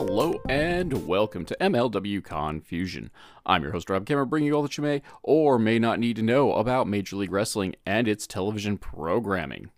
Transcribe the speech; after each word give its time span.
Hello 0.00 0.40
and 0.48 1.08
welcome 1.08 1.44
to 1.44 1.56
MLW 1.60 2.22
Confusion. 2.22 3.10
I'm 3.44 3.64
your 3.64 3.72
host 3.72 3.90
Rob 3.90 4.06
Cameron, 4.06 4.28
bringing 4.28 4.46
you 4.46 4.54
all 4.54 4.62
that 4.62 4.78
you 4.78 4.84
may 4.84 5.02
or 5.24 5.58
may 5.58 5.80
not 5.80 5.98
need 5.98 6.14
to 6.14 6.22
know 6.22 6.52
about 6.52 6.86
Major 6.86 7.16
League 7.16 7.32
Wrestling 7.32 7.74
and 7.84 8.06
its 8.06 8.24
television 8.24 8.78
programming. 8.78 9.70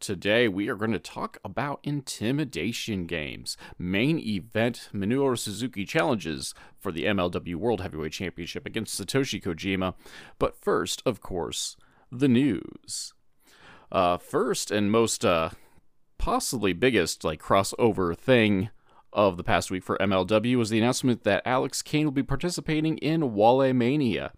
Today 0.00 0.48
we 0.48 0.68
are 0.68 0.74
going 0.74 0.90
to 0.90 0.98
talk 0.98 1.38
about 1.44 1.78
intimidation 1.84 3.06
games, 3.06 3.56
main 3.78 4.18
event 4.18 4.88
Minoru 4.92 5.38
Suzuki 5.38 5.84
challenges 5.84 6.52
for 6.80 6.90
the 6.90 7.04
MLW 7.04 7.54
World 7.54 7.80
Heavyweight 7.80 8.10
Championship 8.10 8.66
against 8.66 9.00
Satoshi 9.00 9.40
Kojima. 9.40 9.94
But 10.40 10.60
first, 10.60 11.00
of 11.06 11.20
course, 11.20 11.76
the 12.10 12.28
news. 12.28 13.14
Uh, 13.92 14.16
first 14.16 14.72
and 14.72 14.90
most 14.90 15.24
uh, 15.24 15.50
possibly 16.18 16.72
biggest 16.72 17.22
like 17.22 17.40
crossover 17.40 18.18
thing 18.18 18.70
of 19.14 19.36
the 19.36 19.44
past 19.44 19.70
week 19.70 19.84
for 19.84 19.96
MLW 19.98 20.56
was 20.56 20.70
the 20.70 20.78
announcement 20.78 21.24
that 21.24 21.42
Alex 21.46 21.82
Kane 21.82 22.04
will 22.04 22.12
be 22.12 22.22
participating 22.22 22.98
in 22.98 23.34
Wale 23.34 23.72
Mania. 23.72 24.32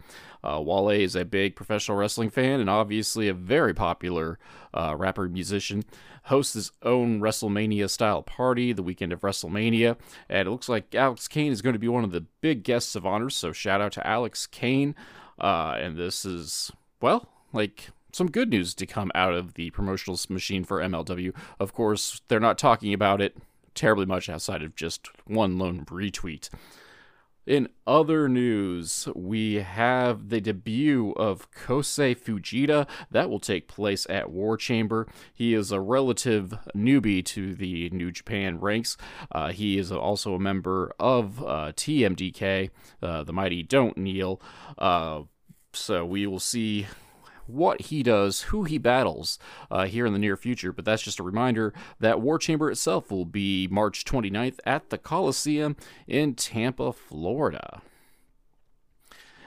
Uh, 0.45 0.61
Wale 0.61 0.91
is 0.91 1.17
a 1.17 1.25
big 1.25 1.57
professional 1.57 1.97
wrestling 1.97 2.31
fan 2.31 2.61
and 2.61 2.71
obviously 2.71 3.29
a 3.29 3.35
very 3.35 3.75
popular 3.75 4.39
uh, 4.75 4.95
rapper 4.97 5.29
musician. 5.29 5.83
Hosts 6.25 6.55
his 6.55 6.73
own 6.83 7.21
WrestleMania 7.21 7.89
style 7.89 8.23
party 8.23 8.73
the 8.73 8.83
weekend 8.83 9.13
of 9.13 9.21
WrestleMania, 9.21 9.97
and 10.29 10.49
it 10.49 10.51
looks 10.51 10.69
like 10.69 10.95
Alex 10.95 11.29
Kane 11.29 11.53
is 11.53 11.63
going 11.63 11.73
to 11.73 11.79
be 11.79 11.89
one 11.89 12.05
of 12.05 12.11
the 12.11 12.27
big 12.41 12.65
guests 12.65 12.97
of 12.97 13.07
honor. 13.07 13.31
So 13.31 13.53
shout 13.53 13.81
out 13.81 13.93
to 13.93 14.07
Alex 14.07 14.47
Kane. 14.47 14.95
Uh, 15.39 15.77
and 15.79 15.97
this 15.97 16.25
is 16.25 16.73
well, 17.01 17.29
like 17.53 17.91
some 18.13 18.31
good 18.31 18.51
news 18.51 18.75
to 18.75 18.87
come 18.87 19.13
out 19.15 19.35
of 19.35 19.55
the 19.55 19.71
promotional 19.71 20.19
machine 20.29 20.65
for 20.65 20.81
MLW. 20.81 21.33
Of 21.61 21.73
course, 21.73 22.21
they're 22.29 22.41
not 22.41 22.59
talking 22.59 22.93
about 22.93 23.21
it 23.21 23.37
terribly 23.77 24.07
much 24.07 24.29
outside 24.29 24.63
of 24.63 24.75
just 24.75 25.09
one 25.27 25.59
lone 25.59 25.85
retweet. 25.85 26.49
In 27.47 27.69
other 27.87 28.29
news, 28.29 29.09
we 29.15 29.55
have 29.57 30.31
the 30.31 30.41
debut 30.41 31.13
of 31.13 31.49
Kosei 31.53 32.19
Fujita. 32.19 32.89
That 33.13 33.31
will 33.31 33.39
take 33.39 33.69
place 33.69 34.05
at 34.11 34.33
War 34.33 34.57
Chamber. 34.57 35.07
He 35.33 35.55
is 35.55 35.71
a 35.71 35.81
relative 35.81 36.59
newbie 36.75 37.25
to 37.27 37.55
the 37.55 37.89
New 37.91 38.11
Japan 38.11 38.59
ranks. 38.59 38.97
Uh, 39.31 39.53
he 39.53 39.79
is 39.79 39.93
also 39.93 40.35
a 40.35 40.41
member 40.41 40.93
of 40.99 41.41
uh, 41.41 41.71
TMDK, 41.77 42.71
uh, 43.01 43.23
the 43.23 43.33
Mighty 43.33 43.63
Don't 43.63 43.97
Kneel. 43.97 44.43
Uh, 44.77 45.23
so 45.73 46.05
we 46.05 46.27
will 46.27 46.41
see 46.41 46.89
what 47.47 47.83
he 47.83 48.03
does, 48.03 48.43
who 48.43 48.65
he 48.65 48.79
battles 48.79 49.39
uh, 49.71 49.87
here 49.87 50.07
in 50.07 50.13
the 50.13 50.19
near 50.19 50.37
future. 50.37 50.73
But 50.73 50.85
that's 50.85 51.03
just 51.03 51.21
a 51.21 51.25
reminder 51.25 51.73
that 52.01 52.21
War 52.21 52.39
Chamber 52.39 52.71
itself 52.71 53.11
will 53.11 53.25
be 53.25 53.69
March 53.71 54.05
29th 54.05 54.59
at 54.65 54.91
the 54.91 54.99
Coliseum 54.99 55.77
in 56.07 56.35
Tampa, 56.35 56.93
Florida. 56.93 57.83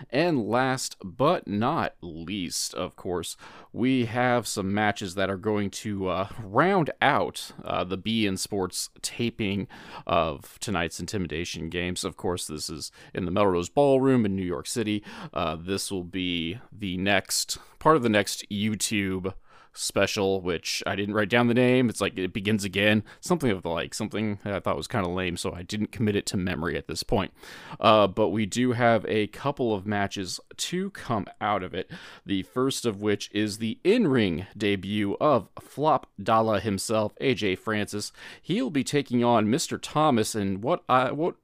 And 0.09 0.47
last 0.47 0.97
but 1.03 1.47
not 1.47 1.95
least, 2.01 2.73
of 2.73 2.95
course, 2.95 3.35
we 3.73 4.05
have 4.05 4.47
some 4.47 4.73
matches 4.73 5.15
that 5.15 5.29
are 5.29 5.37
going 5.37 5.69
to 5.71 6.07
uh, 6.07 6.27
round 6.43 6.89
out 7.01 7.51
uh, 7.63 7.83
the 7.83 7.97
beIN 7.97 8.37
Sports 8.37 8.89
taping 9.01 9.67
of 10.07 10.57
tonight's 10.59 10.99
Intimidation 10.99 11.69
Games. 11.69 12.03
Of 12.03 12.17
course, 12.17 12.47
this 12.47 12.69
is 12.69 12.91
in 13.13 13.25
the 13.25 13.31
Melrose 13.31 13.69
Ballroom 13.69 14.25
in 14.25 14.35
New 14.35 14.43
York 14.43 14.67
City. 14.67 15.03
Uh, 15.33 15.55
this 15.59 15.91
will 15.91 16.03
be 16.03 16.59
the 16.71 16.97
next 16.97 17.57
part 17.79 17.95
of 17.95 18.03
the 18.03 18.09
next 18.09 18.49
YouTube 18.49 19.33
special, 19.73 20.41
which 20.41 20.83
I 20.85 20.95
didn't 20.95 21.15
write 21.15 21.29
down 21.29 21.47
the 21.47 21.53
name. 21.53 21.89
It's 21.89 22.01
like 22.01 22.17
it 22.17 22.33
begins 22.33 22.63
again, 22.63 23.03
something 23.19 23.49
of 23.49 23.61
the 23.61 23.69
like, 23.69 23.93
something 23.93 24.39
I 24.43 24.59
thought 24.59 24.77
was 24.77 24.87
kind 24.87 25.05
of 25.05 25.11
lame, 25.11 25.37
so 25.37 25.53
I 25.53 25.63
didn't 25.63 25.91
commit 25.91 26.15
it 26.15 26.25
to 26.27 26.37
memory 26.37 26.77
at 26.77 26.87
this 26.87 27.03
point. 27.03 27.33
Uh, 27.79 28.07
but 28.07 28.29
we 28.29 28.45
do 28.45 28.73
have 28.73 29.05
a 29.07 29.27
couple 29.27 29.73
of 29.73 29.85
matches 29.85 30.39
to 30.57 30.89
come 30.91 31.25
out 31.39 31.63
of 31.63 31.73
it. 31.73 31.89
The 32.25 32.43
first 32.43 32.85
of 32.85 33.01
which 33.01 33.29
is 33.33 33.57
the 33.57 33.79
in 33.83 34.07
ring 34.07 34.47
debut 34.57 35.15
of 35.19 35.49
Flop 35.59 36.07
Dalla 36.21 36.59
himself, 36.59 37.13
AJ 37.21 37.59
Francis. 37.59 38.11
He'll 38.41 38.69
be 38.69 38.83
taking 38.83 39.23
on 39.23 39.47
Mr. 39.47 39.79
Thomas 39.81 40.35
in 40.35 40.61
what 40.61 40.83
I 40.89 41.11
what 41.11 41.35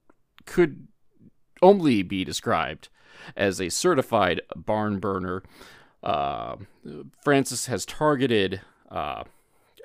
could 0.45 0.87
only 1.61 2.03
be 2.03 2.23
described 2.23 2.89
as 3.35 3.59
a 3.59 3.69
certified 3.69 4.41
barn 4.55 4.99
burner. 4.99 5.43
Uh, 6.03 6.57
Francis 7.23 7.65
has 7.65 7.85
targeted 7.85 8.61
uh, 8.89 9.23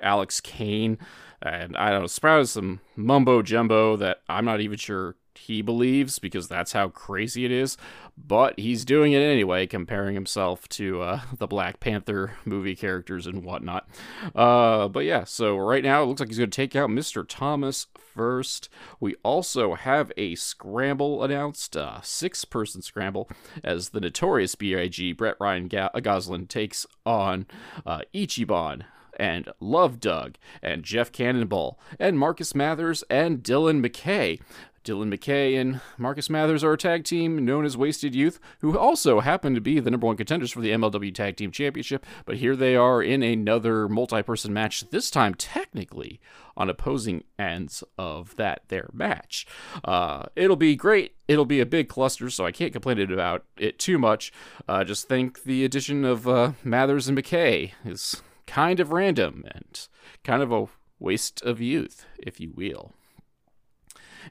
Alex 0.01 0.39
Kane, 0.39 0.97
and 1.41 1.75
I 1.75 1.89
don't 1.91 2.01
know, 2.01 2.07
sprouted 2.07 2.49
some 2.49 2.81
mumbo 2.95 3.41
jumbo 3.41 3.95
that 3.97 4.21
I'm 4.29 4.45
not 4.45 4.61
even 4.61 4.77
sure 4.77 5.15
he 5.35 5.61
believes 5.61 6.19
because 6.19 6.47
that's 6.47 6.71
how 6.71 6.89
crazy 6.89 7.45
it 7.45 7.51
is. 7.51 7.77
But 8.17 8.59
he's 8.59 8.85
doing 8.85 9.13
it 9.13 9.21
anyway, 9.21 9.67
comparing 9.67 10.15
himself 10.15 10.67
to 10.69 11.01
uh, 11.01 11.21
the 11.37 11.47
Black 11.47 11.79
Panther 11.79 12.33
movie 12.45 12.75
characters 12.75 13.25
and 13.25 13.43
whatnot. 13.43 13.87
Uh, 14.35 14.87
but 14.87 15.05
yeah, 15.05 15.23
so 15.23 15.57
right 15.57 15.83
now 15.83 16.03
it 16.03 16.05
looks 16.05 16.19
like 16.19 16.29
he's 16.29 16.37
going 16.37 16.49
to 16.49 16.55
take 16.55 16.75
out 16.75 16.89
Mr. 16.89 17.25
Thomas 17.27 17.87
first. 17.97 18.69
We 18.99 19.15
also 19.23 19.75
have 19.75 20.11
a 20.17 20.35
scramble 20.35 21.23
announced, 21.23 21.75
uh, 21.77 22.01
six 22.01 22.45
person 22.45 22.81
scramble, 22.81 23.29
as 23.63 23.89
the 23.89 24.01
notorious 24.01 24.55
BIG 24.55 25.17
Brett 25.17 25.35
Ryan 25.39 25.67
Ga- 25.67 25.99
Gosselin 26.01 26.47
takes 26.47 26.85
on 27.05 27.45
uh, 27.85 28.01
Ichiban 28.13 28.83
and 29.21 29.49
Love 29.59 29.99
Doug 29.99 30.35
and 30.61 30.83
Jeff 30.83 31.11
Cannonball 31.11 31.79
and 31.99 32.17
Marcus 32.17 32.55
Mathers 32.55 33.03
and 33.09 33.43
Dylan 33.43 33.85
McKay. 33.85 34.39
Dylan 34.83 35.13
McKay 35.13 35.59
and 35.59 35.79
Marcus 35.97 36.29
Mathers 36.29 36.63
are 36.63 36.73
a 36.73 36.77
tag 36.77 37.03
team 37.03 37.45
known 37.45 37.65
as 37.65 37.77
Wasted 37.77 38.15
Youth, 38.15 38.39
who 38.59 38.77
also 38.77 39.19
happen 39.19 39.53
to 39.53 39.61
be 39.61 39.79
the 39.79 39.91
number 39.91 40.07
one 40.07 40.17
contenders 40.17 40.51
for 40.51 40.61
the 40.61 40.71
MLW 40.71 41.13
Tag 41.13 41.37
Team 41.37 41.51
Championship. 41.51 42.05
But 42.25 42.37
here 42.37 42.55
they 42.55 42.75
are 42.75 43.01
in 43.01 43.21
another 43.21 43.87
multi 43.87 44.23
person 44.23 44.53
match, 44.53 44.89
this 44.89 45.11
time 45.11 45.35
technically 45.35 46.19
on 46.57 46.69
opposing 46.69 47.23
ends 47.37 47.83
of 47.97 48.35
that 48.37 48.63
their 48.69 48.89
match. 48.91 49.45
Uh, 49.83 50.25
it'll 50.35 50.55
be 50.55 50.75
great. 50.75 51.15
It'll 51.27 51.45
be 51.45 51.59
a 51.59 51.65
big 51.65 51.87
cluster, 51.87 52.29
so 52.29 52.45
I 52.45 52.51
can't 52.51 52.73
complain 52.73 52.99
about 52.99 53.45
it 53.57 53.77
too 53.77 53.99
much. 53.99 54.33
Uh, 54.67 54.83
just 54.83 55.07
think 55.07 55.43
the 55.43 55.63
addition 55.63 56.03
of 56.05 56.27
uh, 56.27 56.53
Mathers 56.63 57.07
and 57.07 57.17
McKay 57.17 57.71
is 57.85 58.21
kind 58.47 58.79
of 58.79 58.91
random 58.91 59.43
and 59.53 59.87
kind 60.23 60.41
of 60.41 60.51
a 60.51 60.67
waste 60.99 61.41
of 61.43 61.61
youth, 61.61 62.05
if 62.17 62.39
you 62.39 62.51
will. 62.55 62.93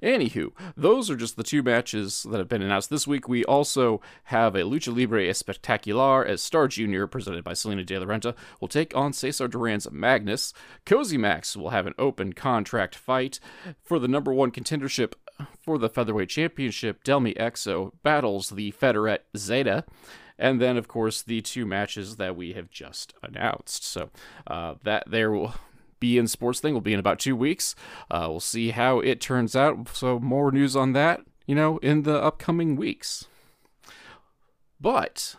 Anywho, 0.02 0.52
those 0.76 1.10
are 1.10 1.16
just 1.16 1.36
the 1.36 1.42
two 1.42 1.62
matches 1.62 2.26
that 2.30 2.38
have 2.38 2.48
been 2.48 2.62
announced 2.62 2.90
this 2.90 3.06
week. 3.06 3.28
We 3.28 3.44
also 3.44 4.00
have 4.24 4.54
a 4.54 4.60
Lucha 4.60 4.94
Libre 4.94 5.26
Espectacular 5.26 6.26
as 6.26 6.42
Star 6.42 6.68
Jr., 6.68 7.06
presented 7.06 7.44
by 7.44 7.54
Salina 7.54 7.84
De 7.84 7.98
La 7.98 8.06
Renta, 8.06 8.34
will 8.60 8.68
take 8.68 8.96
on 8.96 9.12
Cesar 9.12 9.48
Duran's 9.48 9.90
Magnus. 9.90 10.52
Cozy 10.86 11.18
Max 11.18 11.56
will 11.56 11.70
have 11.70 11.86
an 11.86 11.94
open 11.98 12.32
contract 12.32 12.94
fight 12.94 13.40
for 13.82 13.98
the 13.98 14.08
number 14.08 14.32
one 14.32 14.50
contendership 14.50 15.14
for 15.60 15.78
the 15.78 15.88
Featherweight 15.88 16.28
Championship. 16.28 17.02
Delmi 17.04 17.34
Exo 17.34 17.92
battles 18.02 18.50
the 18.50 18.72
Federette 18.72 19.24
Zeta 19.36 19.84
and 20.40 20.60
then 20.60 20.76
of 20.76 20.88
course 20.88 21.22
the 21.22 21.42
two 21.42 21.66
matches 21.66 22.16
that 22.16 22.34
we 22.34 22.54
have 22.54 22.70
just 22.70 23.14
announced. 23.22 23.84
So 23.84 24.10
uh, 24.46 24.74
that 24.82 25.04
there 25.06 25.30
will 25.30 25.54
beIN 26.00 26.28
Sports 26.28 26.60
thing 26.60 26.74
will 26.74 26.80
be 26.80 26.94
in 26.94 27.00
about 27.00 27.18
two 27.18 27.36
weeks. 27.36 27.74
Uh, 28.10 28.26
we'll 28.28 28.40
see 28.40 28.70
how 28.70 29.00
it 29.00 29.20
turns 29.20 29.54
out. 29.54 29.88
So 29.88 30.18
more 30.18 30.50
news 30.50 30.74
on 30.74 30.92
that, 30.94 31.20
you 31.46 31.54
know, 31.54 31.78
in 31.78 32.02
the 32.02 32.20
upcoming 32.20 32.76
weeks. 32.76 33.26
But, 34.80 35.36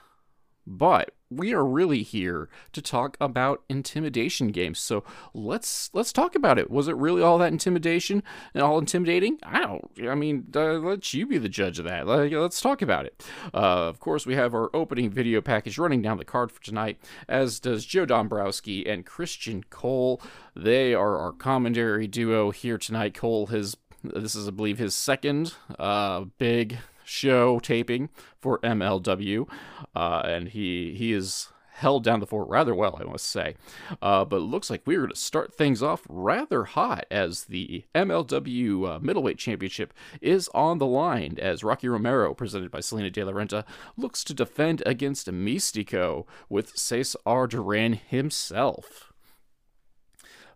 but 0.66 1.14
we 1.32 1.54
are 1.54 1.66
really 1.66 2.04
here 2.04 2.50
to 2.74 2.82
talk 2.82 3.16
about 3.22 3.64
intimidation 3.70 4.50
games. 4.50 4.80
So 4.80 5.04
let's 5.34 5.90
let's 5.94 6.12
talk 6.12 6.36
about 6.36 6.60
it. 6.60 6.70
Was 6.70 6.88
it 6.88 6.96
really 6.98 7.22
all 7.22 7.38
that 7.38 7.54
intimidation 7.54 8.22
and 8.54 8.62
all 8.62 8.78
intimidating? 8.78 9.40
I 9.42 9.60
don't. 9.60 9.90
I 10.08 10.16
mean, 10.16 10.48
uh, 10.56 10.74
let 10.74 11.14
you 11.14 11.26
be 11.26 11.38
the 11.38 11.50
judge 11.50 11.80
of 11.80 11.86
that. 11.86 12.06
Let, 12.06 12.34
us 12.34 12.60
talk 12.60 12.82
about 12.82 13.06
it. 13.06 13.24
Uh, 13.54 13.88
of 13.88 14.00
course, 14.00 14.26
we 14.26 14.36
have 14.36 14.54
our 14.54 14.70
opening 14.76 15.10
video 15.10 15.42
package 15.42 15.78
running 15.78 16.02
down 16.02 16.18
the 16.18 16.26
card 16.26 16.52
for 16.52 16.62
tonight, 16.62 17.00
as 17.30 17.60
does 17.60 17.86
Joe 17.86 18.06
Dombrowski 18.06 18.86
and 18.86 19.06
Christian 19.06 19.64
Cole. 19.70 20.22
They 20.56 20.94
are 20.94 21.18
our 21.18 21.32
commentary 21.32 22.08
duo 22.08 22.52
here 22.52 22.78
tonight. 22.78 23.14
Cole 23.14 23.48
has 23.48 23.78
this 24.04 24.36
is, 24.36 24.48
I 24.48 24.52
believe, 24.52 24.80
his 24.80 24.96
second 24.96 25.54
uh, 25.78 26.26
big 26.38 26.80
show 27.12 27.60
taping 27.60 28.10
for 28.40 28.60
MLW, 28.60 29.48
uh, 29.96 30.22
and 30.26 30.50
he 30.50 30.96
he 30.98 31.14
is 31.14 31.50
held 31.74 32.04
down 32.04 32.20
the 32.20 32.28
fort 32.28 32.48
rather 32.48 32.76
well, 32.76 32.98
I 33.00 33.04
must 33.04 33.26
say. 33.26 33.56
Uh, 34.02 34.24
but 34.24 34.38
it 34.38 34.42
looks 34.42 34.70
like 34.70 34.84
we're 34.86 35.00
going 35.00 35.10
to 35.10 35.16
start 35.16 35.54
things 35.54 35.82
off 35.82 36.06
rather 36.08 36.64
hot 36.66 37.06
as 37.10 37.46
the 37.46 37.86
MLW 37.96 38.88
uh, 38.88 39.00
Middleweight 39.00 39.40
Championship 39.40 39.94
is 40.22 40.48
on 40.54 40.78
the 40.78 40.86
line 40.86 41.38
as 41.40 41.64
Rocky 41.64 41.90
Romero, 41.90 42.36
presented 42.36 42.70
by 42.70 42.82
Salina 42.82 43.10
De 43.10 43.24
La 43.24 43.32
Renta, 43.32 43.66
looks 43.98 44.24
to 44.26 44.34
defend 44.34 44.84
against 44.86 45.32
Mistico 45.32 46.26
with 46.50 46.78
Cesar 46.78 47.48
Duran 47.48 47.94
himself. 47.94 49.12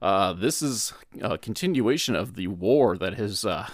Uh, 0.02 0.34
this 0.34 0.62
is 0.62 0.94
a 1.22 1.38
continuation 1.40 2.16
of 2.16 2.36
the 2.36 2.48
war 2.48 2.98
that 2.98 3.16
has 3.16 3.44
uh, 3.44 3.68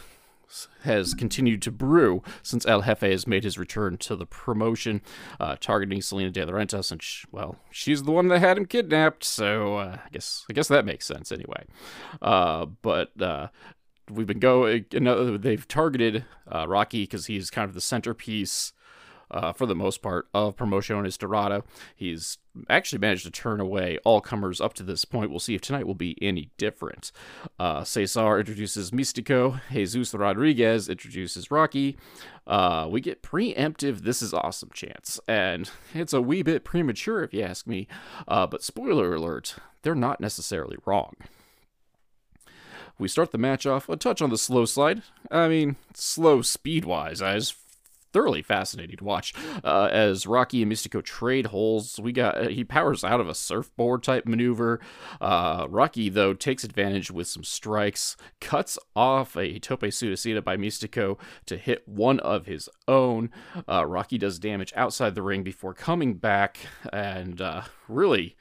has 0.84 1.14
continued 1.14 1.62
to 1.64 1.72
brew 1.72 2.24
since 2.44 2.66
El 2.66 2.82
Jefe 2.82 3.02
has 3.02 3.28
made 3.28 3.44
his 3.44 3.58
return 3.58 3.98
to 3.98 4.16
the 4.16 4.26
promotion, 4.26 5.02
uh, 5.40 5.56
targeting 5.60 6.02
Salina 6.02 6.32
de 6.32 6.46
la 6.46 6.54
Renta, 6.54 6.84
since 6.84 7.26
well, 7.32 7.58
she's 7.72 8.04
the 8.04 8.12
one 8.12 8.28
that 8.30 8.40
had 8.40 8.58
him 8.58 8.66
kidnapped. 8.66 9.24
So 9.24 9.78
uh, 9.78 9.98
I 10.06 10.10
guess 10.12 10.46
I 10.50 10.54
guess 10.54 10.68
that 10.68 10.86
makes 10.86 11.06
sense 11.06 11.32
anyway. 11.32 11.66
Uh, 12.22 12.66
but 12.82 13.20
uh, 13.22 13.48
we've 14.10 14.28
been 14.28 14.40
going. 14.40 14.86
You 14.92 15.00
know, 15.00 15.38
they've 15.38 15.68
targeted 15.68 16.26
uh, 16.54 16.68
Rocky 16.68 17.04
because 17.04 17.28
he's 17.28 17.50
kind 17.50 17.68
of 17.68 17.74
the 17.74 17.82
centerpiece 17.82 18.74
uh, 19.32 19.54
for 19.54 19.66
the 19.66 19.76
most 19.76 20.02
part, 20.02 20.28
of 20.34 20.56
Promociones 20.56 21.18
Dorada. 21.18 21.64
He's 21.96 22.38
actually 22.70 23.00
managed 23.00 23.24
to 23.24 23.32
turn 23.32 23.60
away 23.60 23.98
all 24.04 24.22
comers 24.22 24.60
up 24.60 24.74
to 24.74 24.84
this 24.84 25.06
point. 25.06 25.30
We'll 25.30 25.40
see 25.40 25.56
if 25.56 25.62
tonight 25.62 25.88
will 25.88 25.96
be 25.96 26.18
any 26.22 26.52
different. 26.58 27.12
Uh, 27.58 27.84
Cesar 27.84 28.40
introduces 28.40 28.92
Mistico. 28.92 29.62
Jesus 29.72 30.14
Rodriguez 30.14 30.90
introduces 30.90 31.50
Rocky. 31.50 31.98
Uh, 32.46 32.88
we 32.90 33.00
get 33.02 33.24
preemptive, 33.24 34.02
this 34.02 34.22
is 34.22 34.34
awesome 34.34 34.70
chance. 34.74 35.20
And 35.28 35.70
it's 35.94 36.14
a 36.14 36.22
wee 36.22 36.44
bit 36.44 36.64
premature, 36.64 37.24
if 37.24 37.34
you 37.34 37.42
ask 37.44 37.66
me. 37.66 37.88
Uh, 38.28 38.48
but 38.48 38.64
spoiler 38.64 39.16
alert, 39.16 39.56
they're 39.84 39.96
not 39.96 40.20
necessarily 40.20 40.78
wrong. 40.86 41.16
We 43.00 43.08
start 43.08 43.32
the 43.32 43.38
match 43.40 43.66
off 43.66 43.90
a 43.90 43.98
touch 43.98 44.22
on 44.22 44.30
the 44.30 44.38
slow 44.38 44.66
side. 44.66 45.02
I 45.32 45.48
mean, 45.48 45.76
slow 45.96 46.44
speed 46.44 46.86
wise. 46.86 47.20
I 47.22 47.34
was 47.36 47.56
thoroughly 48.14 48.42
fascinating 48.42 48.98
to 48.98 49.04
watch. 49.04 49.34
Uh, 49.64 49.90
as 49.92 50.28
Rocky 50.28 50.62
and 50.62 50.72
Mistico 50.72 51.04
trade 51.04 51.48
holes, 51.48 52.00
we 52.00 52.12
got 52.12 52.38
uh, 52.38 52.48
he 52.50 52.64
powers 52.64 53.04
out 53.04 53.20
of 53.20 53.30
a 53.30 53.36
surfboard 53.36 54.04
type 54.04 54.26
maneuver. 54.26 54.80
Uh, 55.20 55.68
Rocky 55.70 56.10
though 56.10 56.34
takes 56.34 56.64
advantage 56.64 57.12
with 57.12 57.28
some 57.28 57.44
strikes, 57.44 58.18
cuts 58.40 58.78
off 58.96 59.36
a 59.36 59.60
tope 59.60 59.82
suicida 59.82 60.44
by 60.44 60.58
Mistico 60.58 61.18
to 61.46 61.58
hit 61.58 61.88
one 61.88 62.20
of 62.20 62.46
his 62.46 62.70
own. 62.88 63.30
Uh, 63.68 63.86
Rocky 63.86 64.18
does 64.18 64.40
damage 64.40 64.74
outside 64.76 65.16
the 65.16 65.22
ring 65.22 65.44
before 65.44 65.74
coming 65.74 66.16
back 66.16 66.58
and 66.92 67.42
uh, 67.42 67.64
really 67.88 68.36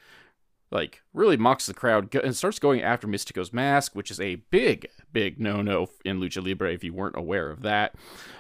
like 0.71 1.03
really 1.13 1.37
mocks 1.37 1.67
the 1.67 1.75
crowd 1.75 2.15
and 2.15 2.37
starts 2.37 2.59
going 2.59 2.83
after 2.83 3.07
Mistico's 3.07 3.53
mask, 3.53 3.95
which 3.95 4.11
is 4.11 4.21
a 4.21 4.37
big, 4.51 4.89
big 5.13 5.41
no-no 5.41 5.89
in 6.05 6.21
Lucha 6.21 6.45
Libre 6.45 6.73
if 6.73 6.85
you 6.85 6.93
weren't 6.95 7.17
aware 7.17 7.51
of 7.51 7.63
that. 7.63 7.95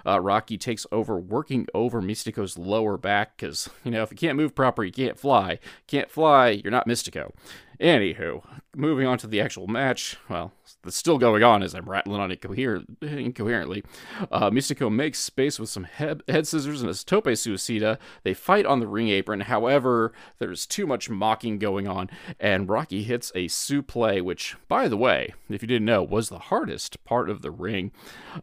Uh, 0.06 0.20
Rocky 0.20 0.56
takes 0.56 0.86
over, 0.92 1.18
working 1.18 1.66
over 1.74 2.00
Mistico's 2.00 2.56
lower 2.56 2.96
back 2.96 3.36
because 3.36 3.68
you 3.84 3.90
know 3.90 4.02
if 4.02 4.10
you 4.10 4.16
can't 4.16 4.36
move 4.36 4.54
proper, 4.54 4.84
you 4.84 4.92
can't 4.92 5.18
fly. 5.18 5.58
Can't 5.86 6.10
fly, 6.10 6.50
you're 6.50 6.70
not 6.70 6.86
Mistico. 6.88 7.32
Anywho, 7.80 8.42
moving 8.76 9.06
on 9.06 9.18
to 9.18 9.26
the 9.26 9.40
actual 9.40 9.66
match. 9.66 10.16
Well, 10.28 10.52
that's 10.82 10.96
still 10.96 11.18
going 11.18 11.42
on 11.42 11.62
as 11.62 11.74
I'm 11.74 11.88
rattling 11.88 12.20
on 12.20 12.30
incoher- 12.30 12.84
incoherently. 13.02 13.82
Uh, 14.30 14.50
Mistico 14.50 14.92
makes 14.92 15.18
space 15.18 15.58
with 15.58 15.68
some 15.68 15.84
head, 15.84 16.22
head 16.28 16.46
scissors 16.46 16.80
and 16.80 16.90
a 16.90 16.94
tope 16.94 17.26
suicida. 17.26 17.98
They 18.22 18.34
fight 18.34 18.66
on 18.66 18.80
the 18.80 18.86
ring 18.86 19.08
apron. 19.08 19.40
However, 19.40 20.12
there's 20.38 20.66
too 20.66 20.86
much 20.86 21.10
mocking 21.10 21.58
going 21.58 21.86
on, 21.88 22.10
and 22.38 22.68
Rocky 22.68 23.02
hits 23.02 23.32
a 23.34 23.46
suplex, 23.46 24.22
which, 24.22 24.56
by 24.68 24.88
the 24.88 24.96
way, 24.96 25.34
if 25.48 25.62
you 25.62 25.68
didn't 25.68 25.86
know, 25.86 26.02
was 26.02 26.28
the 26.28 26.38
hardest 26.38 27.02
part 27.04 27.28
of 27.28 27.42
the 27.42 27.50
ring. 27.50 27.92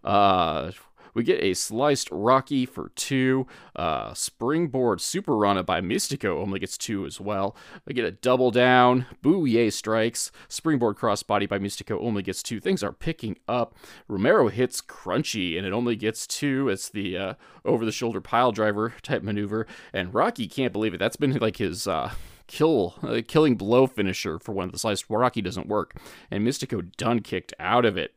Uh, 0.04 0.72
we 1.18 1.24
get 1.24 1.44
a 1.44 1.56
sliced 1.56 2.10
Rocky 2.12 2.68
for 2.68 2.92
two. 2.96 3.48
Uh, 3.76 4.14
springboard 4.14 5.02
Super 5.02 5.36
Rana 5.36 5.64
by 5.64 5.82
Mistico 5.82 6.40
only 6.40 6.60
gets 6.60 6.78
two 6.78 7.08
as 7.08 7.20
well. 7.20 7.58
We 7.86 7.96
get 7.96 8.06
a 8.06 8.12
double 8.12 8.52
down. 8.52 9.08
Booyah 9.24 9.74
strikes. 9.74 10.32
Springboard 10.48 10.96
crossbody 10.96 11.50
by 11.50 11.58
Mistico 11.58 12.00
only 12.00 12.22
gets 12.22 12.44
two. 12.44 12.60
Things 12.60 12.84
are 12.84 12.92
picking 12.92 13.36
up. 13.48 13.76
Romero 14.08 14.50
hits 14.50 14.80
Crunchy 14.80 15.58
and 15.58 15.66
it 15.66 15.74
only 15.74 15.96
gets 15.96 16.28
two. 16.28 16.70
It's 16.70 16.88
the 16.88 17.18
uh, 17.18 17.34
over 17.66 17.84
the 17.84 17.92
shoulder 17.92 18.22
pile 18.22 18.52
driver 18.52 18.94
type 19.02 19.24
maneuver. 19.24 19.66
And 19.92 20.14
Rocky 20.14 20.48
can't 20.48 20.72
believe 20.72 20.94
it. 20.94 21.00
That's 21.00 21.18
been 21.18 21.34
like 21.38 21.58
his. 21.58 21.88
Uh, 21.88 22.12
kill 22.46 22.94
uh, 23.02 23.22
killing 23.28 23.56
blow 23.56 23.88
finisher 23.88 24.38
for 24.40 24.54
one 24.54 24.66
of 24.66 24.72
the 24.72 24.80
sliced 24.80 25.10
Rocky 25.10 25.42
doesn't 25.42 25.68
work, 25.68 26.00
and 26.32 26.48
Mistico 26.48 26.96
done 26.96 27.20
kicked 27.20 27.54
out 27.60 27.84
of 27.84 27.98
it. 27.98 28.16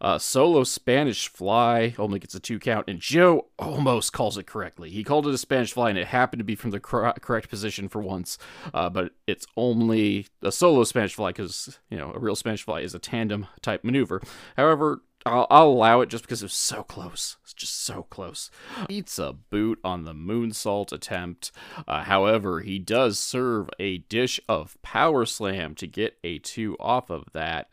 Uh, 0.00 0.18
solo 0.18 0.64
Spanish 0.64 1.28
fly 1.28 1.94
only 1.98 2.18
gets 2.18 2.34
a 2.34 2.40
two 2.40 2.58
count, 2.58 2.88
and 2.88 3.00
Joe 3.00 3.46
almost 3.58 4.12
calls 4.12 4.38
it 4.38 4.46
correctly. 4.46 4.90
He 4.90 5.04
called 5.04 5.26
it 5.26 5.34
a 5.34 5.38
Spanish 5.38 5.72
fly, 5.72 5.90
and 5.90 5.98
it 5.98 6.08
happened 6.08 6.40
to 6.40 6.44
be 6.44 6.54
from 6.54 6.70
the 6.70 6.80
cor- 6.80 7.12
correct 7.20 7.48
position 7.48 7.88
for 7.88 8.00
once. 8.00 8.38
Uh, 8.72 8.90
but 8.90 9.12
it's 9.26 9.46
only 9.56 10.26
a 10.42 10.52
solo 10.52 10.84
Spanish 10.84 11.14
fly 11.14 11.30
because 11.30 11.78
you 11.90 11.96
know 11.96 12.12
a 12.14 12.18
real 12.18 12.36
Spanish 12.36 12.62
fly 12.62 12.80
is 12.80 12.94
a 12.94 12.98
tandem 12.98 13.46
type 13.60 13.84
maneuver. 13.84 14.22
However, 14.56 15.02
I'll, 15.26 15.46
I'll, 15.50 15.68
allow 15.68 16.00
it 16.00 16.08
just 16.08 16.24
because 16.24 16.42
it 16.42 16.46
was 16.46 16.52
so 16.52 16.82
close. 16.82 17.36
It's 17.42 17.52
just 17.52 17.82
so 17.82 18.04
close. 18.04 18.50
Eats 18.88 19.18
a 19.18 19.32
boot 19.32 19.78
on 19.82 20.04
the 20.04 20.14
moonsault 20.14 20.92
attempt. 20.92 21.52
Uh, 21.86 22.04
however, 22.04 22.60
he 22.60 22.78
does 22.78 23.18
serve 23.18 23.68
a 23.78 23.98
dish 23.98 24.40
of 24.48 24.78
power 24.82 25.26
slam 25.26 25.74
to 25.76 25.86
get 25.86 26.18
a 26.22 26.38
two 26.38 26.76
off 26.78 27.10
of 27.10 27.24
that. 27.32 27.68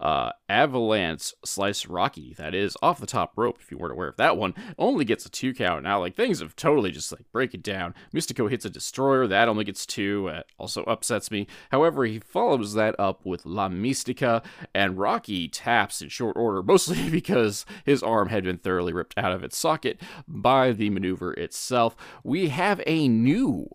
Uh, 0.00 0.32
Avalanche 0.58 1.34
slice 1.44 1.86
Rocky, 1.86 2.34
that 2.36 2.52
is 2.52 2.76
off 2.82 2.98
the 2.98 3.06
top 3.06 3.32
rope. 3.36 3.58
If 3.60 3.70
you 3.70 3.78
weren't 3.78 3.92
aware 3.92 4.08
of 4.08 4.16
that 4.16 4.36
one, 4.36 4.54
only 4.76 5.04
gets 5.04 5.24
a 5.24 5.30
two 5.30 5.54
count. 5.54 5.84
Now, 5.84 6.00
like 6.00 6.16
things 6.16 6.40
have 6.40 6.56
totally 6.56 6.90
just 6.90 7.12
like 7.12 7.30
break 7.30 7.54
it 7.54 7.62
down. 7.62 7.94
Mistico 8.12 8.50
hits 8.50 8.64
a 8.64 8.70
destroyer, 8.70 9.28
that 9.28 9.48
only 9.48 9.62
gets 9.62 9.86
two. 9.86 10.28
Uh, 10.28 10.42
also 10.58 10.82
upsets 10.82 11.30
me. 11.30 11.46
However, 11.70 12.06
he 12.06 12.18
follows 12.18 12.74
that 12.74 12.96
up 12.98 13.24
with 13.24 13.46
La 13.46 13.68
Mistica, 13.68 14.44
and 14.74 14.98
Rocky 14.98 15.46
taps 15.46 16.02
in 16.02 16.08
short 16.08 16.36
order, 16.36 16.60
mostly 16.64 17.08
because 17.08 17.64
his 17.84 18.02
arm 18.02 18.28
had 18.28 18.42
been 18.42 18.58
thoroughly 18.58 18.92
ripped 18.92 19.14
out 19.16 19.30
of 19.30 19.44
its 19.44 19.56
socket 19.56 20.02
by 20.26 20.72
the 20.72 20.90
maneuver 20.90 21.34
itself. 21.34 21.94
We 22.24 22.48
have 22.48 22.82
a 22.84 23.06
new 23.06 23.68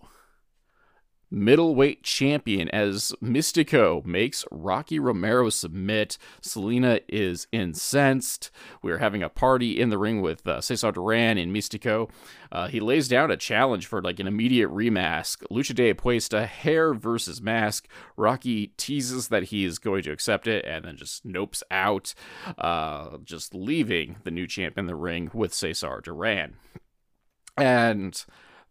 middleweight 1.34 2.04
champion 2.04 2.70
as 2.70 3.12
Mistico 3.22 4.06
makes 4.06 4.46
Rocky 4.52 5.00
Romero 5.00 5.50
submit. 5.50 6.18
Salina 6.42 7.00
is 7.10 7.48
incensed. 7.52 8.52
We're 8.84 9.00
having 9.00 9.24
a 9.24 9.30
party 9.30 9.80
in 9.80 9.90
the 9.90 9.98
ring 9.98 10.22
with 10.22 10.48
uh, 10.48 10.62
Cesar 10.62 10.92
Duran 10.92 11.38
and 11.40 11.54
Mistico. 11.54 12.10
Uh, 12.52 12.68
he 12.68 12.80
lays 12.80 13.08
down 13.08 13.32
a 13.32 13.38
challenge 13.38 13.88
for 13.88 14.02
like 14.02 14.20
an 14.20 14.28
immediate 14.28 14.70
remask. 14.70 15.44
Lucha 15.52 15.74
de 15.74 15.92
Apuesta, 15.92 16.46
hair 16.46 16.94
versus 16.94 17.42
mask. 17.42 17.88
Rocky 18.16 18.68
teases 18.78 19.30
that 19.30 19.46
he 19.46 19.66
is 19.66 19.80
going 19.80 20.04
to 20.04 20.12
accept 20.12 20.48
it 20.48 20.64
and 20.66 20.86
then 20.86 20.96
just 20.96 21.26
nopes 21.26 21.64
out, 21.72 22.14
uh, 22.60 23.18
just 23.24 23.56
leaving 23.56 24.18
the 24.24 24.32
new 24.32 24.46
champ 24.46 24.78
in 24.78 24.86
the 24.86 24.96
ring 24.96 25.32
with 25.34 25.54
Cesar 25.54 26.00
Duran. 26.04 26.58
And 27.58 28.24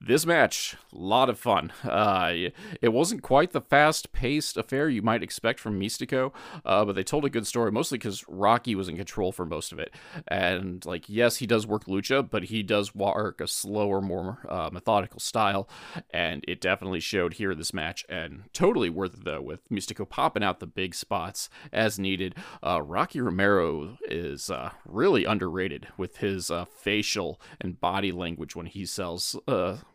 this 0.06 0.26
match, 0.26 0.76
a 0.92 0.98
lot 0.98 1.28
of 1.28 1.38
fun. 1.38 1.72
Uh, 1.92 2.48
it 2.80 2.88
wasn't 2.88 3.22
quite 3.22 3.52
the 3.52 3.60
fast-paced 3.60 4.56
affair 4.56 4.88
you 4.88 5.02
might 5.02 5.22
expect 5.22 5.60
from 5.60 5.78
Mistico, 5.78 6.32
uh, 6.64 6.84
but 6.84 6.94
they 6.94 7.02
told 7.02 7.24
a 7.24 7.30
good 7.30 7.46
story, 7.46 7.70
mostly 7.70 7.98
because 7.98 8.26
Rocky 8.28 8.74
was 8.74 8.88
in 8.88 8.96
control 8.96 9.30
for 9.30 9.44
most 9.44 9.72
of 9.72 9.78
it. 9.78 9.92
And 10.26 10.84
like, 10.86 11.08
yes, 11.08 11.36
he 11.36 11.46
does 11.46 11.66
work 11.66 11.84
lucha, 11.84 12.28
but 12.28 12.44
he 12.44 12.62
does 12.62 12.94
work 12.94 13.42
a 13.42 13.46
slower, 13.46 14.00
more 14.00 14.38
uh, 14.48 14.70
methodical 14.72 15.20
style, 15.20 15.68
and 16.10 16.42
it 16.48 16.62
definitely 16.62 17.00
showed 17.00 17.34
here 17.34 17.52
in 17.52 17.58
this 17.58 17.74
match. 17.74 18.06
And 18.08 18.44
totally 18.54 18.88
worth 18.88 19.14
it 19.14 19.24
though, 19.24 19.42
with 19.42 19.68
Mistico 19.68 20.08
popping 20.08 20.42
out 20.42 20.60
the 20.60 20.66
big 20.66 20.94
spots 20.94 21.50
as 21.72 21.98
needed. 21.98 22.34
Uh, 22.62 22.80
Rocky 22.80 23.20
Romero 23.20 23.98
is 24.08 24.48
uh, 24.48 24.70
really 24.86 25.24
underrated 25.26 25.88
with 25.98 26.18
his 26.18 26.50
uh, 26.50 26.64
facial 26.64 27.40
and 27.60 27.80
body 27.80 28.12
language 28.12 28.56
when 28.56 28.66
he 28.66 28.86
sells 28.86 29.36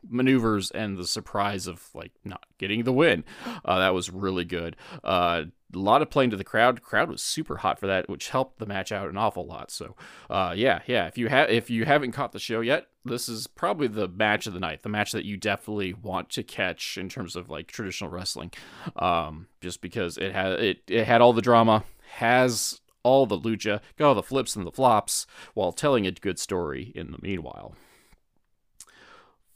maneuvers 0.09 0.71
and 0.71 0.97
the 0.97 1.07
surprise 1.07 1.67
of 1.67 1.89
like 1.93 2.11
not 2.23 2.45
getting 2.57 2.83
the 2.83 2.93
win. 2.93 3.23
Uh, 3.65 3.79
that 3.79 3.93
was 3.93 4.09
really 4.09 4.45
good. 4.45 4.75
Uh, 5.03 5.43
a 5.73 5.77
lot 5.77 6.01
of 6.01 6.09
playing 6.09 6.29
to 6.29 6.37
the 6.37 6.43
crowd. 6.43 6.81
Crowd 6.81 7.09
was 7.09 7.21
super 7.21 7.57
hot 7.57 7.79
for 7.79 7.87
that, 7.87 8.09
which 8.09 8.29
helped 8.29 8.59
the 8.59 8.65
match 8.65 8.91
out 8.91 9.09
an 9.09 9.17
awful 9.17 9.45
lot. 9.45 9.69
So, 9.69 9.95
uh, 10.29 10.53
yeah, 10.55 10.81
yeah. 10.87 11.07
If 11.07 11.17
you 11.17 11.27
have 11.27 11.49
if 11.49 11.69
you 11.69 11.85
haven't 11.85 12.13
caught 12.13 12.31
the 12.31 12.39
show 12.39 12.61
yet, 12.61 12.87
this 13.03 13.27
is 13.27 13.47
probably 13.47 13.87
the 13.87 14.07
match 14.07 14.47
of 14.47 14.53
the 14.53 14.59
night. 14.59 14.83
The 14.83 14.89
match 14.89 15.11
that 15.11 15.25
you 15.25 15.37
definitely 15.37 15.93
want 15.93 16.29
to 16.31 16.43
catch 16.43 16.97
in 16.97 17.09
terms 17.09 17.35
of 17.35 17.49
like 17.49 17.67
traditional 17.67 18.09
wrestling, 18.09 18.51
um, 18.95 19.47
just 19.61 19.81
because 19.81 20.17
it 20.17 20.31
had 20.31 20.53
it 20.53 20.81
it 20.87 21.05
had 21.05 21.21
all 21.21 21.33
the 21.33 21.41
drama, 21.41 21.83
has 22.11 22.79
all 23.03 23.25
the 23.25 23.39
lucha, 23.39 23.81
got 23.97 24.07
all 24.09 24.15
the 24.15 24.23
flips 24.23 24.55
and 24.55 24.65
the 24.65 24.71
flops, 24.71 25.27
while 25.53 25.71
telling 25.71 26.07
a 26.07 26.11
good 26.11 26.39
story 26.39 26.91
in 26.95 27.11
the 27.11 27.19
meanwhile 27.21 27.75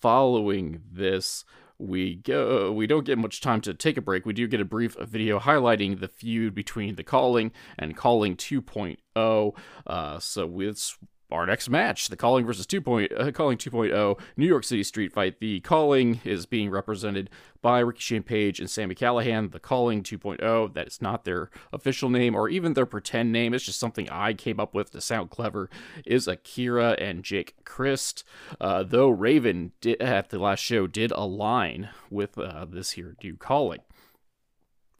following 0.01 0.81
this, 0.91 1.46
we 1.77 2.15
go 2.15 2.72
we 2.72 2.86
don't 2.86 3.05
get 3.05 3.17
much 3.17 3.41
time 3.41 3.62
to 3.62 3.74
take 3.74 3.98
a 3.98 4.01
break. 4.01 4.25
We 4.25 4.34
do 4.34 4.48
get 4.48 4.62
a 4.62 4.65
brief 4.65 4.96
video 5.00 5.39
highlighting 5.39 6.00
the 6.00 6.08
feud 6.08 6.53
between 6.53 6.96
the 6.96 7.03
calling 7.03 7.51
and 7.77 7.96
calling 7.96 8.36
2.0. 8.36 9.55
Uh, 9.88 10.20
so 10.20 10.60
it's 10.60 10.98
our 11.31 11.45
next 11.45 11.69
match, 11.69 12.09
the 12.09 12.15
Calling 12.15 12.45
versus 12.45 12.65
2. 12.65 12.81
Point, 12.81 13.11
uh, 13.17 13.31
Calling 13.31 13.57
2.0 13.57 14.19
New 14.38 14.45
York 14.45 14.63
City 14.63 14.83
Street 14.83 15.13
Fight. 15.13 15.39
The 15.39 15.59
Calling 15.61 16.19
is 16.23 16.45
being 16.45 16.69
represented 16.69 17.29
by 17.61 17.79
Ricky 17.79 18.00
Shane 18.00 18.23
Page 18.23 18.59
and 18.59 18.69
Sami 18.69 18.95
Callihan. 18.95 19.51
The 19.51 19.59
Calling 19.59 20.03
2.0, 20.03 20.73
that 20.73 20.88
is 20.88 21.01
not 21.01 21.25
their 21.25 21.50
official 21.71 22.09
name 22.09 22.35
or 22.35 22.50
even 22.50 22.73
their 22.73 22.85
pretend 22.85 23.31
name. 23.31 23.53
It's 23.53 23.65
just 23.65 23.79
something 23.79 24.09
I 24.09 24.33
came 24.33 24.59
up 24.59 24.73
with 24.73 24.91
to 24.91 25.01
sound 25.01 25.29
clever. 25.29 25.69
Is 26.05 26.27
Akira 26.27 26.91
and 27.00 27.23
Jake 27.23 27.55
Crist. 27.65 28.23
Uh, 28.59 28.83
though 28.83 29.09
Raven 29.09 29.71
did, 29.81 30.01
at 30.01 30.29
the 30.29 30.39
last 30.39 30.59
show 30.59 30.88
did 30.88 31.11
align 31.11 31.89
with 32.09 32.38
uh, 32.38 32.65
this 32.65 32.91
here 32.91 33.15
new 33.23 33.35
Calling. 33.35 33.79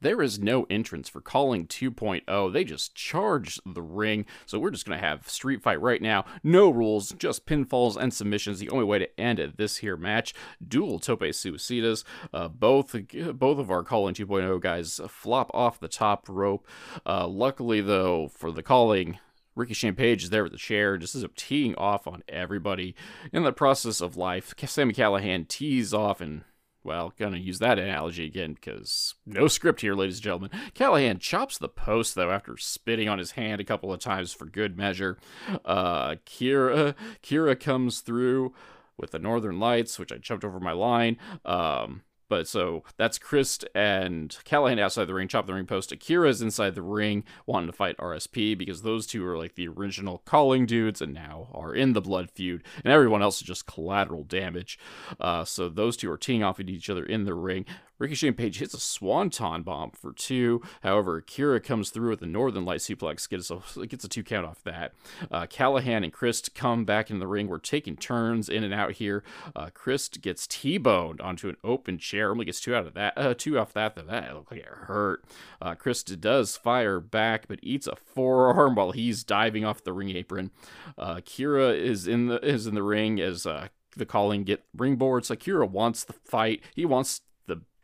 There 0.01 0.22
is 0.22 0.39
no 0.39 0.65
entrance 0.70 1.08
for 1.08 1.22
Calling 1.22 1.67
2.0. 1.67 2.53
They 2.53 2.63
just 2.63 2.96
charged 2.96 3.62
the 3.65 3.81
ring. 3.81 4.25
So 4.46 4.60
we're 4.60 4.72
just 4.72 4.86
going 4.86 5.00
to 5.00 5.05
have 5.05 5.29
Street 5.29 5.62
Fight 5.62 5.79
right 5.79 6.01
now. 6.01 6.25
No 6.43 6.70
rules, 6.70 7.12
just 7.12 7.46
pinfalls 7.46 7.96
and 7.96 8.13
submissions. 8.13 8.60
The 8.60 8.70
only 8.70 8.86
way 8.86 9.00
to 9.00 9.20
end 9.20 9.39
it, 9.39 9.58
this 9.58 9.77
here 9.77 9.98
match. 9.98 10.34
Dual 10.65 11.00
tope 11.00 11.22
suicidas. 11.22 12.03
Uh, 12.34 12.48
both 12.48 12.96
both 13.34 13.60
of 13.60 13.72
our 13.72 13.84
Calling 13.84 14.15
2.0 14.15 14.60
guys 14.60 15.00
flop 15.08 15.51
off 15.53 15.79
the 15.79 15.88
top 15.88 16.27
rope. 16.27 16.67
Uh, 17.05 17.27
luckily, 17.27 17.81
though, 17.81 18.27
for 18.27 18.51
the 18.51 18.63
Calling, 18.63 19.20
Ricky 19.55 19.74
Shane 19.74 19.96
Page 19.96 20.24
is 20.24 20.29
there 20.29 20.43
with 20.43 20.51
the 20.51 20.58
chair, 20.58 20.98
just 20.98 21.15
as 21.15 21.25
teeing 21.36 21.75
off 21.75 22.08
on 22.08 22.24
everybody. 22.27 22.96
In 23.34 23.43
the 23.43 23.51
process 23.51 24.01
of 24.01 24.17
life, 24.17 24.53
Sami 24.65 24.93
Callihan 24.93 25.48
tees 25.48 25.93
off 25.93 26.22
and 26.22 26.43
well, 26.83 27.13
gonna 27.17 27.38
use 27.38 27.59
that 27.59 27.79
analogy 27.79 28.25
again 28.25 28.53
because 28.53 29.15
no 29.25 29.47
script 29.47 29.81
here, 29.81 29.93
ladies 29.93 30.17
and 30.17 30.23
gentlemen. 30.23 30.50
Callihan 30.73 31.19
chops 31.19 31.57
the 31.57 31.69
post 31.69 32.15
though 32.15 32.31
after 32.31 32.57
spitting 32.57 33.07
on 33.07 33.19
his 33.19 33.31
hand 33.31 33.61
a 33.61 33.65
couple 33.65 33.93
of 33.93 34.00
times 34.00 34.33
for 34.33 34.45
good 34.45 34.77
measure. 34.77 35.17
Uh, 35.63 36.15
Kira 36.25 36.95
Kira 37.23 37.59
comes 37.59 38.01
through 38.01 38.53
with 38.97 39.11
the 39.11 39.19
Northern 39.19 39.59
Lights, 39.59 40.00
which 40.00 40.11
I 40.11 40.17
jumped 40.17 40.45
over 40.45 40.59
my 40.59 40.73
line. 40.73 41.17
Um, 41.45 42.01
but 42.31 42.47
so 42.47 42.85
that's 42.95 43.19
Crist 43.19 43.67
and 43.75 44.29
Callihan 44.45 44.79
outside 44.79 45.03
the 45.03 45.13
ring, 45.13 45.27
chop 45.27 45.47
the 45.47 45.53
ring 45.53 45.65
post. 45.65 45.91
Akira's 45.91 46.41
inside 46.41 46.75
the 46.75 46.81
ring, 46.81 47.25
wanting 47.45 47.67
to 47.67 47.73
fight 47.75 47.97
RSP 47.97 48.57
because 48.57 48.83
those 48.83 49.05
two 49.05 49.27
are 49.27 49.38
like 49.38 49.55
the 49.55 49.67
original 49.67 50.19
calling 50.19 50.65
dudes 50.65 51.01
and 51.01 51.13
now 51.13 51.50
are 51.53 51.75
in 51.75 51.91
the 51.91 52.00
blood 52.00 52.31
feud, 52.31 52.63
and 52.85 52.93
everyone 52.93 53.21
else 53.21 53.41
is 53.41 53.47
just 53.47 53.65
collateral 53.65 54.23
damage. 54.23 54.79
Uh, 55.19 55.43
so 55.43 55.67
those 55.67 55.97
two 55.97 56.09
are 56.09 56.17
teeing 56.17 56.41
off 56.41 56.57
at 56.61 56.69
each 56.69 56.89
other 56.89 57.03
in 57.03 57.25
the 57.25 57.33
ring. 57.33 57.65
Ricky 58.01 58.15
Shane 58.15 58.34
Page 58.34 58.58
hits 58.58 58.74
a 58.74 58.79
swanton 58.79 59.62
bomb 59.62 59.91
for 59.91 60.12
two. 60.12 60.63
However, 60.81 61.17
Akira 61.17 61.60
comes 61.60 61.91
through 61.91 62.10
with 62.10 62.24
a 62.24 62.25
Northern 62.25 62.65
Light 62.65 62.79
suplex, 62.79 63.29
gets 63.29 63.51
a, 63.51 63.86
gets 63.86 64.03
a 64.03 64.10
two 64.10 64.24
count 64.24 64.48
off 64.48 64.63
that. 64.63 64.93
Uh, 65.29 65.46
Callihan 65.46 66.03
and 66.03 66.12
Crist 66.12 66.55
come 66.55 66.84
back 66.84 67.12
in 67.12 67.20
the 67.20 67.27
ring. 67.27 67.48
We're 67.48 67.60
taking 67.60 67.96
turns 67.96 68.50
in 68.50 68.63
and 68.63 68.74
out 68.74 68.93
here. 68.93 69.24
Uh, 69.55 69.70
Crist 69.72 70.20
gets 70.22 70.48
T-boned 70.48 71.22
onto 71.22 71.48
an 71.48 71.58
open 71.63 72.00
chair. 72.00 72.31
Only 72.31 72.46
gets 72.46 72.60
two 72.60 72.74
out 72.74 72.88
of 72.88 72.96
that. 72.96 73.15
Uh, 73.15 73.36
two 73.38 73.60
off 73.60 73.72
that. 73.74 73.93
Though 73.93 74.01
that 74.01 74.34
looked 74.34 74.51
like 74.51 74.62
it 74.62 74.65
hurt. 74.65 75.24
Uh, 75.62 75.75
Crist 75.75 76.20
does 76.20 76.58
fire 76.58 77.00
back, 77.00 77.48
but 77.48 77.60
eats 77.62 77.86
a 77.86 77.96
forearm 77.96 78.74
while 78.74 78.93
he's 78.93 79.24
diving 79.24 79.63
off 79.63 79.84
the 79.84 79.93
ring 79.93 80.10
apron. 80.10 80.50
Uh, 80.98 81.17
Kira 81.17 81.77
is 81.77 82.08
in 82.08 82.25
the 82.25 82.43
is 82.43 82.65
in 82.65 82.74
the 82.74 82.81
ring 82.81 83.22
as 83.22 83.46
uh, 83.46 83.67
the 83.96 84.08
calling 84.08 84.43
get 84.43 84.63
ringboards. 84.75 85.29
Akira 85.29 85.67
wants 85.67 86.03
the 86.03 86.13
fight. 86.13 86.63
He 86.74 86.84
wants 86.84 87.22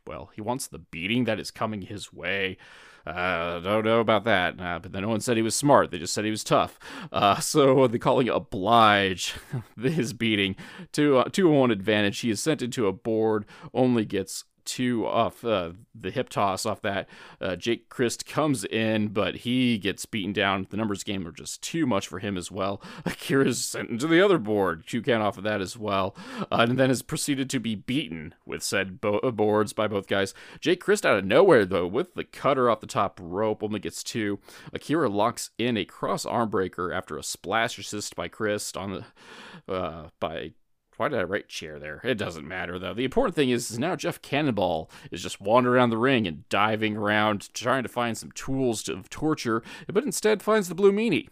well, 0.07 0.31
he 0.33 0.41
wants 0.41 0.67
the 0.67 0.79
beating 0.79 1.25
that 1.25 1.39
is 1.39 1.51
coming 1.51 1.81
his 1.81 2.13
way. 2.13 2.57
Uh, 3.05 3.59
don't 3.59 3.85
know 3.85 4.01
about 4.01 4.25
that, 4.25 4.59
uh, 4.59 4.79
but 4.79 4.91
then 4.91 5.03
no 5.03 5.07
one 5.07 5.21
said 5.21 5.37
he 5.37 5.43
was 5.43 5.55
smart. 5.55 5.91
They 5.91 5.99
just 5.99 6.13
said 6.13 6.25
he 6.25 6.31
was 6.31 6.43
tough. 6.43 6.77
Uh, 7.11 7.39
so 7.39 7.87
they 7.87 7.99
calling 7.99 8.27
oblige 8.27 9.35
his 9.81 10.13
beating 10.13 10.55
to 10.93 11.17
uh, 11.17 11.29
a 11.37 11.47
one 11.47 11.71
advantage. 11.71 12.19
He 12.19 12.29
is 12.29 12.41
sent 12.41 12.61
into 12.61 12.87
a 12.87 12.93
board, 12.93 13.45
only 13.73 14.03
gets 14.03 14.43
two 14.67 15.07
off 15.07 15.43
uh, 15.43 15.71
the 15.95 16.11
hip 16.11 16.29
toss 16.29 16.65
off 16.65 16.81
that. 16.81 17.07
Uh, 17.41 17.55
Jake 17.55 17.89
Crist 17.89 18.25
comes 18.25 18.65
in, 18.65 19.07
but 19.07 19.37
he 19.37 19.77
gets 19.77 20.05
beaten 20.05 20.33
down. 20.33 20.67
The 20.69 20.77
numbers 20.77 21.03
game 21.03 21.25
are 21.27 21.31
just 21.31 21.63
too 21.63 21.87
much 21.87 22.07
for 22.07 22.19
him 22.19 22.37
as 22.37 22.51
well. 22.51 22.81
Akira's 23.05 23.63
sent 23.63 23.89
into 23.89 24.05
the 24.05 24.21
other 24.21 24.37
board, 24.37 24.83
two 24.85 25.01
count 25.01 25.23
off 25.23 25.37
of 25.37 25.45
that 25.45 25.61
as 25.61 25.77
well, 25.77 26.15
uh, 26.51 26.65
and 26.69 26.77
then 26.77 26.91
is 26.91 27.01
proceeded 27.01 27.49
to 27.49 27.59
be 27.59 27.73
beaten 27.75 28.35
with 28.45 28.61
said 28.61 29.01
bo- 29.01 29.19
uh, 29.19 29.31
boards 29.31 29.73
by 29.73 29.87
both 29.87 30.07
guys. 30.07 30.33
Jake 30.59 30.81
Crist 30.81 31.05
out 31.05 31.17
of 31.17 31.25
nowhere 31.25 31.65
though, 31.65 31.87
with 31.87 32.13
the 32.13 32.25
cutter 32.25 32.69
off 32.69 32.81
the 32.81 32.87
top 32.87 33.19
rope, 33.21 33.63
only 33.63 33.79
gets 33.79 34.03
two. 34.03 34.39
Akira 34.73 35.09
locks 35.09 35.51
in 35.57 35.77
a 35.77 35.85
cross 35.85 36.25
arm 36.25 36.49
breaker 36.49 36.91
after 36.91 37.17
a 37.17 37.23
splash 37.23 37.79
assist 37.79 38.15
by 38.15 38.27
Crist 38.27 38.75
on 38.75 38.91
the 38.91 39.73
uh, 39.73 40.09
by 40.19 40.51
why 40.97 41.07
did 41.07 41.19
I 41.19 41.23
write 41.23 41.47
chair 41.47 41.79
there? 41.79 42.01
It 42.03 42.15
doesn't 42.15 42.47
matter 42.47 42.77
though. 42.77 42.93
The 42.93 43.05
important 43.05 43.35
thing 43.35 43.49
is, 43.49 43.71
is 43.71 43.79
now 43.79 43.95
Jeff 43.95 44.21
Cannonball 44.21 44.89
is 45.11 45.21
just 45.21 45.39
wandering 45.39 45.75
around 45.75 45.91
the 45.91 45.97
ring 45.97 46.27
and 46.27 46.47
diving 46.49 46.97
around 46.97 47.53
trying 47.53 47.83
to 47.83 47.89
find 47.89 48.17
some 48.17 48.31
tools 48.31 48.83
to, 48.83 48.93
of 48.93 49.09
torture, 49.09 49.63
but 49.87 50.03
instead 50.03 50.41
finds 50.41 50.67
the 50.67 50.75
Blue 50.75 50.91
Meanie, 50.91 51.29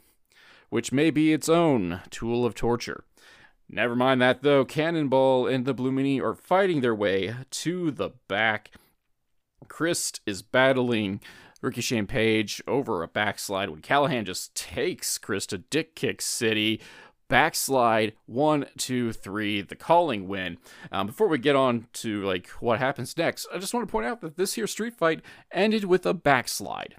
which 0.69 0.91
may 0.91 1.09
be 1.09 1.33
its 1.33 1.49
own 1.49 2.01
tool 2.09 2.45
of 2.45 2.55
torture. 2.55 3.03
Never 3.67 3.95
mind 3.95 4.21
that 4.21 4.43
though. 4.43 4.63
Cannonball 4.63 5.47
and 5.47 5.65
the 5.65 5.73
Blue 5.73 5.91
Meanie 5.91 6.21
are 6.21 6.35
fighting 6.35 6.81
their 6.81 6.95
way 6.95 7.35
to 7.49 7.91
the 7.91 8.11
back. 8.27 8.71
Crist 9.67 10.21
is 10.27 10.43
battling 10.43 11.21
Ricky 11.61 11.81
Shane 11.81 12.05
Page 12.05 12.61
over 12.67 13.01
a 13.01 13.07
backslide 13.07 13.71
when 13.71 13.81
Callihan 13.81 14.25
just 14.25 14.53
takes 14.53 15.17
Crist 15.17 15.49
to 15.49 15.57
Dick 15.57 15.95
Kick 15.95 16.21
City 16.21 16.79
backslide 17.27 18.13
one 18.25 18.65
two 18.77 19.11
three 19.11 19.61
the 19.61 19.75
calling 19.75 20.27
win. 20.27 20.57
Um, 20.91 21.07
before 21.07 21.27
we 21.27 21.37
get 21.37 21.55
on 21.55 21.87
to 21.93 22.23
like 22.23 22.49
what 22.59 22.79
happens 22.79 23.17
next 23.17 23.47
i 23.53 23.57
just 23.57 23.73
want 23.73 23.87
to 23.87 23.91
point 23.91 24.05
out 24.05 24.21
that 24.21 24.37
this 24.37 24.53
here 24.53 24.67
street 24.67 24.95
fight 24.95 25.21
ended 25.51 25.85
with 25.85 26.05
a 26.05 26.13
backslide. 26.13 26.95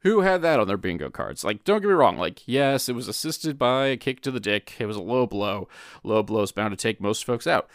Who 0.00 0.20
had 0.20 0.42
that 0.42 0.60
on 0.60 0.68
their 0.68 0.76
bingo 0.76 1.08
cards? 1.10 1.44
Like 1.44 1.64
don't 1.64 1.80
get 1.80 1.88
me 1.88 1.94
wrong 1.94 2.18
like 2.18 2.46
yes 2.46 2.88
it 2.88 2.94
was 2.94 3.08
assisted 3.08 3.58
by 3.58 3.86
a 3.86 3.96
kick 3.96 4.20
to 4.22 4.30
the 4.30 4.40
dick. 4.40 4.74
It 4.78 4.86
was 4.86 4.96
a 4.96 5.02
low 5.02 5.26
blow. 5.26 5.68
Low 6.02 6.22
blow 6.22 6.42
is 6.42 6.52
bound 6.52 6.72
to 6.72 6.76
take 6.76 7.00
most 7.00 7.24
folks 7.24 7.46
out. 7.46 7.68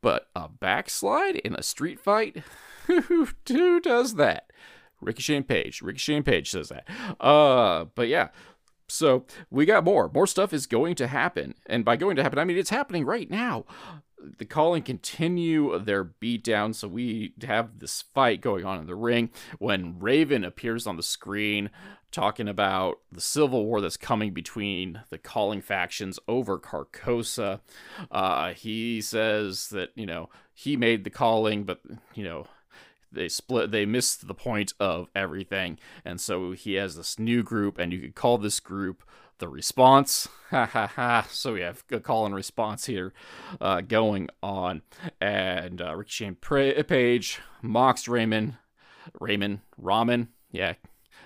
But 0.00 0.28
a 0.34 0.48
backslide 0.48 1.36
in 1.36 1.54
a 1.54 1.62
street 1.62 1.98
fight? 1.98 2.42
Who, 2.86 3.28
who 3.48 3.80
does 3.80 4.14
that? 4.14 4.50
Ricky 5.00 5.22
Shane 5.22 5.44
Page. 5.44 5.82
Ricky 5.82 5.98
Shane 5.98 6.22
Page 6.22 6.50
says 6.50 6.70
that. 6.70 6.88
Uh, 7.20 7.86
but 7.94 8.08
yeah, 8.08 8.28
so 8.88 9.24
we 9.50 9.66
got 9.66 9.84
more. 9.84 10.10
More 10.12 10.26
stuff 10.26 10.52
is 10.52 10.66
going 10.66 10.94
to 10.96 11.06
happen. 11.06 11.54
And 11.66 11.84
by 11.84 11.96
going 11.96 12.16
to 12.16 12.22
happen, 12.22 12.38
I 12.38 12.44
mean 12.44 12.56
it's 12.58 12.70
happening 12.70 13.04
right 13.04 13.30
now. 13.30 13.64
The 14.38 14.44
calling 14.44 14.82
continue 14.82 15.78
their 15.78 16.04
beatdown. 16.04 16.74
So 16.74 16.88
we 16.88 17.34
have 17.46 17.78
this 17.78 18.02
fight 18.02 18.40
going 18.40 18.64
on 18.64 18.80
in 18.80 18.86
the 18.86 18.96
ring 18.96 19.30
when 19.58 19.98
Raven 19.98 20.42
appears 20.44 20.86
on 20.86 20.96
the 20.96 21.02
screen 21.02 21.70
talking 22.10 22.48
about 22.48 22.98
the 23.12 23.20
civil 23.20 23.66
war 23.66 23.80
that's 23.80 23.96
coming 23.96 24.32
between 24.32 25.02
the 25.10 25.18
calling 25.18 25.60
factions 25.60 26.18
over 26.26 26.58
Carcosa. 26.58 27.60
Uh, 28.10 28.54
he 28.54 29.00
says 29.00 29.68
that, 29.68 29.90
you 29.94 30.06
know, 30.06 30.30
he 30.54 30.76
made 30.76 31.04
the 31.04 31.10
calling, 31.10 31.64
but, 31.64 31.80
you 32.14 32.24
know, 32.24 32.46
they 33.12 33.28
split 33.28 33.70
they 33.70 33.86
missed 33.86 34.26
the 34.26 34.34
point 34.34 34.72
of 34.78 35.08
everything. 35.14 35.78
And 36.04 36.20
so 36.20 36.52
he 36.52 36.74
has 36.74 36.96
this 36.96 37.18
new 37.18 37.42
group 37.42 37.78
and 37.78 37.92
you 37.92 38.00
could 38.00 38.14
call 38.14 38.38
this 38.38 38.60
group 38.60 39.02
the 39.38 39.48
response. 39.48 40.28
Ha 40.48 40.64
ha 40.64 40.86
ha. 40.86 41.26
So 41.28 41.52
we 41.52 41.60
have 41.60 41.84
a 41.90 42.00
call 42.00 42.24
and 42.24 42.34
response 42.34 42.86
here 42.86 43.12
uh, 43.60 43.82
going 43.82 44.30
on. 44.42 44.80
And 45.20 45.82
uh, 45.82 45.94
ricky 45.94 46.08
shane 46.10 46.36
page 46.36 47.38
mocks 47.60 48.08
raymond 48.08 48.56
raymond 49.20 49.60
ramen. 49.78 50.28
Yeah. 50.50 50.72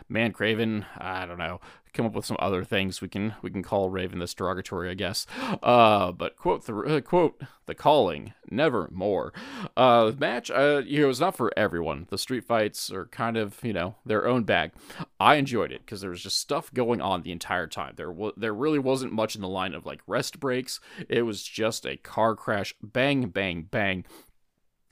Man 0.09 0.33
craven. 0.33 0.87
I 0.99 1.25
don't 1.25 1.39
know 1.39 1.61
come 1.93 2.07
up 2.07 2.15
with 2.15 2.25
some 2.25 2.37
other 2.41 2.65
things 2.65 3.01
we 3.01 3.09
can 3.09 3.35
we 3.43 3.51
can 3.51 3.63
call 3.63 3.91
Raven 3.91 4.19
this 4.19 4.35
derogatory, 4.35 4.91
I 4.91 4.95
guess. 4.95 5.27
Uh, 5.63 6.13
but 6.13 6.37
quote 6.37 6.67
the 6.67 6.75
uh, 6.77 7.01
quote 7.01 7.41
the 7.67 7.75
calling, 7.75 8.33
never 8.51 8.89
more. 8.93 9.33
Uh, 9.77 10.13
match, 10.19 10.51
uh, 10.51 10.83
you 10.85 11.03
know, 11.03 11.11
it's 11.11 11.21
not 11.21 11.37
for 11.37 11.53
everyone. 11.57 12.07
The 12.11 12.19
street 12.19 12.45
fights 12.45 12.91
are 12.91 13.07
kind 13.07 13.37
of 13.37 13.59
you 13.63 13.73
know 13.73 13.97
their 14.05 14.27
own 14.27 14.45
bag. 14.45 14.73
I 15.21 15.37
enjoyed 15.37 15.73
it 15.73 15.83
because 15.85 16.01
there 16.01 16.11
was 16.11 16.23
just 16.23 16.39
stuff 16.39 16.73
going 16.73 17.01
on 17.01 17.23
the 17.23 17.33
entire 17.33 17.67
time. 17.67 17.95
There 17.97 18.11
was 18.11 18.33
there 18.37 18.55
really 18.55 18.79
wasn't 18.79 19.13
much 19.13 19.35
in 19.35 19.43
the 19.43 19.49
line 19.49 19.75
of 19.75 19.87
like 19.87 20.01
rest 20.07 20.41
breaks. 20.41 20.81
It 21.09 21.23
was 21.23 21.43
just 21.43 21.87
a 21.87 21.97
car 21.97 22.35
crash, 22.35 22.75
bang 22.83 23.29
bang 23.29 23.69
bang 23.71 24.05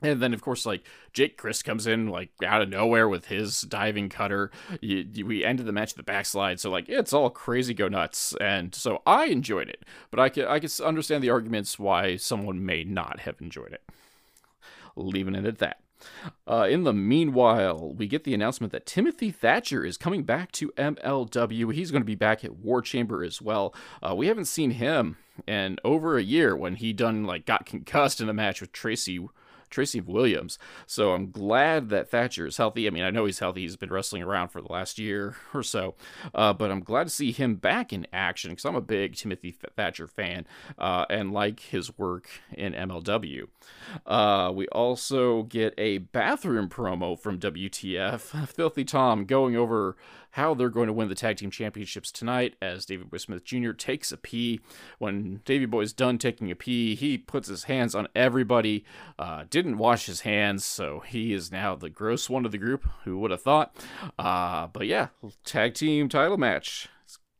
and 0.03 0.21
then, 0.21 0.35
of 0.35 0.43
course, 0.43 0.67
like 0.67 0.83
Jake 1.13 1.37
Crist 1.37 1.65
comes 1.65 1.87
in 1.87 2.09
like 2.09 2.31
out 2.45 2.63
of 2.63 2.69
nowhere 2.69 3.09
with 3.09 3.27
his 3.27 3.63
diving 3.63 4.09
cutter. 4.09 4.51
We 4.83 5.45
ended 5.45 5.67
the 5.67 5.73
match 5.73 5.91
with 5.91 6.07
the 6.07 6.11
backslide, 6.11 6.61
so 6.61 6.71
like 6.71 6.89
it's 6.89 7.13
all 7.13 7.31
crazy 7.31 7.75
go 7.75 7.89
nuts, 7.89 8.35
and 8.41 8.75
so 8.75 9.03
I 9.07 9.27
enjoyed 9.27 9.69
it. 9.69 9.85
But 10.11 10.21
I 10.21 10.29
can 10.29 10.47
I 10.47 10.59
can 10.59 10.71
understand 10.85 11.23
the 11.23 11.31
arguments 11.31 11.79
why 11.79 12.17
someone 12.17 12.65
may 12.65 12.85
not 12.85 13.21
have 13.21 13.41
enjoyed 13.41 13.73
it. 13.73 13.83
Leaving 14.97 15.35
it 15.35 15.47
at 15.47 15.59
that. 15.59 15.81
Uh, 16.49 16.67
in 16.69 16.85
the 16.85 16.93
meanwhile, 16.93 17.93
we 17.95 18.07
get 18.07 18.25
the 18.25 18.35
announcement 18.35 18.73
that 18.73 18.87
Timothy 18.87 19.31
Thatcher 19.31 19.85
is 19.85 19.97
coming 19.97 20.23
back 20.23 20.51
to 20.53 20.73
MLW. 20.77 21.73
He's 21.73 21.91
going 21.91 22.03
to 22.03 22.07
be 22.07 22.15
back 22.15 22.45
at 22.45 22.57
War 22.57 22.83
Chamber 22.83 23.23
as 23.23 23.41
well. 23.41 23.75
Uh, 24.03 24.15
we 24.15 24.27
haven't 24.27 24.47
seen 24.47 24.73
him 24.73 25.17
in 25.47 25.79
over 25.85 26.17
a 26.17 26.23
year 26.23 26.57
when 26.57 26.77
he 26.77 26.93
done 26.93 27.25
like 27.25 27.47
got 27.47 27.67
concussed 27.67 28.21
in 28.21 28.29
a 28.29 28.35
match 28.35 28.61
with 28.61 28.73
Tracy 28.73 29.27
Tracy 29.71 30.01
Williams. 30.01 30.59
So 30.87 31.13
I'm 31.13 31.31
glad 31.31 31.89
that 31.91 32.11
Thatcher 32.11 32.47
is 32.47 32.57
healthy. 32.57 32.87
I 32.87 32.91
mean, 32.91 33.05
I 33.05 33.11
know 33.11 33.25
he's 33.25 33.39
healthy. 33.39 33.63
He's 33.63 33.77
been 33.77 33.93
wrestling 33.93 34.23
around 34.23 34.49
for 34.49 34.61
the 34.61 34.73
last 34.73 34.99
year 34.99 35.37
or 35.55 35.63
so, 35.63 35.95
uh, 36.35 36.53
but 36.53 36.71
I'm 36.71 36.81
glad 36.81 37.05
to 37.05 37.11
see 37.11 37.33
him 37.33 37.55
back 37.57 37.93
in 37.93 38.07
action 38.13 38.51
because 38.51 38.65
I'm 38.65 38.77
a 38.77 38.81
big 38.81 39.15
Timothy 39.17 39.57
Thatcher 39.77 40.07
fan 40.07 40.47
uh, 40.79 41.07
and 41.09 41.33
like 41.33 41.61
his 41.61 41.97
work 41.99 42.29
in 42.53 42.73
MLW. 42.73 43.49
Uh, 44.07 44.53
we 44.55 44.67
also 44.69 45.45
get 45.45 45.75
a 45.79 45.99
bathroom 45.99 46.69
promo 46.69 47.19
from 47.19 47.39
WTF. 47.39 48.21
Filthy 48.49 48.85
Tom 48.85 49.25
going 49.25 49.57
over 49.57 49.97
how 50.33 50.55
they're 50.55 50.69
going 50.69 50.87
to 50.87 50.93
win 50.93 51.09
the 51.09 51.15
tag 51.15 51.37
team 51.37 51.51
championships 51.51 52.11
tonight 52.13 52.57
as 52.61 52.87
Davey 52.87 53.05
Boy 53.05 53.17
Smith 53.19 53.45
Jr. 53.45 53.73
takes 53.73 54.13
a 54.13 54.17
pee. 54.17 54.61
When 54.99 55.41
Davey 55.45 55.67
Boy's 55.67 55.93
done 55.93 56.19
taking 56.19 56.51
a 56.51 56.57
pee, 56.57 56.95
he 56.95 57.19
puts 57.19 57.49
his 57.49 57.65
hands 57.65 57.95
on 57.95 58.09
everybody. 58.15 58.85
Uh, 59.19 59.45
didn't 59.49 59.79
wash 59.79 60.07
his 60.07 60.23
hands, 60.23 60.65
so 60.65 61.01
he 61.01 61.33
is 61.33 61.51
now 61.51 61.75
the 61.75 61.91
gross 61.91 62.31
one 62.31 62.45
of 62.45 62.53
the 62.53 62.59
group. 62.59 62.87
Who 63.05 63.19
would 63.19 63.31
have 63.31 63.43
thought? 63.43 63.77
Uh, 64.19 64.67
but 64.69 64.87
yeah, 64.87 65.09
tag 65.45 65.75
team 65.75 66.09
title 66.09 66.37
match 66.37 66.89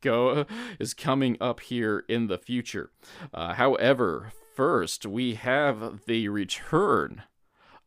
go 0.01 0.45
is 0.79 0.93
coming 0.93 1.37
up 1.39 1.61
here 1.61 2.03
in 2.09 2.27
the 2.27 2.37
future. 2.37 2.91
Uh, 3.33 3.53
however, 3.53 4.31
first 4.55 5.05
we 5.05 5.35
have 5.35 6.05
the 6.05 6.27
return 6.27 7.23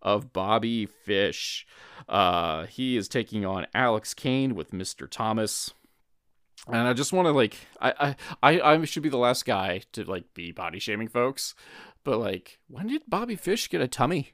of 0.04 0.32
Bobby 0.32 0.86
Fish. 0.86 1.66
Uh, 2.08 2.66
he 2.66 2.96
is 2.96 3.08
taking 3.08 3.44
on 3.44 3.66
Alex 3.74 4.14
Kane 4.14 4.54
with 4.54 4.72
Mr. 4.72 5.08
Thomas. 5.10 5.72
And 6.66 6.88
I 6.88 6.92
just 6.92 7.12
want 7.12 7.26
to 7.26 7.32
like 7.32 7.56
I, 7.80 8.16
I 8.42 8.60
I 8.60 8.84
should 8.84 9.02
be 9.02 9.10
the 9.10 9.18
last 9.18 9.44
guy 9.44 9.82
to 9.92 10.04
like 10.04 10.32
be 10.32 10.50
body 10.50 10.78
shaming 10.78 11.08
folks, 11.08 11.54
but 12.04 12.18
like 12.18 12.58
when 12.68 12.86
did 12.86 13.02
Bobby 13.06 13.36
Fish 13.36 13.68
get 13.68 13.82
a 13.82 13.88
tummy? 13.88 14.32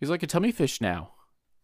He's 0.00 0.08
like 0.08 0.22
a 0.22 0.26
tummy 0.26 0.52
fish 0.52 0.80
now. 0.80 1.12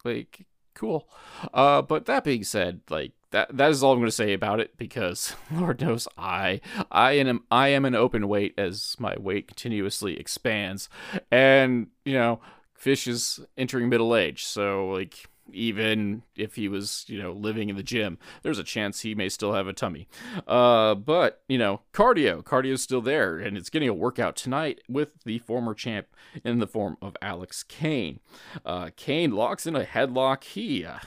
Like 0.05 0.47
cool. 0.75 1.09
Uh 1.55 1.81
but 1.81 2.05
that 2.07 2.25
being 2.25 2.45
said, 2.45 2.83
like 2.91 3.13
that 3.33 3.57
that 3.57 3.71
is 3.71 3.83
all 3.83 3.93
I'm 3.93 3.99
going 3.99 4.09
to 4.09 4.13
say 4.13 4.33
about 4.33 4.61
it 4.61 4.77
because 4.77 5.35
Lord 5.51 5.81
knows 5.81 6.07
I 6.17 6.61
I 6.91 7.13
am 7.13 7.45
I 7.51 7.69
am 7.69 7.85
an 7.85 7.95
open 7.95 8.29
weight 8.29 8.55
as 8.57 8.97
my 8.99 9.17
weight 9.19 9.49
continuously 9.49 10.19
expands, 10.19 10.89
and 11.31 11.89
you 12.05 12.15
know 12.15 12.41
Fish 12.83 13.07
is 13.07 13.39
entering 13.57 13.89
middle 13.89 14.17
age, 14.17 14.45
so 14.45 14.89
like 14.89 15.29
even 15.53 16.25
if 16.35 16.57
he 16.57 16.67
was, 16.67 17.05
you 17.07 17.23
know, 17.23 17.31
living 17.31 17.69
in 17.69 17.77
the 17.77 17.83
gym, 17.85 18.19
there's 18.43 18.59
a 18.59 18.65
chance 18.65 19.03
he 19.03 19.15
may 19.15 19.29
still 19.29 19.53
have 19.53 19.69
a 19.69 19.73
tummy. 19.73 20.09
Uh, 20.49 20.97
but, 20.97 21.43
you 21.49 21.59
know, 21.59 21.83
cardio, 21.93 22.43
cardio's 22.43 22.83
still 22.83 23.01
there, 23.01 23.39
and 23.39 23.57
it's 23.57 23.71
getting 23.71 23.89
a 23.89 23.95
workout 23.95 24.35
tonight 24.35 24.81
with 24.89 25.23
the 25.25 25.39
former 25.39 25.75
champ 25.75 26.09
in 26.45 26.59
the 26.59 26.67
form 26.67 26.97
of 27.01 27.17
Alex 27.23 27.63
Kane. 27.63 28.19
Uh, 28.67 28.91
Kane 28.97 29.31
locks 29.31 29.65
in 29.65 29.77
a 29.77 29.85
headlock. 29.85 30.43
He 30.43 30.85
uh, 30.85 30.99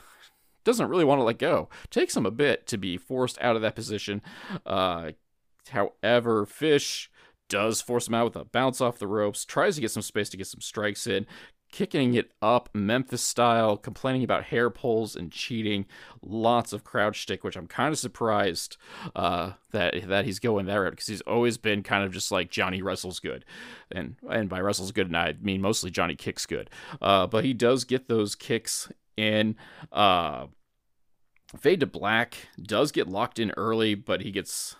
doesn't 0.64 0.88
really 0.88 1.04
want 1.04 1.18
to 1.18 1.24
let 1.24 1.38
go. 1.38 1.68
Takes 1.90 2.16
him 2.16 2.24
a 2.24 2.30
bit 2.30 2.66
to 2.68 2.78
be 2.78 2.96
forced 2.96 3.38
out 3.42 3.54
of 3.54 3.60
that 3.60 3.74
position. 3.74 4.22
Uh, 4.64 5.10
however, 5.68 6.46
Fish 6.46 7.10
does 7.48 7.80
force 7.80 8.08
him 8.08 8.14
out 8.14 8.24
with 8.24 8.36
a 8.36 8.44
bounce 8.44 8.80
off 8.80 8.98
the 8.98 9.06
ropes, 9.06 9.44
tries 9.44 9.76
to 9.76 9.80
get 9.80 9.90
some 9.90 10.02
space 10.02 10.28
to 10.30 10.36
get 10.36 10.46
some 10.46 10.60
strikes 10.60 11.06
in, 11.06 11.26
kicking 11.76 12.14
it 12.14 12.32
up 12.40 12.70
Memphis 12.72 13.20
style, 13.20 13.76
complaining 13.76 14.24
about 14.24 14.44
hair 14.44 14.70
pulls 14.70 15.14
and 15.14 15.30
cheating. 15.30 15.84
Lots 16.22 16.72
of 16.72 16.84
crowd 16.84 17.14
shtick, 17.14 17.44
which 17.44 17.54
I'm 17.54 17.66
kind 17.66 17.92
of 17.92 17.98
surprised 17.98 18.78
uh, 19.14 19.52
that 19.72 20.08
that 20.08 20.24
he's 20.24 20.38
going 20.38 20.64
that 20.66 20.76
route 20.76 20.92
because 20.92 21.06
he's 21.06 21.20
always 21.22 21.58
been 21.58 21.82
kind 21.82 22.02
of 22.02 22.12
just 22.12 22.32
like 22.32 22.50
Johnny 22.50 22.80
wrestles 22.80 23.20
good, 23.20 23.44
and 23.92 24.16
and 24.26 24.48
by 24.48 24.58
wrestles 24.58 24.90
good, 24.90 25.08
and 25.08 25.16
I 25.18 25.34
mean 25.38 25.60
mostly 25.60 25.90
Johnny 25.90 26.14
kicks 26.14 26.46
good. 26.46 26.70
Uh, 27.02 27.26
but 27.26 27.44
he 27.44 27.52
does 27.52 27.84
get 27.84 28.08
those 28.08 28.34
kicks 28.34 28.90
in. 29.18 29.54
Uh, 29.92 30.46
Fade 31.60 31.80
to 31.80 31.86
Black 31.86 32.48
does 32.60 32.90
get 32.90 33.06
locked 33.06 33.38
in 33.38 33.52
early, 33.58 33.94
but 33.94 34.22
he 34.22 34.30
gets 34.30 34.76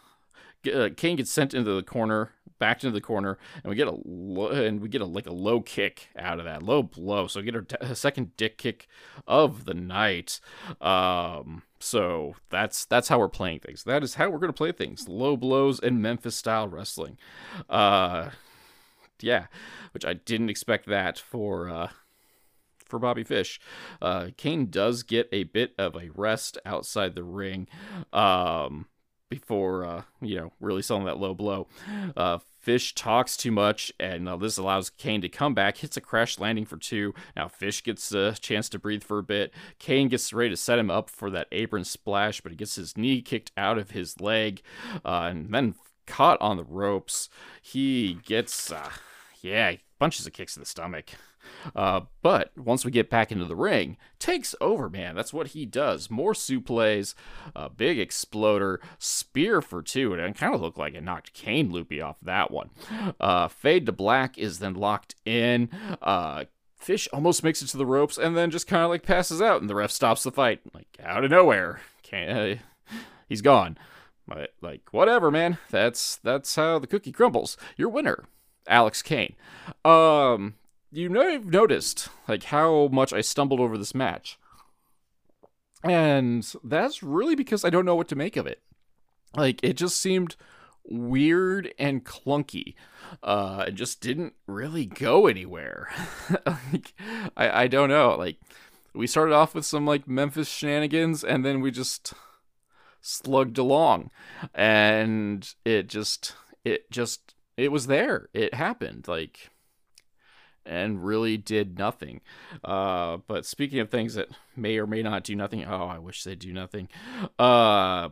uh, 0.69 0.91
Kane 0.97 1.17
gets 1.17 1.31
sent 1.31 1.55
into 1.55 1.73
the 1.73 1.83
corner, 1.83 2.33
backed 2.59 2.85
into 2.85 2.95
the 2.95 3.01
corner, 3.01 3.39
and 3.63 3.71
we 3.71 3.77
get 3.77 3.89
a 3.89 3.97
lo- 4.05 4.51
and 4.51 4.81
we 4.81 4.89
get 4.89 5.01
a 5.01 5.07
like 5.07 5.27
a 5.27 5.33
low 5.33 5.61
kick 5.61 6.09
out 6.17 6.39
of 6.39 6.45
that 6.45 6.63
low 6.63 6.83
blow. 6.83 7.27
So 7.27 7.41
we 7.41 7.47
get 7.47 7.55
our 7.57 7.63
t- 7.63 7.95
second 7.95 8.37
dick 8.37 8.59
kick 8.59 8.89
of 9.27 9.65
the 9.65 9.75
night. 9.75 10.41
Um, 10.81 11.63
so 11.79 12.37
that's 12.51 12.85
that's 12.85 13.09
how 13.09 13.19
we're 13.19 13.29
playing 13.29 13.61
things. 13.61 13.85
That 13.85 14.03
is 14.03 14.15
how 14.15 14.31
we're 14.31 14.39
gonna 14.39 14.53
play 14.53 14.73
things. 14.73 15.09
Low 15.09 15.37
blows 15.37 15.81
and 15.81 16.03
Memphis 16.03 16.37
style 16.37 16.69
wrestling. 16.69 17.19
Uh, 17.69 18.31
yeah, 19.21 19.47
which 19.93 20.05
I 20.05 20.15
didn't 20.15 20.51
expect 20.51 20.87
that 20.87 21.19
for. 21.19 21.69
Uh, 21.69 21.89
for 22.87 23.01
Bobby 23.01 23.25
Fish. 23.25 23.61
Uh, 24.01 24.29
Kane 24.37 24.71
does 24.71 25.03
get 25.03 25.29
a 25.33 25.43
bit 25.43 25.75
of 25.77 25.97
a 25.97 26.11
rest 26.15 26.57
outside 26.65 27.15
the 27.15 27.25
ring. 27.25 27.67
Um, 28.13 28.87
before 29.29 29.85
uh, 29.85 30.03
you 30.21 30.37
know 30.37 30.53
really 30.61 30.83
selling 30.83 31.05
that 31.05 31.19
low 31.19 31.35
blow. 31.35 31.67
Uh, 32.17 32.39
Fish 32.67 32.97
talks 32.97 33.37
too 33.37 33.53
much, 33.53 33.93
and 34.01 34.29
uh, 34.29 34.37
this 34.37 34.59
allows 34.59 34.91
Kane 34.91 35.21
to 35.21 35.29
come 35.29 35.55
back. 35.55 35.77
Hits 35.77 35.97
a 35.97 36.01
crash 36.01 36.41
landing 36.41 36.65
for 36.65 36.77
two. 36.77 37.15
Now 37.37 37.47
Fish 37.47 37.83
gets 37.83 38.11
a 38.13 38.33
chance 38.33 38.69
to 38.71 38.79
breathe 38.79 39.05
for 39.05 39.19
a 39.19 39.23
bit. 39.23 39.53
Kane 39.79 40.09
gets 40.09 40.33
ready 40.33 40.51
to 40.51 40.57
set 40.57 40.79
him 40.79 40.91
up 40.91 41.09
for 41.09 41.31
that 41.31 41.47
apron 41.53 41.85
splash, 41.85 42.41
but 42.41 42.51
he 42.51 42.57
gets 42.57 42.75
his 42.75 42.97
knee 42.97 43.23
kicked 43.23 43.53
out 43.57 43.79
of 43.79 43.93
his 43.93 44.21
leg, 44.21 44.63
uh, 45.05 45.29
and 45.31 45.55
then 45.55 45.77
caught 46.07 46.41
on 46.41 46.57
the 46.57 46.65
ropes. 46.65 47.29
He 47.63 48.19
gets, 48.25 48.73
uh, 48.73 48.91
yeah, 49.43 49.77
bunches 49.99 50.27
of 50.27 50.33
kicks 50.33 50.55
to 50.55 50.61
the 50.61 50.67
stomach. 50.67 51.11
Uh, 51.75 52.01
but 52.23 52.51
once 52.57 52.85
we 52.85 52.91
get 52.91 53.09
back 53.11 53.31
into 53.31 53.45
the 53.45 53.57
ring, 53.57 53.97
takes 54.19 54.55
over, 54.61 54.91
man. 54.91 55.15
That's 55.15 55.33
what 55.33 55.49
he 55.49 55.65
does. 55.65 56.11
More 56.11 56.33
suplees, 56.33 57.15
a 57.55 57.69
big 57.71 57.99
exploder, 57.99 58.81
spear 58.99 59.63
for 59.63 59.83
two, 59.83 60.13
and 60.13 60.21
it 60.21 60.37
kind 60.37 60.55
of 60.55 60.61
looked 60.61 60.79
like 60.79 60.95
it 60.95 61.05
knocked 61.05 61.33
Kane 61.33 61.71
loopy 61.71 62.01
off 62.01 62.17
that 62.23 62.51
one. 62.51 62.71
Uh, 63.21 63.49
fade 63.49 63.87
to 63.87 63.93
black 63.93 64.37
is 64.39 64.59
then 64.59 64.75
locked 64.75 65.15
in. 65.25 65.71
Uh, 66.03 66.45
Fish 66.79 67.09
almost 67.13 67.43
makes 67.43 67.63
it 67.63 67.69
to 67.69 67.77
the 67.79 67.87
ropes 67.87 68.19
and 68.19 68.37
then 68.37 68.51
just 68.51 68.67
kind 68.67 68.85
of 68.85 68.91
like 68.91 69.03
passes 69.03 69.41
out, 69.41 69.61
and 69.61 69.71
the 69.71 69.75
ref 69.75 69.91
stops 69.91 70.23
the 70.23 70.31
fight, 70.31 70.61
like 70.75 70.87
out 71.03 71.25
of 71.25 71.31
nowhere. 71.31 71.81
Can't, 72.03 72.61
he's 73.29 73.43
gone. 73.43 73.79
But 74.29 74.55
like 74.61 74.83
whatever, 74.93 75.31
man. 75.31 75.59
That's 75.71 76.17
that's 76.17 76.55
how 76.57 76.79
the 76.79 76.87
cookie 76.87 77.13
crumbles. 77.13 77.57
Your 77.77 77.89
winner, 77.89 78.25
Alex 78.69 79.03
Kane. 79.03 79.35
Um, 79.85 80.55
you 80.93 81.09
know 81.09 81.23
I've 81.23 81.47
noticed 81.47 82.09
like 82.29 82.45
how 82.45 82.89
much 82.89 83.13
I 83.13 83.21
stumbled 83.21 83.61
over 83.61 83.77
this 83.77 83.95
match. 83.95 84.39
And 85.83 86.51
that's 86.65 87.03
really 87.03 87.35
because 87.35 87.65
I 87.65 87.71
don't 87.71 87.85
know 87.85 87.95
what 87.95 88.09
to 88.09 88.17
make 88.17 88.37
of 88.37 88.47
it. 88.47 88.63
Like 89.37 89.63
it 89.63 89.75
just 89.75 90.01
seemed 90.01 90.37
weird 90.85 91.73
and 91.79 92.05
clunky. 92.05 92.75
Uh 93.23 93.65
it 93.69 93.75
just 93.75 94.01
didn't 94.01 94.35
really 94.47 94.87
go 94.87 95.27
anywhere. 95.27 95.89
like 96.47 96.95
I 97.37 97.65
I 97.65 97.67
don't 97.67 97.91
know. 97.91 98.17
Like 98.17 98.39
we 98.95 99.07
started 99.07 99.35
off 99.35 99.55
with 99.55 99.67
some 99.67 99.87
like 99.87 100.09
Memphis 100.09 100.49
shenanigans 100.49 101.23
and 101.23 101.45
then 101.45 101.61
we 101.61 101.71
just 101.71 102.15
slugged 103.03 103.59
along 103.59 104.11
and 104.55 105.55
it 105.65 105.89
just 105.89 106.35
it 106.65 106.91
just 106.91 107.36
it 107.57 107.73
was 107.73 107.87
there. 107.87 108.29
It 108.33 108.55
happened. 108.55 109.09
Like 109.09 109.51
and 110.67 111.05
really 111.05 111.37
did 111.37 111.79
nothing. 111.79 112.21
Uh, 112.65 113.19
but 113.27 113.47
speaking 113.47 113.79
of 113.79 113.89
things 113.89 114.15
that 114.15 114.29
may 114.57 114.79
or 114.79 114.87
may 114.87 115.03
not 115.03 115.25
do 115.25 115.35
nothing, 115.35 115.65
oh, 115.65 115.87
I 115.87 115.99
wish 115.99 116.25
they'd 116.25 116.39
do 116.39 116.53
nothing. 116.53 116.89
Uh, 117.39 118.11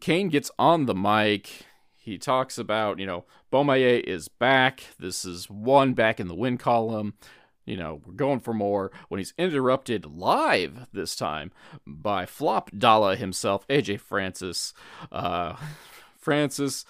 Kane 0.00 0.28
gets 0.28 0.50
on 0.58 0.86
the 0.86 0.94
mic. 0.94 1.66
He 1.96 2.18
talks 2.18 2.58
about, 2.58 2.98
you 2.98 3.06
know, 3.06 3.24
Bomaye 3.52 4.02
is 4.02 4.28
back. 4.28 4.84
This 4.98 5.24
is 5.24 5.48
one 5.48 5.94
back 5.94 6.18
in 6.18 6.28
the 6.28 6.34
win 6.34 6.58
column. 6.58 7.14
You 7.64 7.78
know, 7.78 8.02
we're 8.04 8.12
going 8.12 8.40
for 8.40 8.52
more. 8.52 8.92
When 9.08 9.18
he's 9.18 9.32
interrupted 9.38 10.04
live 10.04 10.86
this 10.92 11.16
time 11.16 11.50
by 11.86 12.26
Flop 12.26 12.70
Dalla 12.76 13.16
himself, 13.16 13.66
AJ 13.68 14.00
Francis. 14.00 14.74
Uh, 15.10 15.56
Francis, 16.18 16.84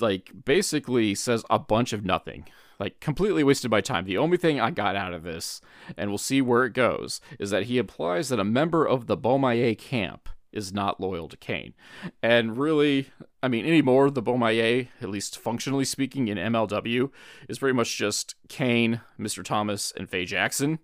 like, 0.00 0.30
basically 0.44 1.14
says 1.14 1.44
a 1.50 1.58
bunch 1.58 1.92
of 1.92 2.04
nothing 2.04 2.46
like 2.78 3.00
completely 3.00 3.44
wasted 3.44 3.70
my 3.70 3.80
time. 3.80 4.04
The 4.04 4.18
only 4.18 4.36
thing 4.36 4.60
I 4.60 4.70
got 4.70 4.96
out 4.96 5.12
of 5.12 5.22
this, 5.22 5.60
and 5.96 6.10
we'll 6.10 6.18
see 6.18 6.42
where 6.42 6.64
it 6.64 6.72
goes, 6.72 7.20
is 7.38 7.50
that 7.50 7.64
he 7.64 7.78
implies 7.78 8.28
that 8.28 8.40
a 8.40 8.44
member 8.44 8.86
of 8.86 9.06
the 9.06 9.16
Bomaye 9.16 9.78
camp 9.78 10.28
is 10.52 10.72
not 10.72 11.00
loyal 11.00 11.28
to 11.28 11.36
Kane. 11.36 11.74
And 12.22 12.56
really, 12.56 13.10
I 13.42 13.48
mean, 13.48 13.66
anymore, 13.66 14.10
the 14.10 14.22
Bomaye, 14.22 14.88
at 15.00 15.10
least 15.10 15.38
functionally 15.38 15.84
speaking, 15.84 16.28
in 16.28 16.38
MLW, 16.38 17.10
is 17.48 17.58
pretty 17.58 17.74
much 17.74 17.96
just 17.96 18.34
Kane, 18.48 19.00
Mr. 19.18 19.44
Thomas, 19.44 19.92
and 19.96 20.08
Faye 20.08 20.24
Jackson. 20.24 20.78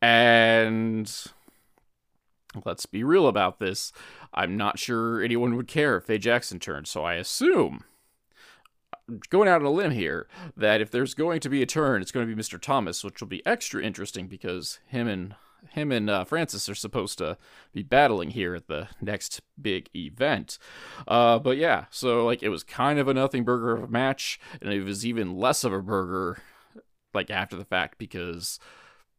And 0.00 1.12
let's 2.66 2.84
be 2.84 3.02
real 3.02 3.26
about 3.26 3.60
this. 3.60 3.92
I'm 4.34 4.56
not 4.56 4.78
sure 4.78 5.22
anyone 5.22 5.56
would 5.56 5.68
care 5.68 5.96
if 5.96 6.04
Faye 6.04 6.18
Jackson 6.18 6.58
turned, 6.58 6.86
so 6.86 7.02
I 7.02 7.14
assume 7.14 7.84
going 9.30 9.48
out 9.48 9.60
on 9.60 9.66
a 9.66 9.70
limb 9.70 9.92
here 9.92 10.28
that 10.56 10.80
if 10.80 10.90
there's 10.90 11.14
going 11.14 11.40
to 11.40 11.48
be 11.48 11.62
a 11.62 11.66
turn, 11.66 12.02
it's 12.02 12.12
going 12.12 12.26
to 12.26 12.34
be 12.34 12.40
Mr. 12.40 12.60
Thomas, 12.60 13.04
which 13.04 13.20
will 13.20 13.28
be 13.28 13.44
extra 13.46 13.82
interesting 13.82 14.26
because 14.26 14.78
him 14.86 15.08
and 15.08 15.34
him 15.70 15.92
and 15.92 16.10
uh, 16.10 16.24
Francis 16.24 16.68
are 16.68 16.74
supposed 16.74 17.18
to 17.18 17.38
be 17.72 17.82
battling 17.82 18.30
here 18.30 18.54
at 18.54 18.66
the 18.66 18.88
next 19.00 19.40
big 19.60 19.88
event. 19.94 20.58
Uh, 21.06 21.38
but 21.38 21.56
yeah, 21.56 21.86
so 21.90 22.24
like 22.24 22.42
it 22.42 22.48
was 22.48 22.64
kind 22.64 22.98
of 22.98 23.08
a 23.08 23.14
nothing 23.14 23.44
burger 23.44 23.72
of 23.76 23.84
a 23.84 23.88
match, 23.88 24.40
and 24.60 24.72
it 24.72 24.82
was 24.82 25.06
even 25.06 25.36
less 25.36 25.64
of 25.64 25.72
a 25.72 25.82
burger 25.82 26.38
like 27.14 27.30
after 27.30 27.56
the 27.56 27.64
fact 27.64 27.98
because 27.98 28.58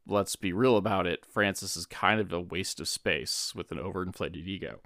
let's 0.07 0.35
be 0.35 0.51
real 0.51 0.77
about 0.77 1.07
it, 1.07 1.25
Francis 1.25 1.77
is 1.77 1.85
kind 1.85 2.19
of 2.19 2.31
a 2.33 2.39
waste 2.39 2.79
of 2.79 2.87
space 2.87 3.53
with 3.55 3.71
an 3.71 3.77
overinflated 3.77 4.45
ego. 4.45 4.79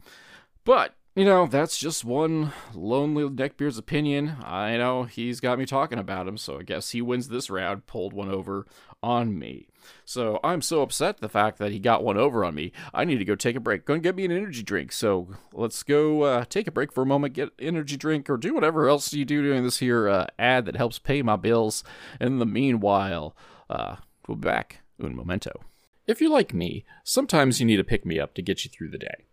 But 0.63 0.95
you 1.17 1.25
know, 1.25 1.47
that's 1.47 1.79
just 1.79 2.05
one 2.05 2.53
lonely 2.75 3.27
neckbeard's 3.27 3.79
opinion. 3.79 4.35
I 4.43 4.77
know 4.77 5.05
he's 5.05 5.39
got 5.39 5.57
me 5.57 5.65
talking 5.65 5.97
about 5.97 6.27
him, 6.27 6.37
so 6.37 6.59
I 6.59 6.61
guess 6.61 6.91
he 6.91 7.01
wins 7.01 7.29
this 7.29 7.49
round, 7.49 7.87
pulled 7.87 8.13
one 8.13 8.29
over 8.29 8.67
on 9.01 9.39
me. 9.39 9.67
So 10.05 10.39
I'm 10.43 10.61
so 10.61 10.83
upset 10.83 11.17
the 11.17 11.27
fact 11.27 11.57
that 11.57 11.71
he 11.71 11.79
got 11.79 12.03
one 12.03 12.17
over 12.17 12.45
on 12.45 12.53
me. 12.53 12.71
I 12.93 13.03
need 13.03 13.17
to 13.17 13.25
go 13.25 13.33
take 13.33 13.55
a 13.55 13.59
break. 13.59 13.83
Go 13.83 13.95
and 13.95 14.03
get 14.03 14.15
me 14.15 14.25
an 14.25 14.31
energy 14.31 14.61
drink. 14.61 14.91
So 14.91 15.29
let's 15.53 15.81
go 15.81 16.21
uh, 16.21 16.45
take 16.45 16.67
a 16.67 16.71
break 16.71 16.91
for 16.91 17.01
a 17.01 17.07
moment, 17.07 17.33
get 17.33 17.49
energy 17.57 17.97
drink, 17.97 18.29
or 18.29 18.37
do 18.37 18.53
whatever 18.53 18.87
else 18.87 19.11
you 19.11 19.25
do 19.25 19.41
during 19.41 19.63
this 19.63 19.79
here 19.79 20.07
uh, 20.07 20.27
ad 20.37 20.65
that 20.65 20.75
helps 20.75 20.99
pay 20.99 21.23
my 21.23 21.35
bills. 21.35 21.83
In 22.21 22.37
the 22.37 22.45
meanwhile, 22.45 23.35
uh, 23.71 23.95
we'll 24.27 24.37
be 24.37 24.47
back. 24.47 24.81
Un 25.03 25.15
momento. 25.15 25.61
If 26.05 26.21
you're 26.21 26.29
like 26.29 26.53
me, 26.53 26.85
sometimes 27.03 27.59
you 27.59 27.65
need 27.65 27.79
a 27.79 27.83
pick 27.83 28.05
me 28.05 28.19
up 28.19 28.35
to 28.35 28.43
get 28.43 28.63
you 28.63 28.69
through 28.69 28.89
the 28.91 28.99
day. 28.99 29.25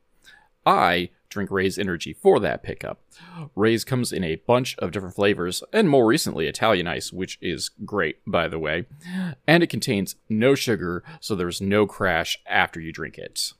I 0.67 1.11
drink 1.29 1.51
Raze 1.51 1.79
Energy 1.79 2.13
for 2.13 2.39
that 2.41 2.63
pickup. 2.63 3.01
Raze 3.57 3.85
comes 3.85 4.13
in 4.13 4.23
a 4.23 4.37
bunch 4.37 4.77
of 4.79 4.93
different 4.93 5.17
flavors, 5.17 5.65
and 5.73 5.89
more 5.89 6.07
recently 6.07 6.47
Italian 6.47 6.87
Ice, 6.87 7.13
which 7.13 7.39
is 7.43 7.71
great, 7.85 8.19
by 8.27 8.47
the 8.47 8.59
way. 8.59 8.87
And 9.47 9.63
it 9.63 9.69
contains 9.71 10.17
no 10.29 10.55
sugar, 10.55 11.03
so 11.21 11.35
there's 11.35 11.61
no 11.61 11.87
crash 11.87 12.39
after 12.47 12.81
you 12.81 12.93
drink 12.93 13.19
it. 13.19 13.53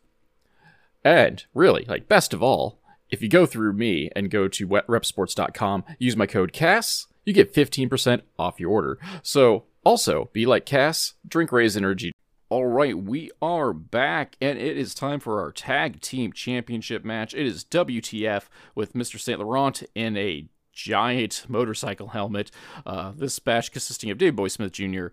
And 1.05 1.45
really, 1.53 1.85
like 1.87 2.09
best 2.09 2.33
of 2.33 2.43
all, 2.43 2.79
if 3.11 3.21
you 3.21 3.29
go 3.29 3.45
through 3.45 3.75
me 3.75 4.11
and 4.17 4.31
go 4.31 4.49
to 4.49 4.69
wetrepsports.com, 4.69 5.85
use 5.99 6.17
my 6.17 6.27
code 6.27 6.53
CASS, 6.53 7.09
you 7.25 7.33
get 7.33 7.53
15% 7.53 8.23
off 8.39 8.61
your 8.61 8.71
order. 8.71 8.99
So 9.23 9.65
also, 9.85 10.31
be 10.33 10.47
like 10.47 10.65
Cass, 10.65 11.15
drink 11.27 11.53
Raze 11.53 11.77
Energy 11.77 12.13
all 12.51 12.67
right, 12.67 12.97
we 12.97 13.31
are 13.41 13.73
back, 13.73 14.37
and 14.41 14.59
it 14.59 14.77
is 14.77 14.95
time 14.95 15.21
for 15.21 15.41
our 15.41 15.51
tag 15.51 16.01
team 16.01 16.33
championship 16.33 17.05
match. 17.05 17.35
It 17.35 17.47
is 17.47 17.65
WTF 17.65 18.45
with 18.75 18.93
Mr. 18.93 19.19
St. 19.19 19.41
Laurent 19.41 19.83
in 19.95 20.17
a 20.17 20.47
giant 20.73 21.47
motorcycle 21.49 22.09
helmet. 22.09 22.51
Uh, 22.85 23.13
this 23.17 23.45
match 23.45 23.73
consisting 23.73 24.11
of 24.11 24.19
Dave 24.19 24.37
Boy 24.37 24.49
Smith 24.49 24.73
Jr 24.73 25.07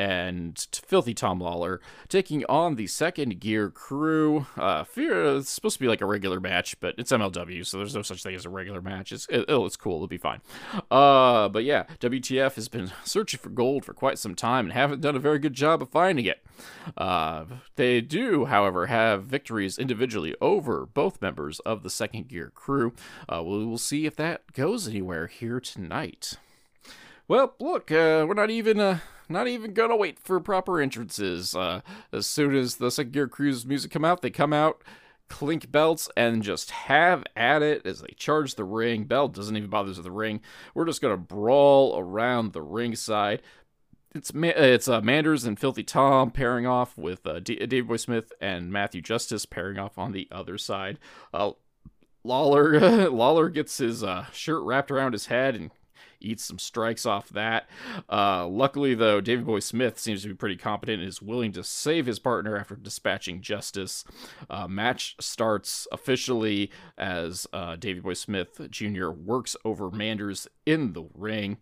and 0.00 0.66
Filthy 0.86 1.12
Tom 1.12 1.40
Lawler 1.40 1.78
taking 2.08 2.42
on 2.46 2.76
the 2.76 2.86
second 2.86 3.38
gear 3.38 3.68
crew. 3.68 4.46
Uh, 4.56 4.82
fear 4.82 5.36
it's 5.36 5.50
supposed 5.50 5.76
to 5.76 5.80
be 5.80 5.88
like 5.88 6.00
a 6.00 6.06
regular 6.06 6.40
match, 6.40 6.80
but 6.80 6.94
it's 6.96 7.12
MLW, 7.12 7.66
so 7.66 7.76
there's 7.76 7.94
no 7.94 8.00
such 8.00 8.22
thing 8.22 8.34
as 8.34 8.46
a 8.46 8.50
regular 8.50 8.80
match. 8.80 9.12
It's 9.12 9.26
it, 9.28 9.44
it's 9.46 9.76
cool. 9.76 9.96
It'll 9.96 10.06
be 10.06 10.16
fine. 10.16 10.40
Uh, 10.90 11.50
but 11.50 11.64
yeah, 11.64 11.84
WTF 12.00 12.54
has 12.54 12.68
been 12.68 12.90
searching 13.04 13.40
for 13.40 13.50
gold 13.50 13.84
for 13.84 13.92
quite 13.92 14.18
some 14.18 14.34
time 14.34 14.64
and 14.64 14.72
haven't 14.72 15.02
done 15.02 15.16
a 15.16 15.20
very 15.20 15.38
good 15.38 15.52
job 15.52 15.82
of 15.82 15.90
finding 15.90 16.24
it. 16.24 16.42
Uh, 16.96 17.44
they 17.76 18.00
do, 18.00 18.46
however, 18.46 18.86
have 18.86 19.24
victories 19.24 19.78
individually 19.78 20.34
over 20.40 20.86
both 20.86 21.20
members 21.20 21.60
of 21.60 21.82
the 21.82 21.90
second 21.90 22.28
gear 22.28 22.50
crew. 22.54 22.94
Uh, 23.28 23.42
we 23.42 23.66
will 23.66 23.76
see 23.76 24.06
if 24.06 24.16
that 24.16 24.50
goes 24.54 24.88
anywhere 24.88 25.26
here 25.26 25.60
tonight. 25.60 26.38
Well, 27.28 27.54
look, 27.60 27.92
uh, 27.92 28.24
we're 28.26 28.34
not 28.34 28.50
even 28.50 28.80
uh, 28.80 28.98
not 29.30 29.48
even 29.48 29.72
gonna 29.72 29.96
wait 29.96 30.18
for 30.18 30.38
proper 30.40 30.80
entrances. 30.80 31.54
Uh, 31.54 31.80
as 32.12 32.26
soon 32.26 32.54
as 32.54 32.76
the 32.76 32.90
second 32.90 33.12
gear 33.12 33.28
crew's 33.28 33.64
music 33.64 33.90
come 33.90 34.04
out, 34.04 34.22
they 34.22 34.30
come 34.30 34.52
out, 34.52 34.82
clink 35.28 35.70
belts, 35.70 36.08
and 36.16 36.42
just 36.42 36.70
have 36.72 37.24
at 37.36 37.62
it 37.62 37.86
as 37.86 38.00
they 38.00 38.14
charge 38.16 38.54
the 38.54 38.64
ring. 38.64 39.04
Bell 39.04 39.28
doesn't 39.28 39.56
even 39.56 39.70
bother 39.70 39.88
with 39.88 40.02
the 40.02 40.10
ring. 40.10 40.40
We're 40.74 40.86
just 40.86 41.00
gonna 41.00 41.16
brawl 41.16 41.98
around 41.98 42.52
the 42.52 42.62
ringside. 42.62 43.42
It's 44.12 44.32
it's 44.34 44.88
uh, 44.88 45.00
Manders 45.00 45.44
and 45.44 45.58
Filthy 45.58 45.84
Tom 45.84 46.32
pairing 46.32 46.66
off 46.66 46.98
with 46.98 47.24
uh, 47.26 47.38
D- 47.38 47.64
Dave 47.66 47.86
Boy 47.86 47.96
Smith 47.96 48.32
and 48.40 48.72
Matthew 48.72 49.00
Justice 49.00 49.46
pairing 49.46 49.78
off 49.78 49.98
on 49.98 50.12
the 50.12 50.26
other 50.32 50.58
side. 50.58 50.98
Uh, 51.32 51.52
Lawler 52.24 53.08
Lawler 53.10 53.48
gets 53.48 53.78
his 53.78 54.02
uh, 54.02 54.26
shirt 54.32 54.62
wrapped 54.64 54.90
around 54.90 55.12
his 55.12 55.26
head 55.26 55.54
and 55.54 55.70
eats 56.20 56.44
some 56.44 56.58
strikes 56.58 57.06
off 57.06 57.28
that. 57.30 57.68
Uh, 58.08 58.46
luckily, 58.46 58.94
though, 58.94 59.20
Davey 59.20 59.42
Boy 59.42 59.60
Smith 59.60 59.98
seems 59.98 60.22
to 60.22 60.28
be 60.28 60.34
pretty 60.34 60.56
competent 60.56 61.00
and 61.00 61.08
is 61.08 61.22
willing 61.22 61.52
to 61.52 61.64
save 61.64 62.06
his 62.06 62.18
partner 62.18 62.56
after 62.56 62.76
dispatching 62.76 63.40
Justice. 63.40 64.04
Uh, 64.48 64.68
match 64.68 65.16
starts 65.20 65.86
officially 65.92 66.70
as 66.98 67.46
uh, 67.52 67.76
Davey 67.76 68.00
Boy 68.00 68.14
Smith 68.14 68.60
Jr. 68.70 69.10
works 69.10 69.56
over 69.64 69.90
Manders 69.90 70.48
in 70.70 70.92
the 70.92 71.04
ring. 71.14 71.58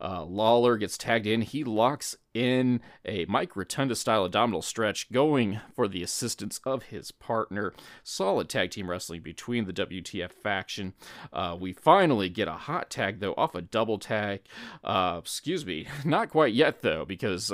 Uh, 0.00 0.24
Lawler 0.24 0.76
gets 0.76 0.96
tagged 0.96 1.26
in. 1.26 1.42
He 1.42 1.64
locks 1.64 2.16
in 2.32 2.80
a 3.04 3.24
Mike 3.26 3.56
Rotunda 3.56 3.96
style 3.96 4.24
abdominal 4.24 4.62
stretch, 4.62 5.10
going 5.10 5.58
for 5.74 5.88
the 5.88 6.02
assistance 6.02 6.60
of 6.64 6.84
his 6.84 7.10
partner. 7.10 7.74
Solid 8.04 8.48
tag 8.48 8.70
team 8.70 8.88
wrestling 8.88 9.22
between 9.22 9.66
the 9.66 9.72
WTF 9.72 10.30
faction. 10.30 10.94
Uh, 11.32 11.56
we 11.58 11.72
finally 11.72 12.28
get 12.28 12.46
a 12.46 12.52
hot 12.52 12.88
tag, 12.88 13.18
though, 13.18 13.34
off 13.36 13.56
a 13.56 13.62
double 13.62 13.98
tag. 13.98 14.42
Uh, 14.84 15.18
excuse 15.20 15.66
me, 15.66 15.88
not 16.04 16.30
quite 16.30 16.54
yet, 16.54 16.82
though, 16.82 17.04
because. 17.04 17.52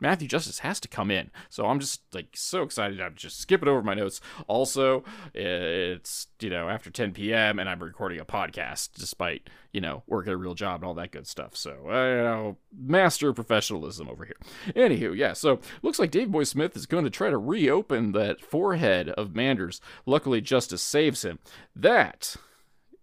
Matthew 0.00 0.26
Justice 0.26 0.60
has 0.60 0.80
to 0.80 0.88
come 0.88 1.10
in. 1.10 1.30
So 1.50 1.66
I'm 1.66 1.78
just 1.78 2.00
like 2.12 2.28
so 2.34 2.62
excited. 2.62 3.00
I'm 3.00 3.14
just 3.14 3.38
skipping 3.38 3.68
over 3.68 3.82
my 3.82 3.94
notes. 3.94 4.20
Also, 4.48 5.04
it's, 5.34 6.26
you 6.40 6.50
know, 6.50 6.68
after 6.68 6.90
10 6.90 7.12
p.m. 7.12 7.58
and 7.58 7.68
I'm 7.68 7.82
recording 7.82 8.18
a 8.18 8.24
podcast 8.24 8.94
despite, 8.94 9.48
you 9.72 9.80
know, 9.80 10.02
working 10.06 10.32
a 10.32 10.36
real 10.36 10.54
job 10.54 10.80
and 10.80 10.84
all 10.88 10.94
that 10.94 11.12
good 11.12 11.26
stuff. 11.26 11.54
So, 11.54 11.72
uh, 11.86 12.08
you 12.08 12.22
know, 12.22 12.56
master 12.76 13.32
professionalism 13.32 14.08
over 14.08 14.24
here. 14.24 14.36
Anywho, 14.74 15.16
yeah, 15.16 15.34
so 15.34 15.60
looks 15.82 15.98
like 15.98 16.10
Dave 16.10 16.32
Boy 16.32 16.44
Smith 16.44 16.76
is 16.76 16.86
going 16.86 17.04
to 17.04 17.10
try 17.10 17.30
to 17.30 17.38
reopen 17.38 18.12
that 18.12 18.40
forehead 18.40 19.10
of 19.10 19.34
Manders. 19.34 19.80
Luckily, 20.06 20.40
Justice 20.40 20.82
saves 20.82 21.24
him. 21.24 21.38
That, 21.76 22.36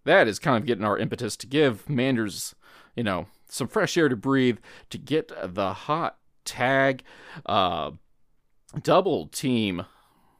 that 0.04 0.26
is 0.26 0.38
kind 0.38 0.56
of 0.56 0.66
getting 0.66 0.84
our 0.84 0.98
impetus 0.98 1.36
to 1.36 1.46
give 1.46 1.88
Manders, 1.88 2.54
you 2.96 3.04
know, 3.04 3.26
some 3.48 3.68
fresh 3.68 3.96
air 3.96 4.08
to 4.08 4.16
breathe, 4.16 4.58
to 4.90 4.98
get 4.98 5.32
the 5.54 5.72
hot 5.72 6.18
tag, 6.48 7.02
uh, 7.46 7.92
double 8.82 9.26
team. 9.28 9.84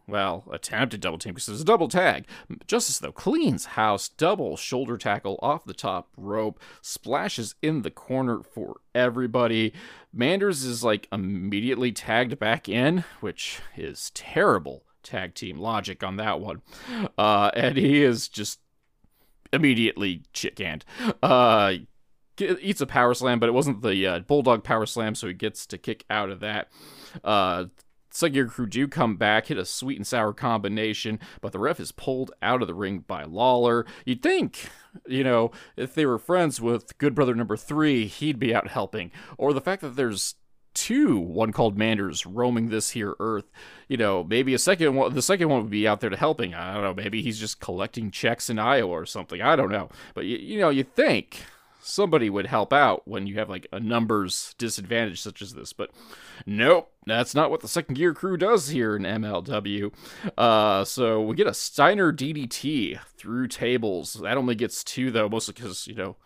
Well, 0.07 0.45
attempted 0.51 1.03
double 1.03 1.19
team 1.19 1.35
because 1.35 1.47
there's 1.47 1.61
a 1.61 1.67
double 1.67 1.89
tag. 1.89 2.27
Justice, 2.67 2.99
though, 2.99 3.13
cleans 3.13 3.67
house, 3.67 4.09
double 4.09 4.57
shoulder 4.57 4.97
tackle 4.97 5.39
off 5.43 5.67
the 5.67 5.75
top 5.75 6.09
rope, 6.17 6.59
splashes 6.81 7.55
in 7.61 7.83
the 7.83 7.91
corner 7.91 8.43
for 8.43 8.77
everybody. 8.95 9.75
Manders 10.11 10.65
is 10.65 10.83
like 10.83 11.09
immediately 11.13 11.93
tagged 11.93 12.39
back 12.39 12.71
in, 12.71 13.05
which 13.21 13.61
is 13.77 14.11
terrible 14.15 14.85
tag 15.03 15.35
team 15.35 15.59
logic 15.59 16.03
on 16.03 16.17
that 16.17 16.41
one. 16.41 16.63
Uh, 17.19 17.51
and 17.55 17.77
he 17.77 18.03
is 18.03 18.29
just 18.29 18.61
immediately 19.53 20.23
canned. 20.33 20.85
Uh, 21.23 21.75
eats 22.41 22.81
a 22.81 22.87
power 22.87 23.15
slam, 23.15 23.39
but 23.39 23.49
it 23.49 23.53
wasn't 23.53 23.83
the 23.83 24.07
uh, 24.07 24.19
bulldog 24.21 24.65
power 24.65 24.87
slam, 24.87 25.15
so 25.15 25.27
he 25.27 25.35
gets 25.35 25.67
to 25.67 25.79
kick 25.79 26.05
out 26.11 26.31
of 26.31 26.41
that. 26.41 26.69
Uh, 27.25 27.67
Suggear 28.11 28.47
crew 28.47 28.67
do 28.67 28.89
come 28.89 29.17
back, 29.17 29.47
hit 29.47 29.59
a 29.59 29.65
sweet 29.65 29.99
and 29.99 30.07
sour 30.07 30.33
combination, 30.33 31.21
but 31.41 31.53
the 31.53 31.59
ref 31.59 31.79
is 31.79 31.93
pulled 31.93 32.33
out 32.41 32.63
of 32.63 32.69
the 32.69 32.75
ring 32.75 33.05
by 33.07 33.25
Lawler. 33.25 33.85
You'd 34.05 34.23
think, 34.23 34.71
you 35.07 35.23
know, 35.23 35.51
if 35.77 35.95
they 35.95 36.07
were 36.07 36.19
friends 36.19 36.61
with 36.61 36.97
Good 36.99 37.15
Brother 37.15 37.35
number 37.35 37.57
three, 37.57 38.07
he'd 38.07 38.39
be 38.39 38.55
out 38.55 38.69
helping. 38.69 39.13
Or 39.37 39.53
the 39.53 39.61
fact 39.61 39.83
that 39.83 39.95
there's 39.95 40.37
two 40.75 41.19
one 41.19 41.53
called 41.53 41.77
Manders 41.77 42.25
roaming 42.25 42.69
this 42.69 42.91
here 42.91 43.15
earth. 43.21 43.51
You 43.89 43.97
know, 43.97 44.25
maybe 44.25 44.55
a 44.55 44.59
second 44.59 44.95
one 44.95 45.13
the 45.13 45.23
second 45.23 45.49
one 45.49 45.63
would 45.63 45.71
be 45.71 45.87
out 45.89 46.01
there 46.01 46.11
to 46.11 46.17
helping. 46.17 46.55
I 46.55 46.75
don't 46.75 46.83
know, 46.83 46.95
maybe 46.95 47.21
he's 47.21 47.39
just 47.39 47.61
collecting 47.61 48.11
checks 48.11 48.49
in 48.49 48.59
Iowa 48.59 48.91
or 48.91 49.07
something. 49.07 49.43
I 49.43 49.55
don't 49.55 49.71
know. 49.71 49.91
But 50.15 50.25
you 50.25 50.59
know, 50.59 50.71
you 50.71 50.85
think 50.85 51.45
somebody 51.89 52.29
would 52.29 52.47
help 52.47 52.73
out 52.73 53.07
when 53.07 53.27
you 53.27 53.39
have 53.39 53.49
like 53.49 53.67
a 53.73 53.81
numbers 53.81 54.55
disadvantage 54.59 55.21
such 55.21 55.43
as 55.43 55.55
this. 55.55 55.73
But 55.73 55.91
nope, 56.47 56.93
that's 57.07 57.35
not 57.35 57.51
what 57.51 57.61
the 57.61 57.69
second 57.69 57.95
gear 57.95 58.15
crew 58.15 58.37
does 58.37 58.69
here 58.69 58.97
in 58.97 59.03
MLW. 59.03 59.93
Uh, 60.37 60.85
so 60.85 61.21
we 61.21 61.35
get 61.35 61.47
a 61.47 61.55
Steiner 61.55 62.13
DDT 62.13 63.01
through 63.17 63.49
tables. 63.49 64.15
That 64.15 64.37
only 64.37 64.55
gets 64.55 64.85
two 64.85 65.11
though, 65.11 65.29
mostly 65.29 65.55
because 65.55 65.87
you 65.87 65.95
know 65.95 66.17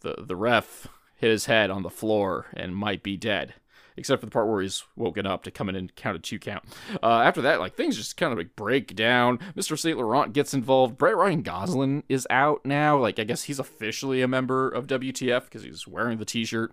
the 0.00 0.16
the 0.18 0.36
ref 0.36 0.88
hit 1.16 1.30
his 1.30 1.46
head 1.46 1.70
on 1.70 1.82
the 1.82 1.90
floor 1.90 2.46
and 2.54 2.76
might 2.76 3.02
be 3.02 3.16
dead 3.16 3.54
except 3.96 4.20
for 4.20 4.26
the 4.26 4.32
part 4.32 4.48
where 4.48 4.62
he's 4.62 4.84
woken 4.96 5.26
up 5.26 5.42
to 5.44 5.50
come 5.50 5.68
in 5.68 5.76
and 5.76 5.94
count 5.94 6.16
a 6.16 6.18
two 6.18 6.38
count. 6.38 6.64
Uh, 7.02 7.20
after 7.20 7.42
that, 7.42 7.60
like 7.60 7.74
things 7.74 7.96
just 7.96 8.16
kind 8.16 8.32
of 8.32 8.38
like 8.38 8.56
break 8.56 8.94
down. 8.94 9.38
Mr. 9.56 9.78
Saint 9.78 9.98
Laurent 9.98 10.32
gets 10.32 10.54
involved. 10.54 10.98
Brett 10.98 11.16
Ryan 11.16 11.42
Gosselin 11.42 12.04
is 12.08 12.26
out 12.30 12.64
now. 12.64 12.98
Like 12.98 13.18
I 13.18 13.24
guess 13.24 13.44
he's 13.44 13.58
officially 13.58 14.22
a 14.22 14.28
member 14.28 14.68
of 14.68 14.86
WTF 14.86 15.44
because 15.44 15.62
he's 15.62 15.86
wearing 15.86 16.18
the 16.18 16.24
T-shirt. 16.24 16.72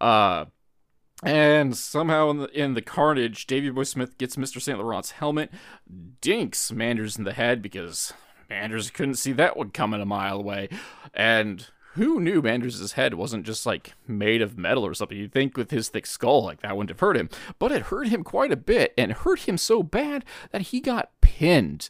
Uh, 0.00 0.46
and 1.22 1.76
somehow 1.76 2.30
in 2.30 2.38
the, 2.38 2.48
in 2.48 2.74
the 2.74 2.82
carnage, 2.82 3.46
Davey 3.46 3.70
Boy 3.70 3.84
Smith 3.84 4.18
gets 4.18 4.36
Mr. 4.36 4.60
St. 4.60 4.78
Laurent's 4.78 5.12
helmet, 5.12 5.50
dinks 6.20 6.70
Manders 6.70 7.16
in 7.16 7.24
the 7.24 7.32
head 7.32 7.62
because 7.62 8.12
Manders 8.50 8.90
couldn't 8.90 9.14
see 9.14 9.32
that 9.32 9.56
one 9.56 9.70
coming 9.70 10.00
a 10.00 10.06
mile 10.06 10.38
away. 10.38 10.68
And 11.14 11.66
who 11.96 12.20
knew 12.20 12.40
Manders' 12.40 12.92
head 12.92 13.14
wasn't 13.14 13.46
just 13.46 13.66
like 13.66 13.94
made 14.06 14.42
of 14.42 14.56
metal 14.56 14.86
or 14.86 14.94
something? 14.94 15.16
You'd 15.16 15.32
think 15.32 15.56
with 15.56 15.70
his 15.70 15.88
thick 15.88 16.06
skull, 16.06 16.44
like 16.44 16.60
that 16.60 16.76
wouldn't 16.76 16.90
have 16.90 17.00
hurt 17.00 17.16
him. 17.16 17.28
But 17.58 17.72
it 17.72 17.82
hurt 17.82 18.08
him 18.08 18.22
quite 18.22 18.52
a 18.52 18.56
bit 18.56 18.94
and 18.96 19.12
hurt 19.12 19.40
him 19.40 19.58
so 19.58 19.82
bad 19.82 20.24
that 20.52 20.62
he 20.62 20.80
got 20.80 21.10
pinned 21.20 21.88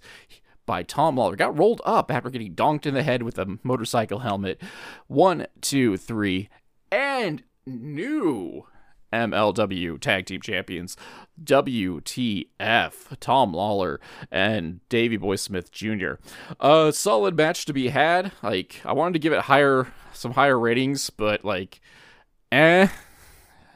by 0.64 0.82
Tom 0.82 1.16
Lawler. 1.16 1.36
Got 1.36 1.58
rolled 1.58 1.82
up 1.84 2.10
after 2.10 2.30
getting 2.30 2.54
donked 2.54 2.86
in 2.86 2.94
the 2.94 3.02
head 3.02 3.22
with 3.22 3.38
a 3.38 3.58
motorcycle 3.62 4.20
helmet. 4.20 4.60
One, 5.06 5.46
two, 5.60 5.96
three, 5.96 6.48
and 6.90 7.42
new 7.66 8.66
MLW 9.12 10.00
Tag 10.00 10.26
Team 10.26 10.40
Champions, 10.40 10.96
WTF, 11.42 13.18
Tom 13.20 13.52
Lawler 13.52 14.00
and 14.30 14.80
Davey 14.88 15.16
Boy 15.16 15.36
Smith 15.36 15.70
Jr. 15.70 16.14
A 16.60 16.92
solid 16.92 17.36
match 17.36 17.64
to 17.66 17.72
be 17.72 17.88
had. 17.88 18.32
Like 18.42 18.80
I 18.84 18.92
wanted 18.92 19.14
to 19.14 19.18
give 19.18 19.32
it 19.32 19.40
higher, 19.42 19.88
some 20.12 20.32
higher 20.32 20.58
ratings, 20.58 21.10
but 21.10 21.44
like, 21.44 21.80
eh. 22.52 22.88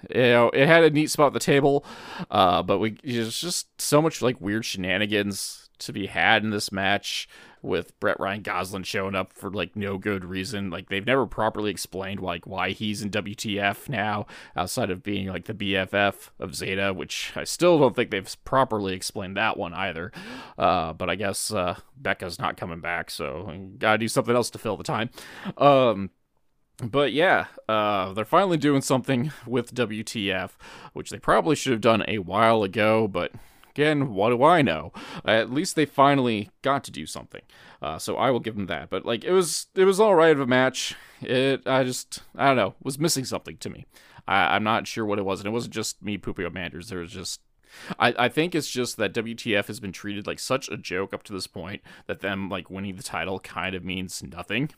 You 0.09 0.23
know, 0.23 0.51
it 0.55 0.67
had 0.67 0.83
a 0.83 0.89
neat 0.89 1.11
spot 1.11 1.27
at 1.27 1.33
the 1.35 1.41
table, 1.41 1.85
uh, 2.31 2.63
but 2.63 2.79
we 2.79 2.97
there's 3.05 3.39
just 3.39 3.81
so 3.81 4.01
much 4.01 4.23
like 4.23 4.41
weird 4.41 4.65
shenanigans 4.65 5.69
to 5.81 5.93
be 5.93 6.07
had 6.07 6.43
in 6.43 6.51
this 6.51 6.73
match 6.73 7.29
with 7.63 7.99
Brett 8.01 8.19
Ryan 8.19 8.43
Gosselin 8.43 8.83
showing 8.83 9.15
up 9.15 9.33
for 9.33 9.51
like 9.51 9.77
no 9.77 9.99
good 9.99 10.25
reason. 10.25 10.71
Like 10.71 10.89
they've 10.89 11.07
never 11.07 11.27
properly 11.27 11.71
explained 11.71 12.21
like 12.21 12.47
why 12.47 12.71
he's 12.71 13.03
in 13.03 13.11
WTF 13.11 13.89
now, 13.89 14.27
outside 14.57 14.91
of 14.91 15.03
being 15.03 15.29
like 15.29 15.47
the 15.47 15.55
BFF 15.55 16.31
of 16.39 16.55
Zeta, 16.55 16.93
which 16.93 17.33
I 17.37 17.45
still 17.45 17.79
don't 17.79 17.95
think 17.95 18.11
they've 18.11 18.37
properly 18.45 18.95
explained 18.95 19.37
that 19.37 19.57
one 19.57 19.75
either. 19.75 20.13
Uh, 20.59 20.93
but 20.93 21.11
I 21.11 21.15
guess 21.15 21.53
uh, 21.53 21.77
Becca's 21.97 22.39
not 22.39 22.57
coming 22.57 22.81
back, 22.81 23.11
so 23.11 23.73
gotta 23.79 23.99
do 23.99 24.09
something 24.09 24.35
else 24.35 24.51
to 24.51 24.59
fill 24.59 24.77
the 24.77 24.85
time. 24.85 25.11
Um, 25.57 26.11
but 26.83 27.13
yeah, 27.13 27.47
uh, 27.69 28.13
they're 28.13 28.25
finally 28.25 28.57
doing 28.57 28.81
something 28.81 29.33
with 29.47 29.75
WTF, 29.75 30.53
which 30.93 31.11
they 31.11 31.19
probably 31.19 31.55
should 31.55 31.73
have 31.73 31.81
done 31.81 32.05
a 32.09 32.19
while 32.19 32.63
ago, 32.63 33.07
but 33.07 33.33
Again, 33.81 34.13
what 34.13 34.29
do 34.29 34.43
I 34.43 34.61
know? 34.61 34.93
At 35.25 35.51
least 35.51 35.75
they 35.75 35.87
finally 35.87 36.51
got 36.61 36.85
to 36.85 36.91
do 36.91 37.07
something. 37.07 37.41
Uh, 37.81 37.99
so 37.99 38.17
I 38.17 38.31
will 38.31 38.41
give 38.41 38.55
them 38.55 38.67
that. 38.67 38.91
But 38.91 39.07
like 39.07 39.25
it 39.25 39.33
was, 39.33 39.69
it 39.75 39.85
was 39.85 39.99
all 39.99 40.15
right 40.15 40.33
of 40.33 40.41
a 40.41 40.47
match. 40.47 40.97
It, 41.23 41.67
I 41.67 41.83
just, 41.85 42.23
I 42.37 42.49
don't 42.49 42.57
know, 42.57 42.75
was 42.83 42.99
missing 42.99 43.25
something 43.25 43.57
to 43.57 43.71
me. 43.71 43.87
I, 44.29 44.55
am 44.55 44.65
not 44.65 44.87
sure 44.87 45.07
what 45.07 45.19
it 45.19 45.25
was, 45.25 45.41
and 45.41 45.47
it 45.47 45.53
wasn't 45.53 45.73
just 45.73 46.03
me 46.03 46.19
pooping 46.19 46.45
on 46.45 46.53
Manders. 46.53 46.91
There 46.91 46.99
was 46.99 47.13
just 47.13 47.41
I, 47.99 48.15
I 48.19 48.29
think 48.29 48.55
it's 48.55 48.71
just 48.71 48.99
that 48.99 49.15
WTF 49.15 49.67
has 49.67 49.81
been 49.81 49.93
treated 49.93 50.27
like 50.27 50.39
such 50.41 50.69
a 50.69 50.77
joke 50.77 51.15
up 51.15 51.23
to 51.25 51.33
this 51.33 51.47
point 51.47 51.83
that 52.07 52.21
them 52.21 52.51
like 52.51 52.69
winning 52.69 52.97
the 52.97 53.03
title 53.03 53.41
kind 53.41 53.75
of 53.75 53.85
means 53.85 54.23
nothing. 54.23 54.71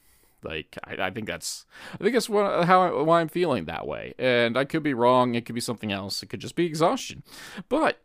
Like 0.44 0.78
I, 0.84 1.06
I 1.06 1.10
think 1.10 1.26
that's 1.26 1.66
I 1.94 1.98
think 1.98 2.14
that's 2.14 2.28
what, 2.28 2.66
how 2.66 3.02
why 3.02 3.20
I'm 3.20 3.28
feeling 3.28 3.64
that 3.64 3.86
way, 3.86 4.14
and 4.18 4.56
I 4.56 4.64
could 4.64 4.82
be 4.82 4.94
wrong. 4.94 5.34
It 5.34 5.44
could 5.44 5.54
be 5.54 5.60
something 5.60 5.92
else. 5.92 6.22
It 6.22 6.26
could 6.26 6.40
just 6.40 6.56
be 6.56 6.66
exhaustion. 6.66 7.22
But 7.68 8.00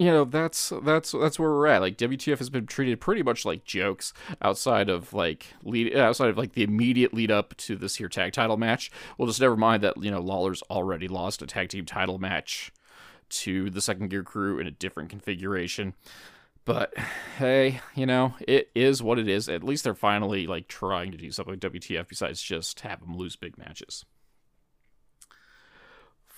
you 0.00 0.06
know 0.06 0.24
that's 0.24 0.72
that's 0.82 1.12
that's 1.12 1.38
where 1.38 1.50
we're 1.50 1.66
at. 1.66 1.82
Like 1.82 1.98
wtf 1.98 2.38
has 2.38 2.48
been 2.48 2.66
treated 2.66 3.02
pretty 3.02 3.22
much 3.22 3.44
like 3.44 3.64
jokes 3.64 4.14
outside 4.40 4.88
of 4.88 5.12
like 5.12 5.48
lead 5.62 5.94
outside 5.94 6.30
of 6.30 6.38
like 6.38 6.54
the 6.54 6.62
immediate 6.62 7.12
lead 7.12 7.30
up 7.30 7.54
to 7.58 7.76
this 7.76 7.96
here 7.96 8.08
tag 8.08 8.32
title 8.32 8.56
match. 8.56 8.90
We'll 9.18 9.28
just 9.28 9.42
never 9.42 9.58
mind 9.58 9.82
that 9.82 10.02
you 10.02 10.10
know 10.10 10.20
lawler's 10.20 10.62
already 10.70 11.06
lost 11.06 11.42
a 11.42 11.46
tag 11.46 11.68
team 11.68 11.84
title 11.84 12.18
match 12.18 12.72
to 13.28 13.68
the 13.68 13.82
second 13.82 14.08
gear 14.08 14.22
crew 14.22 14.58
in 14.58 14.66
a 14.66 14.70
different 14.70 15.10
configuration. 15.10 15.92
But 16.64 16.96
hey 17.36 17.82
you 17.94 18.06
know 18.06 18.36
it 18.48 18.70
is 18.74 19.02
what 19.02 19.18
it 19.18 19.28
is. 19.28 19.50
At 19.50 19.62
least 19.62 19.84
they're 19.84 19.94
finally 19.94 20.46
like 20.46 20.66
trying 20.66 21.12
to 21.12 21.18
do 21.18 21.30
something 21.30 21.52
with 21.52 21.60
wtf 21.60 22.08
besides 22.08 22.40
just 22.40 22.80
have 22.80 23.00
them 23.00 23.18
lose 23.18 23.36
big 23.36 23.58
matches 23.58 24.06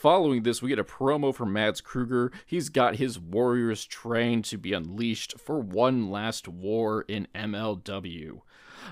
Following 0.02 0.42
this, 0.42 0.60
we 0.60 0.68
get 0.68 0.80
a 0.80 0.84
promo 0.84 1.32
from 1.32 1.52
Mads 1.52 1.80
Krügger. 1.80 2.32
He's 2.44 2.70
got 2.70 2.96
his 2.96 3.20
warriors 3.20 3.84
trained 3.84 4.44
to 4.46 4.58
be 4.58 4.72
unleashed 4.72 5.38
for 5.38 5.60
one 5.60 6.10
last 6.10 6.48
war 6.48 7.04
in 7.06 7.28
MLW. 7.36 8.40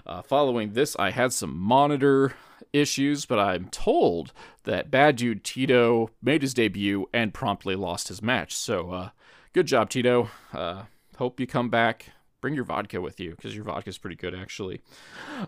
Uh, 0.06 0.22
following 0.22 0.74
this, 0.74 0.94
I 1.00 1.10
had 1.10 1.32
some 1.32 1.58
monitor 1.58 2.34
issues, 2.72 3.26
but 3.26 3.40
I'm 3.40 3.66
told 3.70 4.32
that 4.62 4.92
Bad 4.92 5.16
Dude 5.16 5.42
Tito 5.42 6.10
made 6.22 6.42
his 6.42 6.54
debut 6.54 7.08
and 7.12 7.34
promptly 7.34 7.74
lost 7.74 8.06
his 8.06 8.22
match. 8.22 8.54
So, 8.54 8.92
uh, 8.92 9.08
good 9.52 9.66
job, 9.66 9.90
Tito. 9.90 10.30
Uh, 10.52 10.84
hope 11.16 11.40
you 11.40 11.46
come 11.48 11.70
back 11.70 12.12
bring 12.40 12.54
your 12.54 12.64
vodka 12.64 13.00
with 13.00 13.20
you 13.20 13.30
because 13.30 13.54
your 13.54 13.64
vodka 13.64 13.90
is 13.90 13.98
pretty 13.98 14.16
good 14.16 14.34
actually. 14.34 14.80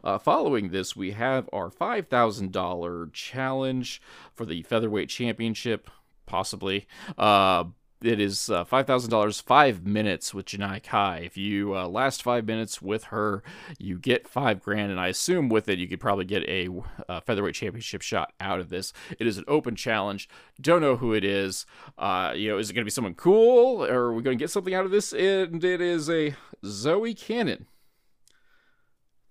Uh, 0.05 0.19
following 0.19 0.71
this, 0.71 0.95
we 0.97 1.13
have 1.13 1.49
our 1.53 1.71
five 1.71 2.09
thousand 2.09 2.53
dollar 2.53 3.09
challenge 3.13 4.01
for 4.35 4.45
the 4.45 4.63
featherweight 4.63 5.09
championship, 5.09 5.91
possibly. 6.27 6.87
Uh, 7.17 7.65
it 8.05 8.21
is 8.21 8.51
uh, 8.51 8.65
$5,000, 8.65 9.43
five 9.43 9.87
minutes 9.87 10.35
with 10.35 10.47
Janai 10.47 10.83
Kai. 10.83 11.19
If 11.19 11.37
you 11.37 11.77
uh, 11.77 11.87
last 11.89 12.23
five 12.23 12.47
minutes 12.47 12.83
with 12.83 13.05
her, 13.05 13.43
you 13.79 13.99
get 13.99 14.29
five 14.29 14.61
grand. 14.61 14.91
And 14.91 15.01
I 15.01 15.09
assume 15.09 15.49
with 15.49 15.69
it, 15.69 15.79
you 15.79 15.89
could 15.89 16.01
probably 16.01 16.25
get 16.25 16.43
a 16.45 16.69
uh, 17.09 17.21
featherweight 17.21 17.55
championship 17.55 18.03
shot 18.03 18.33
out 18.41 18.61
of 18.61 18.69
this. 18.69 18.93
It 19.19 19.27
is 19.27 19.39
an 19.39 19.45
open 19.49 19.77
challenge. 19.77 20.29
Don't 20.61 20.81
know 20.81 20.97
who 20.97 21.15
it 21.15 21.25
is. 21.25 21.67
Uh, 21.99 22.33
you 22.35 22.51
know, 22.51 22.59
is 22.59 22.71
it 22.71 22.75
going 22.75 22.83
to 22.83 22.87
be 22.87 22.91
someone 22.91 23.15
cool? 23.15 23.85
Or 23.85 24.07
are 24.07 24.15
we 24.15 24.23
going 24.23 24.37
to 24.37 24.43
get 24.43 24.51
something 24.51 24.75
out 24.75 24.85
of 24.85 24.91
this? 24.91 25.13
And 25.13 25.63
it 25.63 25.81
is 25.81 26.11
a 26.11 26.35
Zoe 26.65 27.15
Cannon 27.15 27.67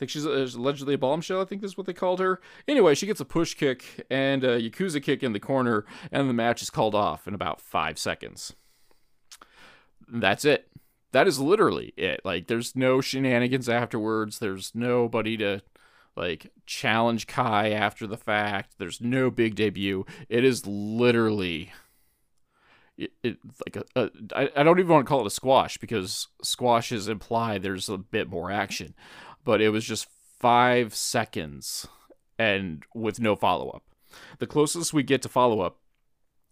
I 0.01 0.05
think 0.05 0.09
she's 0.09 0.25
allegedly 0.25 0.95
a 0.95 0.97
bombshell. 0.97 1.41
I 1.41 1.45
think 1.45 1.61
this 1.61 1.73
is 1.73 1.77
what 1.77 1.85
they 1.85 1.93
called 1.93 2.19
her. 2.19 2.41
Anyway, 2.67 2.95
she 2.95 3.05
gets 3.05 3.19
a 3.19 3.25
push 3.25 3.53
kick 3.53 4.03
and 4.09 4.43
a 4.43 4.59
Yakuza 4.59 5.03
kick 5.03 5.21
in 5.21 5.33
the 5.33 5.39
corner, 5.39 5.85
and 6.11 6.27
the 6.27 6.33
match 6.33 6.63
is 6.63 6.71
called 6.71 6.95
off 6.95 7.27
in 7.27 7.35
about 7.35 7.61
five 7.61 7.99
seconds. 7.99 8.55
That's 10.11 10.45
it. 10.45 10.67
That 11.11 11.27
is 11.27 11.39
literally 11.39 11.93
it. 11.97 12.21
Like, 12.23 12.47
there's 12.47 12.75
no 12.75 13.01
shenanigans 13.01 13.67
afterwards. 13.67 14.39
There's 14.39 14.71
nobody 14.73 15.37
to 15.37 15.61
like 16.15 16.51
challenge 16.65 17.27
Kai 17.27 17.71
after 17.71 18.05
the 18.05 18.17
fact. 18.17 18.75
There's 18.77 19.01
no 19.01 19.31
big 19.31 19.55
debut. 19.55 20.05
It 20.29 20.43
is 20.43 20.67
literally 20.67 21.71
it, 22.97 23.11
it 23.23 23.37
like 23.65 23.77
I 24.35 24.63
don't 24.63 24.79
even 24.79 24.91
want 24.91 25.05
to 25.05 25.09
call 25.09 25.21
it 25.21 25.27
a 25.27 25.31
squash 25.31 25.77
because 25.77 26.27
squashes 26.43 27.07
imply 27.07 27.57
there's 27.57 27.89
a 27.89 27.97
bit 27.97 28.29
more 28.29 28.51
action 28.51 28.93
but 29.43 29.61
it 29.61 29.69
was 29.69 29.85
just 29.85 30.07
five 30.39 30.93
seconds 30.93 31.87
and 32.37 32.83
with 32.93 33.19
no 33.19 33.35
follow 33.35 33.69
up. 33.69 33.83
The 34.39 34.47
closest 34.47 34.93
we 34.93 35.03
get 35.03 35.21
to 35.21 35.29
follow 35.29 35.61
up 35.61 35.77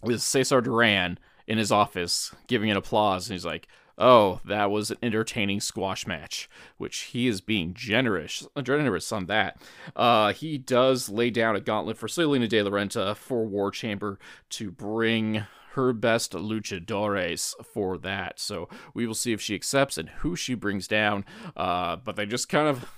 is 0.04 0.24
Cesar 0.24 0.62
Duran 0.62 1.20
in 1.50 1.58
his 1.58 1.72
office 1.72 2.34
giving 2.48 2.70
an 2.70 2.78
applause, 2.78 3.28
and 3.28 3.34
he's 3.34 3.46
like, 3.46 3.68
"Oh, 3.98 4.40
that 4.46 4.72
was 4.72 4.92
an 4.92 4.98
entertaining 5.04 5.60
squash 5.60 6.08
match," 6.08 6.50
which 6.78 7.00
he 7.12 7.28
is 7.28 7.42
being 7.42 7.74
generous, 7.74 8.48
generous 8.64 9.12
on 9.12 9.26
that. 9.26 9.60
Uh, 9.96 10.32
he 10.32 10.58
does 10.58 11.10
lay 11.10 11.32
down 11.32 11.56
a 11.56 11.60
gauntlet 11.60 11.98
for 11.98 12.08
Salina 12.08 12.48
De 12.48 12.62
La 12.62 12.70
Renta 12.70 13.16
for 13.16 13.46
War 13.46 13.72
Chamber 13.72 14.20
to 14.52 14.72
bring 14.72 15.46
her 15.74 15.92
best 15.94 16.34
luchadores 16.34 17.54
for 17.64 17.98
that. 17.98 18.40
So 18.40 18.70
we 18.94 19.06
will 19.06 19.14
see 19.16 19.34
if 19.34 19.42
she 19.42 19.56
accepts 19.56 19.98
and 19.98 20.10
who 20.10 20.36
she 20.36 20.54
brings 20.54 20.88
down. 20.88 21.26
Uh, 21.56 21.96
but 21.96 22.16
they 22.16 22.26
just 22.26 22.50
kind 22.50 22.68
of 22.68 22.92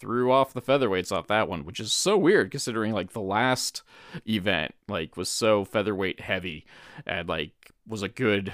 threw 0.00 0.32
off 0.32 0.52
the 0.52 0.62
featherweights 0.62 1.12
off 1.12 1.28
that 1.28 1.48
one, 1.48 1.64
which 1.64 1.78
is 1.78 1.92
so 1.92 2.16
weird 2.16 2.50
considering 2.50 2.92
like 2.92 3.12
the 3.12 3.20
last 3.20 3.82
event 4.26 4.74
like 4.88 5.16
was 5.16 5.28
so 5.28 5.64
featherweight 5.64 6.20
heavy 6.20 6.66
and 7.06 7.28
like 7.28 7.52
was 7.86 8.02
a 8.02 8.08
good 8.08 8.52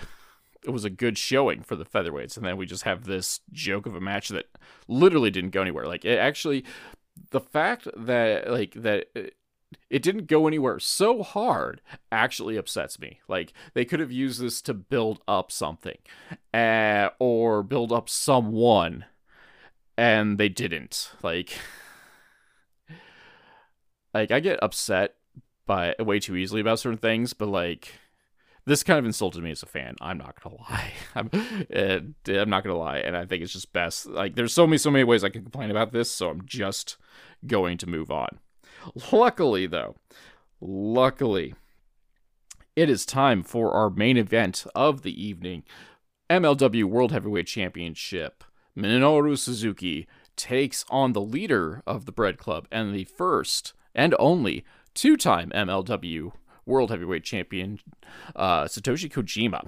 it 0.65 0.71
was 0.71 0.85
a 0.85 0.91
good 0.91 1.17
showing 1.17 1.63
for 1.63 1.77
the 1.77 1.85
featherweights 1.85 2.37
and 2.37 2.45
then 2.45 2.57
we 2.57 2.67
just 2.67 2.83
have 2.83 3.05
this 3.05 3.41
joke 3.53 3.87
of 3.87 3.95
a 3.95 4.01
match 4.01 4.29
that 4.29 4.47
literally 4.89 5.31
didn't 5.31 5.51
go 5.51 5.63
anywhere. 5.63 5.87
Like 5.87 6.05
it 6.05 6.19
actually 6.19 6.65
the 7.31 7.41
fact 7.41 7.89
that 7.97 8.51
like 8.51 8.75
that 8.75 9.09
it 9.91 10.03
didn't 10.03 10.27
go 10.27 10.47
anywhere 10.47 10.79
so 10.79 11.23
hard 11.23 11.81
actually 12.11 12.57
upsets 12.57 12.99
me. 12.99 13.21
Like 13.29 13.53
they 13.75 13.85
could 13.85 14.01
have 14.01 14.13
used 14.13 14.41
this 14.41 14.61
to 14.63 14.75
build 14.75 15.21
up 15.27 15.51
something, 15.53 15.99
uh, 16.53 17.11
or 17.19 17.63
build 17.63 17.93
up 17.93 18.09
someone, 18.09 19.05
and 19.97 20.39
they 20.39 20.49
didn't. 20.49 21.13
Like, 21.23 21.59
like 24.13 24.31
I 24.31 24.41
get 24.41 24.63
upset 24.63 25.15
by 25.67 25.95
way 25.99 26.21
too 26.21 26.37
easily 26.37 26.61
about 26.61 26.79
certain 26.79 26.99
things, 26.99 27.33
but 27.33 27.49
like 27.49 27.93
this 28.67 28.83
kind 28.83 28.99
of 28.99 29.05
insulted 29.05 29.43
me 29.43 29.53
as 29.53 29.63
a 29.63 29.67
fan. 29.67 29.95
I'm 30.01 30.19
not 30.19 30.41
gonna 30.43 30.57
lie. 30.71 30.93
I'm, 31.15 31.31
uh, 31.75 32.39
I'm 32.41 32.51
not 32.51 32.65
gonna 32.65 32.77
lie, 32.77 32.99
and 32.99 33.17
I 33.17 33.25
think 33.25 33.43
it's 33.43 33.53
just 33.53 33.73
best. 33.73 34.07
Like, 34.07 34.35
there's 34.35 34.53
so 34.53 34.67
many, 34.67 34.79
so 34.79 34.91
many 34.91 35.05
ways 35.05 35.25
I 35.25 35.29
can 35.29 35.43
complain 35.43 35.71
about 35.71 35.93
this, 35.93 36.11
so 36.11 36.29
I'm 36.29 36.45
just 36.45 36.97
going 37.47 37.79
to 37.79 37.87
move 37.87 38.11
on. 38.11 38.41
Luckily, 39.13 39.67
though, 39.67 39.97
luckily, 40.61 41.55
it 42.75 42.91
is 42.91 43.07
time 43.07 43.43
for 43.43 43.73
our 43.73 43.89
main 43.89 44.17
event 44.17 44.67
of 44.75 45.03
the 45.03 45.25
evening 45.25 45.63
MLW 46.29 46.85
World 46.85 47.13
Heavyweight 47.13 47.47
Championship. 47.47 48.45
Minoru 48.77 49.39
Suzuki 49.39 50.07
takes 50.37 50.85
on 50.91 51.13
the 51.13 51.21
leader 51.21 51.83
of 51.87 52.05
the 52.05 52.13
Bread 52.13 52.39
Club 52.39 52.67
and 52.71 52.95
the 52.95 53.05
first 53.05 53.73
and 53.95 54.15
only 54.19 54.65
two 54.95 55.17
time 55.17 55.51
MLW 55.55 56.33
World 56.67 56.91
Heavyweight 56.91 57.25
Champion, 57.25 57.79
uh, 58.35 58.65
Satoshi 58.65 59.11
Kojima. 59.11 59.67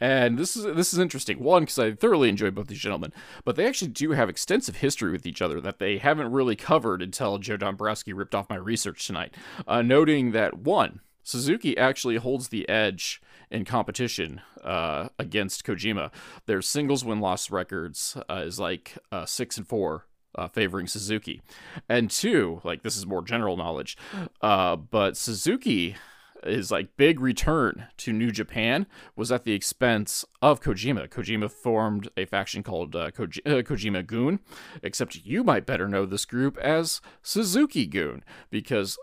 And 0.00 0.38
this 0.38 0.56
is 0.56 0.64
this 0.76 0.92
is 0.92 0.98
interesting. 0.98 1.40
One, 1.40 1.62
because 1.62 1.78
I 1.78 1.92
thoroughly 1.92 2.28
enjoy 2.28 2.50
both 2.50 2.68
these 2.68 2.78
gentlemen, 2.78 3.12
but 3.44 3.56
they 3.56 3.66
actually 3.66 3.90
do 3.90 4.12
have 4.12 4.28
extensive 4.28 4.76
history 4.76 5.10
with 5.10 5.26
each 5.26 5.42
other 5.42 5.60
that 5.60 5.78
they 5.78 5.98
haven't 5.98 6.30
really 6.30 6.54
covered 6.54 7.02
until 7.02 7.38
Joe 7.38 7.56
Dombrowski 7.56 8.12
ripped 8.12 8.34
off 8.34 8.50
my 8.50 8.56
research 8.56 9.06
tonight. 9.06 9.34
Uh, 9.66 9.82
noting 9.82 10.30
that 10.30 10.58
one, 10.58 11.00
Suzuki 11.24 11.76
actually 11.76 12.16
holds 12.16 12.48
the 12.48 12.68
edge 12.68 13.20
in 13.50 13.64
competition 13.64 14.40
uh, 14.62 15.08
against 15.18 15.64
Kojima. 15.64 16.10
Their 16.46 16.62
singles 16.62 17.04
win 17.04 17.20
loss 17.20 17.50
records 17.50 18.16
uh, 18.28 18.42
is 18.44 18.58
like 18.58 18.96
uh, 19.10 19.26
six 19.26 19.56
and 19.56 19.66
four. 19.66 20.06
Uh, 20.32 20.46
favoring 20.46 20.86
Suzuki, 20.86 21.42
and 21.88 22.08
two, 22.08 22.60
like 22.62 22.84
this 22.84 22.96
is 22.96 23.04
more 23.04 23.20
general 23.20 23.56
knowledge, 23.56 23.96
uh, 24.40 24.76
but 24.76 25.16
Suzuki 25.16 25.96
his 26.44 26.70
like 26.70 26.96
big 26.96 27.20
return 27.20 27.86
to 27.98 28.12
New 28.12 28.30
Japan 28.30 28.86
was 29.16 29.30
at 29.32 29.44
the 29.44 29.52
expense 29.52 30.24
of 30.40 30.60
Kojima. 30.60 31.08
Kojima 31.08 31.50
formed 31.50 32.08
a 32.16 32.24
faction 32.24 32.62
called 32.62 32.94
uh, 32.94 33.10
uh, 33.10 33.10
Kojima-gun, 33.10 34.40
except 34.82 35.16
you 35.16 35.44
might 35.44 35.66
better 35.66 35.88
know 35.88 36.06
this 36.06 36.24
group 36.24 36.56
as 36.58 37.00
Suzuki-gun 37.22 38.22
because 38.50 38.98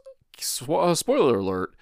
uh, 0.70 0.94
spoiler 0.94 1.40
alert, 1.40 1.76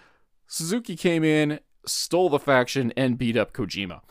Suzuki 0.48 0.96
came 0.96 1.24
in 1.24 1.60
stole 1.88 2.30
the 2.30 2.40
faction 2.40 2.94
and 2.98 3.18
beat 3.18 3.38
up 3.38 3.54
Kojima. 3.54 4.02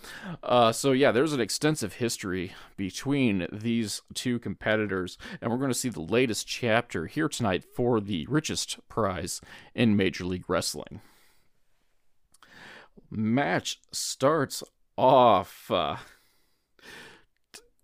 Uh, 0.42 0.72
so 0.72 0.92
yeah, 0.92 1.12
there's 1.12 1.32
an 1.32 1.40
extensive 1.40 1.94
history 1.94 2.52
between 2.76 3.46
these 3.52 4.02
two 4.14 4.38
competitors, 4.38 5.18
and 5.40 5.50
we're 5.50 5.58
going 5.58 5.70
to 5.70 5.74
see 5.74 5.88
the 5.88 6.00
latest 6.00 6.46
chapter 6.46 7.06
here 7.06 7.28
tonight 7.28 7.64
for 7.64 8.00
the 8.00 8.26
richest 8.26 8.78
prize 8.88 9.40
in 9.74 9.96
Major 9.96 10.24
League 10.24 10.48
Wrestling 10.48 11.00
match 13.10 13.80
starts 13.92 14.62
off 14.96 15.70
uh, 15.70 15.96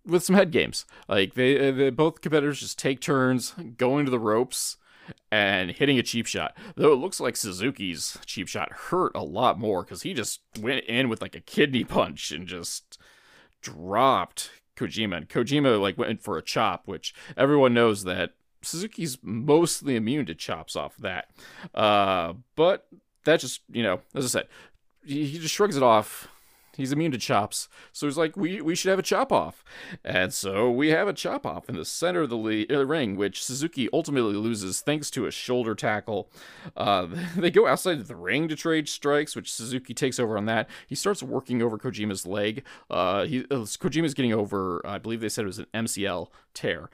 with 0.05 0.23
some 0.23 0.37
head 0.37 0.51
games. 0.51 0.85
Like 1.09 1.35
they, 1.35 1.69
uh, 1.69 1.73
they, 1.73 1.91
both 1.91 2.21
competitors 2.21 2.61
just 2.61 2.79
take 2.79 3.01
turns 3.01 3.55
going 3.77 4.05
to 4.05 4.11
the 4.11 4.19
ropes 4.19 4.77
and 5.31 5.71
hitting 5.71 5.99
a 5.99 6.03
cheap 6.03 6.27
shot. 6.27 6.57
Though 6.77 6.93
it 6.93 6.97
looks 6.97 7.21
like 7.21 7.37
Suzuki's 7.37 8.19
cheap 8.27 8.49
shot 8.49 8.73
hurt 8.73 9.13
a 9.15 9.23
lot 9.23 9.59
more 9.59 9.83
because 9.83 10.03
he 10.03 10.15
just 10.15 10.41
went 10.61 10.85
in 10.85 11.09
with 11.09 11.23
like 11.23 11.35
a 11.35 11.41
kidney 11.41 11.85
punch 11.85 12.31
and 12.33 12.47
just 12.47 12.99
dropped 13.61 14.51
Kojima. 14.77 15.17
And 15.17 15.29
Kojima 15.29 15.81
like 15.81 15.99
went 15.99 16.23
for 16.23 16.39
a 16.39 16.43
chop, 16.43 16.87
which 16.87 17.15
everyone 17.37 17.75
knows 17.75 18.05
that 18.05 18.33
Suzuki's 18.63 19.19
mostly 19.23 19.97
immune 19.97 20.27
to 20.27 20.35
chops 20.35 20.77
off 20.77 20.97
that. 20.99 21.31
Uh, 21.75 22.35
but 22.57 22.87
that 23.25 23.41
just 23.41 23.61
you 23.71 23.83
know, 23.83 24.01
as 24.15 24.25
I 24.25 24.29
said, 24.29 24.49
he 25.05 25.39
just 25.39 25.55
shrugs 25.55 25.77
it 25.77 25.83
off. 25.83 26.29
He's 26.77 26.93
immune 26.93 27.13
to 27.13 27.19
chops, 27.19 27.69
so 27.93 28.07
he's 28.07 28.17
like, 28.17 28.37
"We 28.37 28.61
we 28.61 28.75
should 28.75 28.91
have 28.91 28.99
a 28.99 29.03
chop 29.03 29.33
off," 29.33 29.65
and 30.05 30.33
so 30.33 30.71
we 30.71 30.89
have 30.89 31.09
a 31.09 31.13
chop 31.13 31.45
off 31.45 31.69
in 31.69 31.77
the 31.77 31.85
center 31.85 32.23
of 32.23 32.31
the 32.31 32.37
le- 32.37 32.67
uh, 32.71 32.85
ring, 32.85 33.17
which 33.17 33.45
Suzuki 33.45 33.89
ultimately 33.93 34.35
loses 34.35 34.81
thanks 34.81 35.11
to 35.11 35.27
a 35.27 35.31
shoulder 35.31 35.75
tackle. 35.75 36.31
Uh, 36.77 37.09
they 37.37 37.51
go 37.51 37.67
outside 37.67 38.07
the 38.07 38.17
ring 38.17 38.49
to 38.49 38.57
trade 38.57 38.89
strikes, 38.89 39.35
which 39.35 39.53
Suzuki 39.53 39.95
takes 39.95 40.19
over 40.19 40.37
on 40.37 40.47
that. 40.47 40.69
He 40.87 40.95
starts 40.95 41.23
working 41.23 41.63
over 41.63 41.79
Kojima's 41.79 42.27
leg. 42.27 42.65
Uh, 42.89 43.25
he 43.25 43.41
uh, 43.51 43.67
Kojima's 43.67 44.15
getting 44.15 44.33
over, 44.33 44.81
I 44.85 44.99
believe 44.99 45.21
they 45.21 45.29
said 45.29 45.45
it 45.45 45.49
was 45.49 45.59
an 45.59 45.67
MCL 45.75 46.29
tear, 46.55 46.91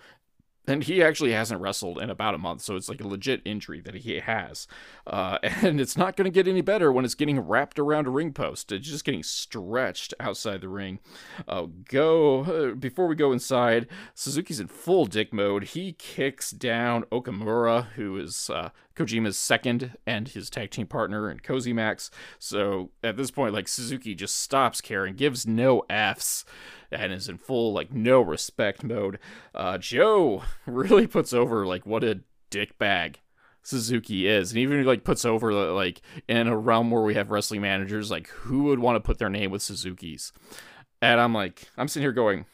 and 0.67 0.85
he 0.85 1.03
actually 1.03 1.33
hasn't 1.33 1.61
wrestled 1.61 1.99
in 1.99 2.11
about 2.11 2.35
a 2.35 2.39
month, 2.39 2.63
so 2.63 2.77
it's 2.77 2.89
like 2.89 3.01
a 3.01 3.07
legit 3.07 3.41
injury 3.45 3.81
that 3.81 3.95
he 3.95 4.21
has. 4.21 4.67
Uh, 5.07 5.39
and 5.43 5.81
it's 5.81 5.97
not 5.97 6.17
going 6.17 6.25
to 6.25 6.31
get 6.31 6.49
any 6.49 6.61
better 6.61 6.91
when 6.93 7.05
it's 7.05 7.15
getting 7.15 7.41
wrapped 7.41 7.79
around 7.79 8.07
a 8.07 8.11
ring 8.11 8.33
post. 8.33 8.73
It's 8.73 8.89
just 8.89 9.05
getting 9.05 9.23
stretched 9.23 10.15
outside 10.19 10.61
the 10.61 10.69
ring. 10.69 10.99
Uh, 11.47 11.67
go 11.89 12.45
uh, 12.45 12.75
before 12.75 13.07
we 13.07 13.15
go 13.15 13.33
inside. 13.33 13.87
Suzuki's 14.15 14.61
in 14.61 14.69
full 14.69 15.07
dick 15.07 15.33
mode. 15.33 15.65
He 15.65 15.93
kicks 15.93 16.51
down 16.51 17.05
Okumura, 17.05 17.89
who 17.93 18.17
is 18.17 18.51
uh, 18.51 18.71
Kojima's 18.97 19.37
second 19.37 19.97
and 20.07 20.29
his 20.29 20.51
tag 20.51 20.71
team 20.71 20.87
partner 20.87 21.29
and 21.29 21.43
Cozy 21.43 21.73
Max. 21.73 22.11
So 22.39 22.91
at 23.05 23.17
this 23.17 23.31
point, 23.31 23.55
like 23.55 23.69
Suzuki 23.69 24.15
just 24.15 24.41
stops 24.41 24.81
caring, 24.81 25.15
gives 25.15 25.47
no 25.47 25.85
Fs, 25.91 26.45
and 26.91 27.13
is 27.13 27.29
in 27.29 27.39
full 27.39 27.73
like 27.73 27.93
no 27.93 28.21
respect 28.21 28.85
mode. 28.85 29.19
Uh, 29.55 29.79
Joe 29.79 30.43
really 30.67 31.07
puts 31.07 31.33
over 31.33 31.67
like 31.67 31.87
what 31.87 32.05
a 32.05 32.21
dick 32.51 32.79
bag 32.79 33.21
Suzuki 33.63 34.29
is, 34.29 34.53
and 34.53 34.59
even 34.59 34.85
like 34.85 35.05
puts 35.05 35.25
over 35.25 35.53
like 35.53 36.01
in 36.29 36.47
a 36.47 36.57
realm 36.57 36.91
where 36.91 37.03
we 37.03 37.15
have 37.15 37.31
wrestling 37.31 37.63
managers, 37.63 38.11
like 38.11 38.29
who 38.29 38.65
would 38.65 38.79
want 38.79 38.97
to 38.97 39.01
put 39.01 39.19
their 39.19 39.31
name 39.31 39.51
with 39.51 39.63
Suzuki's? 39.63 40.33
And 41.03 41.21
I'm 41.21 41.35
like, 41.35 41.69
I'm 41.77 41.89
sitting 41.89 42.05
here 42.05 42.13
going, 42.13 42.47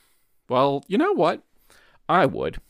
well, 0.48 0.84
you 0.88 0.98
know 0.98 1.12
what? 1.12 1.42
I 2.08 2.26
would. 2.26 2.60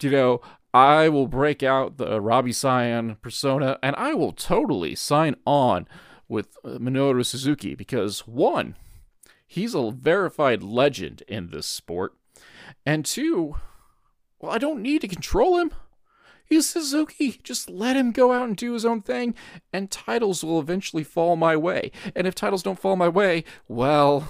You 0.00 0.10
know, 0.10 0.40
I 0.72 1.08
will 1.08 1.26
break 1.26 1.62
out 1.62 1.96
the 1.96 2.20
Robbie 2.20 2.52
Cyan 2.52 3.16
persona 3.16 3.78
and 3.82 3.96
I 3.96 4.14
will 4.14 4.32
totally 4.32 4.94
sign 4.94 5.34
on 5.44 5.88
with 6.28 6.56
uh, 6.64 6.78
Minoru 6.78 7.24
Suzuki 7.24 7.74
because 7.74 8.26
one, 8.26 8.76
he's 9.48 9.74
a 9.74 9.90
verified 9.90 10.62
legend 10.62 11.24
in 11.26 11.48
this 11.48 11.66
sport, 11.66 12.14
and 12.86 13.04
two, 13.04 13.56
well, 14.38 14.52
I 14.52 14.58
don't 14.58 14.82
need 14.82 15.00
to 15.00 15.08
control 15.08 15.58
him. 15.58 15.72
He's 16.44 16.68
Suzuki. 16.68 17.40
Just 17.42 17.68
let 17.68 17.96
him 17.96 18.12
go 18.12 18.32
out 18.32 18.48
and 18.48 18.56
do 18.56 18.72
his 18.72 18.84
own 18.84 19.02
thing, 19.02 19.34
and 19.72 19.90
titles 19.90 20.44
will 20.44 20.60
eventually 20.60 21.04
fall 21.04 21.34
my 21.34 21.56
way. 21.56 21.90
And 22.14 22.26
if 22.26 22.34
titles 22.34 22.62
don't 22.62 22.78
fall 22.78 22.96
my 22.96 23.08
way, 23.08 23.44
well, 23.66 24.28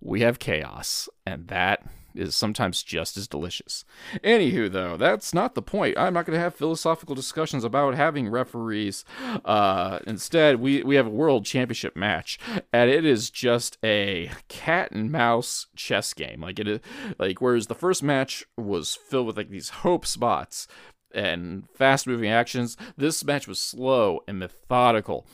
we 0.00 0.20
have 0.20 0.38
chaos, 0.38 1.08
and 1.26 1.48
that 1.48 1.84
is 2.14 2.36
sometimes 2.36 2.82
just 2.82 3.16
as 3.16 3.28
delicious. 3.28 3.84
Anywho, 4.22 4.70
though, 4.70 4.96
that's 4.96 5.34
not 5.34 5.54
the 5.54 5.62
point. 5.62 5.98
I'm 5.98 6.14
not 6.14 6.26
going 6.26 6.36
to 6.36 6.42
have 6.42 6.54
philosophical 6.54 7.14
discussions 7.14 7.64
about 7.64 7.94
having 7.94 8.28
referees. 8.28 9.04
Uh, 9.44 9.98
instead, 10.06 10.60
we, 10.60 10.82
we 10.82 10.96
have 10.96 11.06
a 11.06 11.10
world 11.10 11.44
championship 11.44 11.96
match, 11.96 12.38
and 12.72 12.90
it 12.90 13.04
is 13.04 13.30
just 13.30 13.78
a 13.84 14.30
cat 14.48 14.90
and 14.92 15.10
mouse 15.10 15.66
chess 15.76 16.14
game. 16.14 16.40
Like 16.40 16.58
it, 16.58 16.68
is, 16.68 16.80
like 17.18 17.40
whereas 17.40 17.66
the 17.66 17.74
first 17.74 18.02
match 18.02 18.44
was 18.56 18.94
filled 18.94 19.26
with 19.26 19.36
like 19.36 19.50
these 19.50 19.68
hope 19.68 20.06
spots 20.06 20.66
and 21.14 21.68
fast 21.70 22.06
moving 22.06 22.30
actions, 22.30 22.76
this 22.96 23.24
match 23.24 23.46
was 23.46 23.60
slow 23.60 24.20
and 24.26 24.38
methodical 24.38 25.26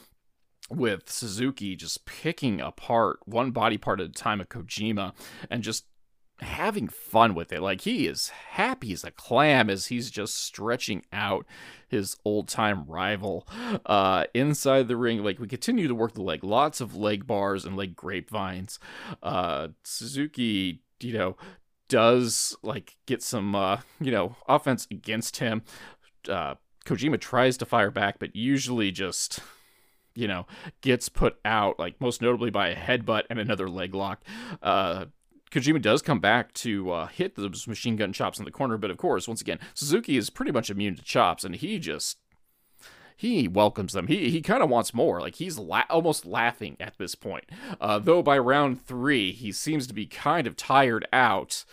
with 0.71 1.11
Suzuki 1.11 1.75
just 1.75 2.05
picking 2.05 2.61
apart 2.61 3.19
one 3.25 3.51
body 3.51 3.77
part 3.77 4.01
at 4.01 4.07
a 4.07 4.13
time 4.13 4.41
of 4.41 4.49
Kojima 4.49 5.13
and 5.51 5.63
just 5.63 5.85
having 6.43 6.89
fun 6.89 7.35
with 7.35 7.53
it. 7.53 7.61
Like 7.61 7.83
he 7.83 8.07
is 8.07 8.29
happy 8.29 8.93
as 8.93 9.05
a 9.05 9.11
clam 9.11 9.71
as 9.71 9.87
he's 9.87 10.11
just 10.11 10.37
stretching 10.37 11.05
out 11.13 11.47
his 11.89 12.17
old 12.25 12.49
time 12.49 12.85
rival 12.87 13.47
uh, 13.87 14.25
inside 14.35 14.89
the 14.89 14.97
ring. 14.97 15.23
Like 15.23 15.39
we 15.39 15.49
continue 15.49 15.89
to 15.89 15.95
work 15.95 16.15
the 16.15 16.23
leg, 16.23 16.45
lots 16.45 16.81
of 16.81 16.97
leg 16.97 17.27
bars 17.27 17.65
and 17.65 17.77
leg 17.77 17.97
grapevines. 17.97 18.79
Uh, 19.23 19.69
Suzuki, 19.83 20.83
you 21.01 21.13
know, 21.13 21.37
does 21.89 22.57
like 22.63 22.97
get 23.07 23.23
some 23.23 23.55
uh, 23.55 23.79
you 24.01 24.11
know 24.11 24.37
offense 24.49 24.87
against 24.91 25.39
him. 25.39 25.63
Uh, 26.29 26.55
Kojima 26.87 27.21
tries 27.21 27.57
to 27.59 27.67
fire 27.67 27.91
back, 27.91 28.19
but 28.19 28.35
usually 28.35 28.91
just 28.91 29.41
you 30.15 30.27
know 30.27 30.47
gets 30.81 31.09
put 31.09 31.39
out 31.45 31.79
like 31.79 32.01
most 32.01 32.23
notably 32.23 32.51
by 32.51 32.69
a 32.69 32.77
headbutt 32.77 33.25
and 33.29 33.39
another 33.39 33.69
leg 33.69 33.95
lock. 33.95 34.23
Uh, 34.63 35.07
Kojima 35.51 35.83
does 35.83 36.03
come 36.03 36.21
back 36.21 36.53
to 36.55 36.91
uh, 36.91 37.07
hit 37.09 37.35
those 37.35 37.67
machine 37.67 37.97
gun 37.97 38.13
chops 38.13 38.39
in 38.39 38.45
the 38.45 38.51
corner, 38.51 38.77
but 38.77 38.91
of 38.91 38.97
course, 38.97 39.27
once 39.27 39.41
again, 39.41 39.59
Suzuki 39.75 40.17
is 40.17 40.31
pretty 40.31 40.53
much 40.53 40.71
immune 40.71 40.95
to 40.97 41.03
chops, 41.03 41.45
and 41.45 41.57
he 41.57 41.79
just 41.79 42.19
he 43.17 43.49
welcomes 43.49 43.93
them. 43.93 44.07
He 44.07 44.31
he 44.31 44.41
kind 44.41 44.63
of 44.63 44.71
wants 44.71 44.95
more. 44.95 45.21
Like 45.21 45.35
he's 45.35 45.59
la- 45.59 45.85
almost 45.91 46.25
laughing 46.25 46.77
at 46.81 46.97
this 46.99 47.15
point. 47.15 47.45
Uh, 47.81 47.99
though 47.99 48.23
by 48.23 48.39
round 48.39 48.87
three, 48.87 49.33
he 49.33 49.53
seems 49.53 49.87
to 49.89 49.95
be 49.95 50.07
kind 50.07 50.47
of 50.47 50.57
tired 50.57 51.07
out. 51.13 51.65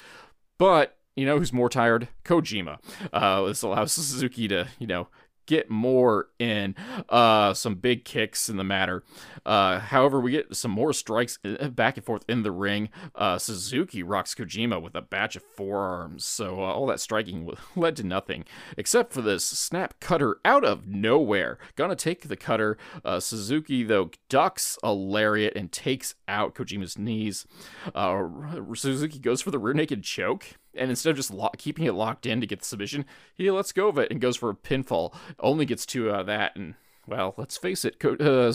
But 0.57 0.97
you 1.15 1.25
know 1.25 1.37
who's 1.37 1.53
more 1.53 1.69
tired? 1.69 2.09
Kojima. 2.25 2.79
Uh, 3.13 3.43
this 3.43 3.61
allows 3.61 3.93
Suzuki 3.93 4.47
to 4.49 4.67
you 4.79 4.87
know 4.87 5.07
get 5.47 5.69
more 5.69 6.27
in. 6.37 6.75
Uh, 7.09 7.53
some 7.53 7.75
big 7.75 8.05
kicks 8.05 8.49
in 8.49 8.57
the 8.57 8.63
matter. 8.63 9.03
Uh, 9.45 9.79
however, 9.79 10.19
we 10.19 10.31
get 10.31 10.55
some 10.55 10.71
more 10.71 10.93
strikes 10.93 11.39
uh, 11.43 11.69
back 11.69 11.97
and 11.97 12.05
forth 12.05 12.23
in 12.29 12.43
the 12.43 12.51
ring. 12.51 12.89
Uh, 13.15 13.39
Suzuki 13.39 14.03
rocks 14.03 14.35
Kojima 14.35 14.79
with 14.81 14.95
a 14.95 15.01
batch 15.01 15.35
of 15.35 15.43
forearms. 15.55 16.23
So 16.23 16.61
uh, 16.61 16.67
all 16.67 16.85
that 16.87 16.99
striking 16.99 17.49
led 17.75 17.95
to 17.95 18.03
nothing 18.03 18.45
except 18.77 19.13
for 19.13 19.21
this 19.21 19.45
snap 19.45 19.99
cutter 19.99 20.37
out 20.45 20.63
of 20.63 20.87
nowhere. 20.87 21.57
Gonna 21.75 21.95
take 21.95 22.27
the 22.27 22.37
cutter. 22.37 22.77
Uh, 23.03 23.19
Suzuki 23.19 23.83
though 23.83 24.11
ducks 24.29 24.77
a 24.83 24.93
lariat 24.93 25.55
and 25.55 25.71
takes 25.71 26.13
out 26.27 26.53
Kojima's 26.53 26.97
knees. 26.97 27.47
Uh, 27.95 28.27
Suzuki 28.75 29.19
goes 29.19 29.41
for 29.41 29.51
the 29.51 29.59
rear 29.59 29.73
naked 29.73 30.03
choke 30.03 30.57
and 30.75 30.89
instead 30.89 31.11
of 31.11 31.17
just 31.17 31.31
lo- 31.31 31.49
keeping 31.57 31.85
it 31.85 31.93
locked 31.93 32.25
in 32.25 32.41
to 32.41 32.47
get 32.47 32.59
the 32.59 32.65
submission, 32.65 33.05
he 33.35 33.49
lets 33.51 33.71
go 33.71 33.87
of 33.87 33.97
it 33.97 34.11
and 34.11 34.21
goes 34.21 34.37
for 34.37 34.49
a 34.49 34.55
pinfall. 34.55 35.13
Only 35.39 35.65
gets 35.65 35.85
two 35.85 36.11
out 36.11 36.21
of 36.21 36.25
that, 36.27 36.55
and 36.55 36.75
well, 37.07 37.33
let's 37.37 37.57
face 37.57 37.85
it, 37.85 37.95
uh, 38.03 38.09
uh, 38.09 38.51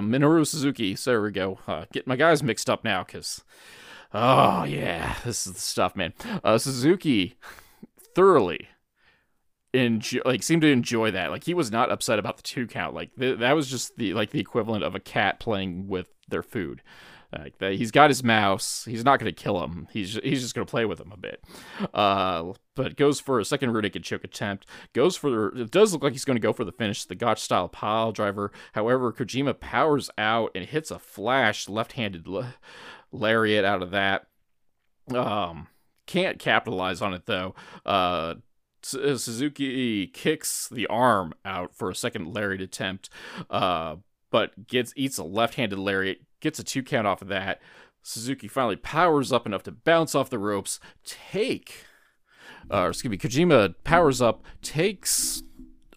Minoru 0.00 0.46
Suzuki. 0.46 0.96
So 0.96 1.12
there 1.12 1.22
we 1.22 1.30
go. 1.30 1.58
Uh, 1.66 1.84
get 1.92 2.06
my 2.06 2.16
guys 2.16 2.42
mixed 2.42 2.68
up 2.68 2.84
now, 2.84 3.04
cause 3.04 3.44
oh 4.12 4.64
yeah, 4.64 5.16
this 5.24 5.46
is 5.46 5.54
the 5.54 5.60
stuff, 5.60 5.94
man. 5.96 6.12
Uh, 6.42 6.58
Suzuki 6.58 7.36
thoroughly 8.14 8.68
enjoy, 9.74 10.20
like 10.24 10.42
seemed 10.42 10.62
to 10.62 10.70
enjoy 10.70 11.10
that. 11.10 11.30
Like 11.30 11.44
he 11.44 11.54
was 11.54 11.70
not 11.70 11.90
upset 11.90 12.18
about 12.18 12.36
the 12.36 12.42
two 12.42 12.66
count. 12.66 12.94
Like 12.94 13.14
th- 13.18 13.38
that 13.38 13.52
was 13.52 13.68
just 13.68 13.96
the 13.96 14.14
like 14.14 14.30
the 14.30 14.40
equivalent 14.40 14.84
of 14.84 14.94
a 14.94 15.00
cat 15.00 15.40
playing 15.40 15.88
with 15.88 16.08
their 16.28 16.42
food. 16.42 16.82
Like 17.38 17.60
he's 17.60 17.90
got 17.90 18.10
his 18.10 18.22
mouse. 18.22 18.84
He's 18.84 19.04
not 19.04 19.18
going 19.18 19.32
to 19.32 19.42
kill 19.42 19.62
him. 19.62 19.88
He's 19.92 20.18
he's 20.22 20.42
just 20.42 20.54
going 20.54 20.66
to 20.66 20.70
play 20.70 20.84
with 20.84 21.00
him 21.00 21.12
a 21.12 21.16
bit. 21.16 21.42
Uh, 21.92 22.52
but 22.74 22.96
goes 22.96 23.20
for 23.20 23.40
a 23.40 23.44
second 23.44 23.72
naked 23.72 24.04
choke 24.04 24.24
attempt. 24.24 24.66
Goes 24.92 25.16
for 25.16 25.56
it 25.56 25.70
does 25.70 25.92
look 25.92 26.02
like 26.02 26.12
he's 26.12 26.24
going 26.24 26.36
to 26.36 26.40
go 26.40 26.52
for 26.52 26.64
the 26.64 26.72
finish, 26.72 27.04
the 27.04 27.14
Gotch 27.14 27.40
style 27.40 27.68
pile 27.68 28.12
driver. 28.12 28.52
However, 28.72 29.12
Kojima 29.12 29.58
powers 29.58 30.10
out 30.18 30.50
and 30.54 30.64
hits 30.64 30.90
a 30.90 30.98
flash 30.98 31.68
left-handed 31.68 32.26
lariat 33.12 33.64
out 33.64 33.82
of 33.82 33.90
that. 33.90 34.26
Um, 35.14 35.68
can't 36.06 36.38
capitalize 36.38 37.02
on 37.02 37.14
it 37.14 37.26
though. 37.26 37.54
Uh, 37.84 38.34
Suzuki 38.82 40.06
kicks 40.08 40.68
the 40.68 40.86
arm 40.88 41.32
out 41.44 41.74
for 41.74 41.90
a 41.90 41.94
second 41.94 42.34
lariat 42.34 42.60
attempt, 42.60 43.08
uh, 43.48 43.96
but 44.30 44.66
gets 44.66 44.92
eats 44.94 45.16
a 45.16 45.24
left-handed 45.24 45.78
lariat, 45.78 46.18
gets 46.44 46.60
a 46.60 46.64
two 46.64 46.82
count 46.82 47.06
off 47.08 47.22
of 47.22 47.28
that. 47.28 47.60
Suzuki 48.02 48.46
finally 48.46 48.76
powers 48.76 49.32
up 49.32 49.46
enough 49.46 49.62
to 49.64 49.72
bounce 49.72 50.14
off 50.14 50.30
the 50.30 50.38
ropes, 50.38 50.78
take, 51.04 51.84
uh, 52.70 52.88
excuse 52.90 53.10
me, 53.10 53.16
Kojima 53.16 53.74
powers 53.82 54.20
up, 54.20 54.44
takes 54.60 55.42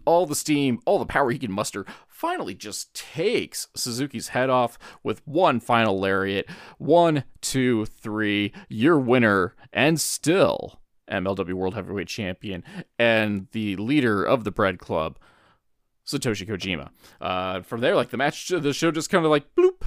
all 0.06 0.26
the 0.26 0.36
steam, 0.36 0.80
all 0.86 1.00
the 1.00 1.06
power 1.06 1.32
he 1.32 1.38
can 1.38 1.52
muster, 1.52 1.86
finally 2.08 2.56
just 2.56 2.94
takes 2.96 3.68
Suzuki's 3.76 4.30
head 4.30 4.50
off 4.50 4.80
with 5.04 5.22
one 5.28 5.60
final 5.60 6.00
lariat. 6.00 6.50
One, 6.78 7.26
two, 7.42 7.86
three, 7.86 8.54
your 8.70 8.98
winner, 8.98 9.54
and 9.74 10.00
still 10.00 10.80
MLW 11.12 11.54
World 11.54 11.76
Heavyweight 11.76 12.08
Champion 12.08 12.64
and 12.98 13.48
the 13.52 13.76
leader 13.76 14.24
of 14.24 14.46
the 14.46 14.52
Bread 14.52 14.80
Club, 14.80 15.20
Satoshi 16.08 16.48
Kojima. 16.48 16.90
Uh, 17.20 17.62
from 17.64 17.82
there, 17.82 17.98
like 17.98 18.12
the 18.12 18.18
match, 18.18 18.48
the 18.48 18.72
show 18.72 18.92
just 18.92 19.10
kind 19.10 19.26
of 19.26 19.30
like 19.30 19.54
bloop 19.56 19.84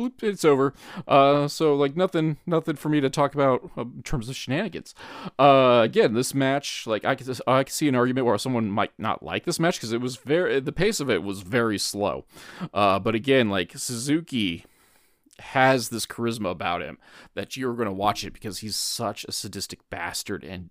bloop, 0.00 0.22
it's 0.22 0.44
over. 0.44 0.72
Uh, 1.06 1.48
so 1.48 1.74
like 1.74 1.96
nothing, 1.96 2.38
nothing 2.46 2.76
for 2.76 2.88
me 2.88 3.00
to 3.00 3.10
talk 3.10 3.34
about 3.34 3.70
uh, 3.76 3.82
in 3.82 4.02
terms 4.02 4.28
of 4.28 4.36
shenanigans. 4.36 4.94
Uh, 5.38 5.82
again, 5.84 6.14
this 6.14 6.34
match, 6.34 6.86
like 6.86 7.04
I 7.04 7.14
could, 7.14 7.40
I 7.46 7.64
could 7.64 7.72
see 7.72 7.88
an 7.88 7.94
argument 7.94 8.26
where 8.26 8.38
someone 8.38 8.70
might 8.70 8.92
not 8.98 9.22
like 9.22 9.44
this 9.44 9.60
match 9.60 9.76
because 9.76 9.92
it 9.92 10.00
was 10.00 10.16
very, 10.16 10.60
the 10.60 10.72
pace 10.72 11.00
of 11.00 11.10
it 11.10 11.22
was 11.22 11.42
very 11.42 11.78
slow. 11.78 12.24
Uh, 12.72 12.98
but 12.98 13.14
again, 13.14 13.48
like 13.48 13.76
Suzuki 13.76 14.64
has 15.40 15.88
this 15.88 16.06
charisma 16.06 16.50
about 16.50 16.82
him 16.82 16.98
that 17.34 17.56
you're 17.56 17.74
going 17.74 17.86
to 17.86 17.92
watch 17.92 18.24
it 18.24 18.32
because 18.32 18.58
he's 18.58 18.76
such 18.76 19.24
a 19.24 19.32
sadistic 19.32 19.88
bastard 19.90 20.44
and 20.44 20.70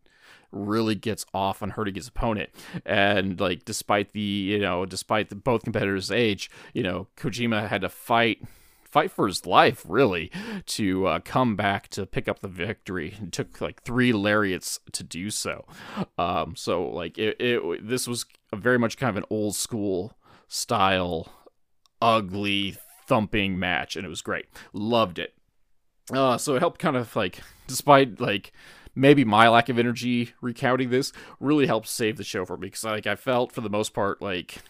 really 0.52 0.96
gets 0.96 1.26
off 1.34 1.62
on 1.62 1.72
hurting 1.72 1.96
his 1.96 2.08
opponent. 2.08 2.50
And 2.86 3.40
like, 3.40 3.66
despite 3.66 4.14
the 4.14 4.20
you 4.20 4.60
know, 4.60 4.86
despite 4.86 5.30
the, 5.30 5.36
both 5.36 5.64
competitors' 5.64 6.12
age, 6.12 6.50
you 6.74 6.84
know, 6.84 7.08
Kojima 7.18 7.68
had 7.68 7.82
to 7.82 7.90
fight 7.90 8.42
fight 8.90 9.12
for 9.12 9.28
his 9.28 9.46
life, 9.46 9.86
really, 9.88 10.32
to 10.66 11.08
uh, 11.08 11.20
come 11.20 11.56
back 11.56 11.88
to 11.90 12.06
pick 12.06 12.28
up 12.28 12.40
the 12.40 12.48
victory. 12.48 13.16
It 13.22 13.32
took 13.32 13.62
like 13.62 13.84
three 13.84 14.12
lariats 14.12 14.80
to 14.92 15.04
do 15.04 15.30
so. 15.30 15.66
Um, 16.18 16.56
so 16.56 16.88
like 16.88 17.18
it, 17.18 17.38
it, 17.40 17.88
this 17.88 18.08
was 18.08 18.26
very 18.54 18.80
much 18.80 18.98
kind 18.98 19.10
of 19.10 19.18
an 19.18 19.28
old 19.30 19.56
school 19.56 20.18
style, 20.48 21.32
ugly 22.02 22.78
thumping 23.08 23.60
match, 23.60 23.96
and 23.96 24.06
it 24.06 24.10
was 24.10 24.22
great. 24.22 24.48
Loved 24.74 25.20
it. 25.20 25.34
Uh, 26.12 26.38
so 26.38 26.56
it 26.56 26.60
helped 26.60 26.80
kind 26.80 26.98
of 26.98 27.16
like, 27.16 27.40
despite 27.68 28.20
like 28.20 28.52
maybe 28.96 29.24
my 29.24 29.48
lack 29.48 29.70
of 29.70 29.78
energy 29.78 30.34
recounting 30.42 30.90
this, 30.90 31.14
really 31.40 31.68
helped 31.68 31.88
save 31.88 32.18
the 32.18 32.24
show 32.24 32.46
for 32.46 32.58
me 32.58 32.68
because 32.68 32.84
like 32.84 33.08
I 33.08 33.16
felt 33.16 33.52
for 33.52 33.62
the 33.62 33.70
most 33.70 33.94
part 33.94 34.22
like 34.22 34.64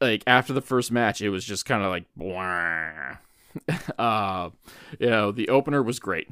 like 0.00 0.22
after 0.26 0.52
the 0.52 0.60
first 0.60 0.92
match, 0.92 1.20
it 1.20 1.30
was 1.30 1.44
just 1.44 1.64
kind 1.64 1.82
of 1.82 1.90
like, 1.90 2.04
uh, 3.98 4.50
you 4.98 5.10
know, 5.10 5.32
the 5.32 5.48
opener 5.48 5.82
was 5.82 5.98
great. 5.98 6.28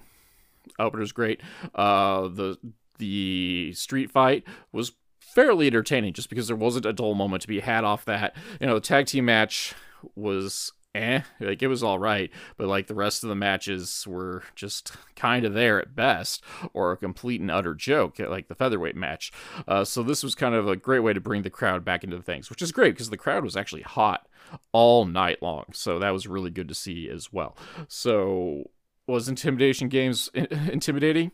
Opener's 0.79 1.13
great. 1.13 1.41
Uh, 1.75 2.29
the 2.29 2.59
the 2.99 3.73
street 3.75 4.11
fight 4.11 4.45
was 4.73 4.93
fairly 5.21 5.67
entertaining, 5.67 6.13
just 6.13 6.29
because 6.29 6.47
there 6.47 6.57
wasn't 6.57 6.87
a 6.87 6.93
dull 6.93 7.15
moment 7.15 7.43
to 7.43 7.49
be 7.49 7.61
had 7.61 7.85
off 7.85 8.05
that. 8.05 8.37
You 8.61 8.67
know, 8.67 8.75
the 8.75 8.81
tag 8.81 9.07
team 9.07 9.25
match 9.25 9.75
was 10.15 10.73
eh, 10.95 11.21
like 11.41 11.63
it 11.63 11.69
was 11.69 11.83
all 11.83 11.99
right, 11.99 12.31
but 12.57 12.69
like 12.69 12.87
the 12.87 12.95
rest 12.95 13.23
of 13.23 13.29
the 13.29 13.35
matches 13.35 14.07
were 14.07 14.43
just 14.55 14.93
kind 15.17 15.45
of 15.45 15.55
there 15.55 15.81
at 15.81 15.95
best, 15.95 16.43
or 16.73 16.93
a 16.93 16.97
complete 16.97 17.41
and 17.41 17.51
utter 17.51 17.75
joke, 17.75 18.19
like 18.19 18.49
the 18.49 18.55
featherweight 18.55 18.97
match. 18.97 19.33
Uh, 19.67 19.85
so 19.85 20.03
this 20.03 20.23
was 20.23 20.35
kind 20.35 20.55
of 20.55 20.69
a 20.69 20.77
great 20.77 21.01
way 21.01 21.13
to 21.13 21.21
bring 21.21 21.43
the 21.43 21.51
crowd 21.51 21.85
back 21.85 22.05
into 22.05 22.21
things, 22.23 22.51
which 22.51 22.63
is 22.63 22.73
great 22.73 22.95
because 22.95 23.11
the 23.11 23.17
crowd 23.17 23.45
was 23.45 23.57
actually 23.57 23.83
hot 23.83 24.27
all 24.73 25.05
night 25.05 25.43
long. 25.43 25.65
So 25.73 25.99
that 25.99 26.11
was 26.11 26.27
really 26.27 26.51
good 26.51 26.69
to 26.69 26.75
see 26.75 27.09
as 27.09 27.33
well. 27.33 27.57
So 27.89 28.71
was 29.07 29.29
intimidation 29.29 29.89
games 29.89 30.31
intimidating 30.35 31.31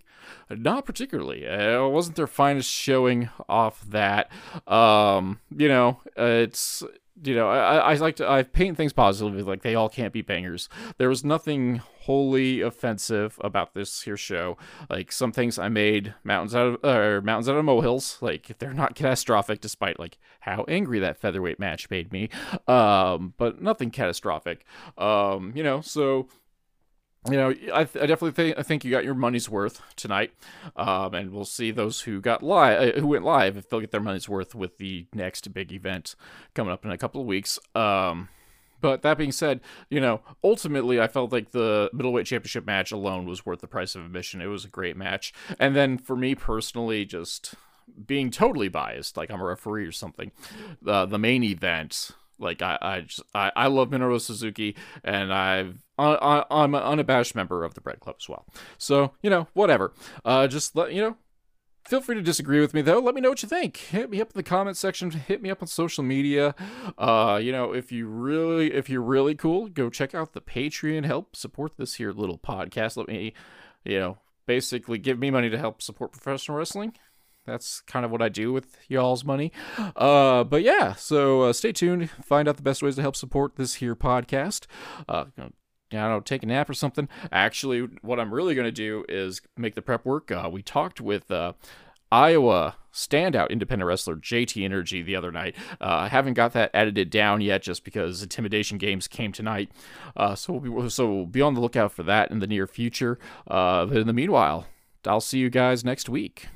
not 0.51 0.85
particularly 0.85 1.45
it 1.45 1.91
wasn't 1.91 2.17
their 2.17 2.27
finest 2.27 2.71
showing 2.71 3.31
off 3.49 3.85
that 3.89 4.31
um 4.67 5.39
you 5.57 5.69
know 5.69 6.01
it's 6.17 6.83
you 7.23 7.35
know, 7.35 7.49
I, 7.51 7.77
I 7.77 7.95
like 7.95 8.17
to 8.17 8.31
I 8.31 8.43
paint 8.43 8.77
things 8.77 8.93
positively, 8.93 9.43
like 9.43 9.63
they 9.63 9.75
all 9.75 9.89
can't 9.89 10.13
be 10.13 10.23
bangers. 10.23 10.69
There 10.99 11.09
was 11.09 11.25
nothing 11.25 11.77
wholly 12.01 12.61
offensive 12.61 13.39
about 13.43 13.75
this 13.75 14.03
here 14.03 14.17
show. 14.17 14.57
Like 14.89 15.13
some 15.13 15.33
things 15.33 15.59
I 15.59 15.69
made 15.69 16.15
mountains 16.25 16.55
out 16.55 16.67
of 16.67 16.85
or 16.85 17.21
mountains 17.21 17.49
out 17.49 17.57
of 17.57 17.65
molehills. 17.65 18.19
Like 18.21 18.59
they're 18.59 18.73
not 18.73 18.95
catastrophic, 18.97 19.61
despite 19.61 19.99
like 19.99 20.19
how 20.41 20.65
angry 20.69 20.99
that 21.01 21.19
featherweight 21.19 21.59
match 21.59 21.91
made 21.91 22.13
me. 22.13 22.31
Um, 22.67 23.35
but 23.37 23.61
nothing 23.61 23.91
catastrophic. 23.91 24.65
Um, 24.97 25.53
you 25.55 25.63
know, 25.63 25.81
so 25.81 26.29
you 27.29 27.37
know, 27.37 27.51
I, 27.51 27.85
th- 27.85 28.03
I 28.03 28.07
definitely 28.07 28.33
think 28.33 28.59
I 28.59 28.63
think 28.63 28.85
you 28.85 28.91
got 28.91 29.05
your 29.05 29.15
money's 29.15 29.49
worth 29.49 29.83
tonight, 29.95 30.33
um, 30.75 31.15
and 31.15 31.31
we'll 31.31 31.45
see 31.45 31.71
those 31.71 32.03
who 32.03 32.21
got 32.21 32.43
live, 32.43 32.97
uh, 32.97 33.01
who 33.01 33.09
went 33.09 33.25
live, 33.25 33.57
if 33.57 33.69
they'll 33.69 33.81
get 33.81 33.91
their 33.91 34.01
money's 34.01 34.29
worth 34.29 34.55
with 34.55 34.79
the 34.79 35.07
next 35.13 35.53
big 35.53 35.73
event 35.73 36.15
coming 36.55 36.73
up 36.73 36.85
in 36.85 36.91
a 36.91 36.99
couple 36.99 37.21
of 37.21 37.27
weeks. 37.27 37.59
Um, 37.75 38.31
but 38.81 39.03
that 39.03 39.19
being 39.19 39.33
said, 39.33 39.61
you 39.91 40.01
know, 40.01 40.23
ultimately, 40.43 40.99
I 40.99 41.09
felt 41.09 41.31
like 41.31 41.51
the 41.51 41.91
middleweight 41.93 42.25
championship 42.25 42.65
match 42.65 42.91
alone 42.91 43.27
was 43.27 43.45
worth 43.45 43.61
the 43.61 43.67
price 43.67 43.95
of 43.95 44.07
admission. 44.07 44.41
It 44.41 44.47
was 44.47 44.65
a 44.65 44.69
great 44.69 44.97
match, 44.97 45.35
and 45.59 45.77
then 45.77 45.99
for 45.99 46.17
me 46.17 46.35
personally, 46.35 47.05
just 47.05 47.55
being 48.07 48.31
totally 48.31 48.69
biased, 48.69 49.19
like 49.19 49.31
I'm 49.31 49.43
a 49.43 49.45
referee 49.45 49.85
or 49.85 49.93
something, 49.93 50.33
uh, 50.87 51.05
the 51.05 51.19
main 51.19 51.43
event 51.43 52.13
like 52.41 52.63
I, 52.63 52.79
I, 52.81 53.01
just, 53.03 53.23
I, 53.35 53.53
I 53.55 53.67
love 53.69 53.91
Minoru 53.91 54.21
Suzuki, 54.21 54.77
and 55.05 55.33
I've 55.33 55.83
I, 55.99 56.45
I'm 56.51 56.75
an 56.75 56.83
unabashed 56.83 57.35
member 57.35 57.63
of 57.63 57.75
the 57.75 57.81
Bread 57.81 58.01
Club 58.01 58.17
as 58.19 58.29
well. 58.29 58.47
So 58.79 59.13
you 59.23 59.31
know, 59.31 59.49
whatever. 59.53 59.93
Uh, 60.25 60.47
just 60.47 60.75
let 60.75 60.93
you 60.93 61.03
know, 61.03 61.17
Feel 61.91 62.01
free 62.01 62.15
to 62.15 62.23
disagree 62.23 62.61
with 62.61 62.75
me 62.75 62.83
though. 62.83 63.01
Let 63.01 63.15
me 63.15 63.21
know 63.21 63.31
what 63.31 63.43
you 63.43 63.49
think. 63.49 63.77
Hit 63.77 64.11
me 64.11 64.21
up 64.21 64.29
in 64.29 64.39
the 64.39 64.43
comment 64.43 64.77
section. 64.77 65.11
Hit 65.11 65.43
me 65.43 65.51
up 65.51 65.63
on 65.63 65.67
social 65.67 66.05
media. 66.05 66.55
Uh, 66.97 67.41
you 67.43 67.51
know, 67.53 67.73
if 67.73 67.91
you 67.91 68.07
really, 68.07 68.73
if 68.73 68.89
you're 68.89 69.03
really 69.03 69.35
cool, 69.35 69.69
go 69.69 69.91
check 69.91 70.15
out 70.15 70.33
the 70.33 70.41
Patreon. 70.41 71.05
Help 71.05 71.35
support 71.35 71.73
this 71.79 71.95
here 71.95 72.13
little 72.13 72.39
podcast. 72.39 72.97
Let 72.97 73.09
me, 73.09 73.33
you 73.85 73.99
know, 73.99 74.19
basically 74.47 74.99
give 74.99 75.19
me 75.19 75.31
money 75.31 75.51
to 75.51 75.59
help 75.59 75.83
support 75.83 76.13
professional 76.13 76.59
wrestling. 76.59 76.93
That's 77.47 77.81
kind 77.81 78.05
of 78.05 78.11
what 78.11 78.23
I 78.23 78.29
do 78.29 78.53
with 78.53 78.77
y'all's 78.89 79.25
money. 79.25 79.53
Uh, 79.97 80.45
but 80.45 80.63
yeah, 80.63 80.95
so 80.95 81.43
uh, 81.43 81.53
stay 81.53 81.73
tuned. 81.73 82.11
Find 82.11 82.49
out 82.49 82.57
the 82.57 82.63
best 82.63 82.83
ways 82.83 82.97
to 82.97 83.03
help 83.03 83.17
support 83.17 83.57
this 83.57 83.75
here 83.75 83.97
podcast. 83.97 84.67
Uh, 85.09 85.25
I 85.93 85.97
don't 85.97 86.11
know, 86.11 86.21
take 86.21 86.43
a 86.43 86.47
nap 86.47 86.71
or 86.71 86.75
something. 86.75 87.09
Actually, 87.33 87.89
what 88.03 88.21
I'm 88.21 88.33
really 88.33 88.55
going 88.55 88.67
to 88.67 88.73
do 88.73 89.05
is 89.09 89.41
make 89.57 89.75
the 89.75 89.83
prep 89.83 90.05
work. 90.05 90.31
Uh, 90.31 90.49
we 90.53 90.63
talked 90.63 91.01
with 91.01 91.31
uh, 91.31 91.55
Iowa 92.13 92.77
standout 92.93 93.51
independent 93.51 93.87
wrestler 93.87 94.17
JT 94.17 94.65
Energy 94.65 95.03
the 95.03 95.17
other 95.17 95.33
night. 95.33 95.57
Uh, 95.81 96.03
I 96.03 96.09
haven't 96.09 96.35
got 96.35 96.53
that 96.53 96.71
edited 96.75 97.11
down 97.11 97.41
yet 97.41 97.63
just 97.63 97.85
because 97.85 98.23
Intimidation 98.23 98.79
Games 98.79 99.09
came 99.09 99.33
tonight. 99.33 99.71
Uh, 100.17 100.35
so, 100.35 100.53
we'll 100.53 100.83
be, 100.83 100.91
so 100.91 101.27
be 101.27 101.41
on 101.41 101.55
the 101.55 101.61
lookout 101.61 101.93
for 101.93 102.03
that 102.05 102.31
in 102.31 102.39
the 102.39 102.47
near 102.47 102.67
future. 102.67 103.19
Uh, 103.49 103.87
but 103.87 103.97
in 103.97 104.07
the 104.07 104.13
meanwhile, 104.13 104.67
I'll 105.07 105.21
see 105.21 105.39
you 105.39 105.51
guys 105.51 105.85
next 105.85 106.09
week. 106.09 106.47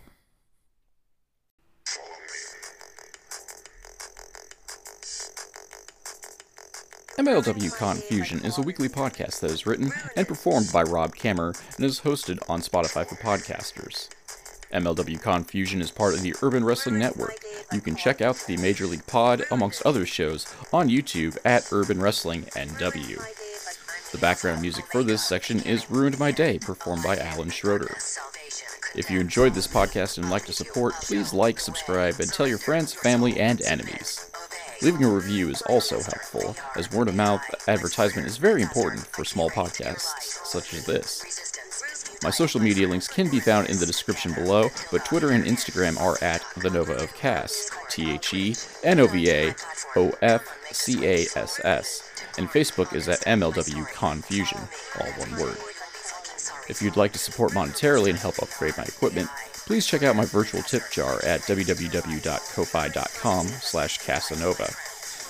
MLW 7.18 7.76
Confusion 7.76 8.44
is 8.44 8.58
a 8.58 8.62
weekly 8.62 8.88
podcast 8.88 9.38
that 9.38 9.52
is 9.52 9.66
written 9.66 9.92
and 10.16 10.26
performed 10.26 10.72
by 10.72 10.82
Rob 10.82 11.14
Kamerer 11.14 11.56
and 11.76 11.84
is 11.84 12.00
hosted 12.00 12.38
on 12.50 12.60
Spotify 12.60 13.06
for 13.06 13.14
podcasters. 13.14 14.08
MLW 14.72 15.22
Confusion 15.22 15.80
is 15.80 15.92
part 15.92 16.14
of 16.14 16.22
the 16.22 16.34
Urban 16.42 16.64
Wrestling 16.64 16.98
Network. 16.98 17.36
You 17.72 17.80
can 17.80 17.94
check 17.94 18.20
out 18.20 18.42
the 18.48 18.56
Major 18.56 18.86
League 18.86 19.06
Pod, 19.06 19.44
amongst 19.52 19.86
other 19.86 20.04
shows, 20.04 20.52
on 20.72 20.88
YouTube 20.88 21.38
at 21.44 21.72
Urban 21.72 22.00
Wrestling 22.00 22.42
NW. 22.56 23.22
The 24.10 24.18
background 24.18 24.60
music 24.60 24.86
for 24.90 25.04
this 25.04 25.24
section 25.24 25.60
is 25.62 25.88
Ruined 25.92 26.18
My 26.18 26.32
Day, 26.32 26.58
performed 26.58 27.04
by 27.04 27.16
Alan 27.16 27.50
Schroeder. 27.50 27.96
If 28.96 29.08
you 29.08 29.20
enjoyed 29.20 29.54
this 29.54 29.68
podcast 29.68 30.18
and 30.18 30.30
like 30.30 30.46
to 30.46 30.52
support, 30.52 30.94
please 30.94 31.32
like, 31.32 31.60
subscribe, 31.60 32.18
and 32.18 32.32
tell 32.32 32.48
your 32.48 32.58
friends, 32.58 32.92
family, 32.92 33.38
and 33.38 33.62
enemies. 33.62 34.32
Leaving 34.82 35.04
a 35.04 35.08
review 35.08 35.48
is 35.48 35.62
also 35.62 35.96
helpful, 35.96 36.56
as 36.76 36.90
word 36.90 37.08
of 37.08 37.14
mouth 37.14 37.42
advertisement 37.68 38.26
is 38.26 38.36
very 38.36 38.62
important 38.62 39.06
for 39.06 39.24
small 39.24 39.50
podcasts 39.50 40.46
such 40.46 40.74
as 40.74 40.84
this. 40.84 41.44
My 42.22 42.30
social 42.30 42.60
media 42.60 42.88
links 42.88 43.08
can 43.08 43.30
be 43.30 43.40
found 43.40 43.68
in 43.68 43.78
the 43.78 43.86
description 43.86 44.32
below, 44.32 44.70
but 44.90 45.04
Twitter 45.04 45.30
and 45.30 45.44
Instagram 45.44 46.00
are 46.00 46.16
at 46.22 46.42
The 46.56 46.70
Nova 46.70 46.94
of 46.94 47.14
Cass, 47.14 47.70
T 47.90 48.12
H 48.12 48.34
E 48.34 48.56
N 48.82 49.00
O 49.00 49.06
V 49.06 49.30
A 49.30 49.54
O 49.96 50.12
F 50.22 50.42
C 50.72 51.04
A 51.04 51.26
S 51.36 51.60
S, 51.64 52.10
and 52.38 52.48
Facebook 52.48 52.94
is 52.94 53.08
at 53.08 53.20
MLW 53.20 53.86
Confusion, 53.92 54.60
all 55.00 55.12
one 55.12 55.40
word. 55.40 55.58
If 56.68 56.80
you'd 56.80 56.96
like 56.96 57.12
to 57.12 57.18
support 57.18 57.52
monetarily 57.52 58.08
and 58.10 58.18
help 58.18 58.42
upgrade 58.42 58.76
my 58.78 58.84
equipment, 58.84 59.28
please 59.66 59.86
check 59.86 60.02
out 60.02 60.16
my 60.16 60.24
virtual 60.24 60.62
tip 60.62 60.90
jar 60.90 61.22
at 61.24 61.42
www.ko-fi.com 61.42 63.46
slash 63.46 63.98
Cassonova. 64.00 64.74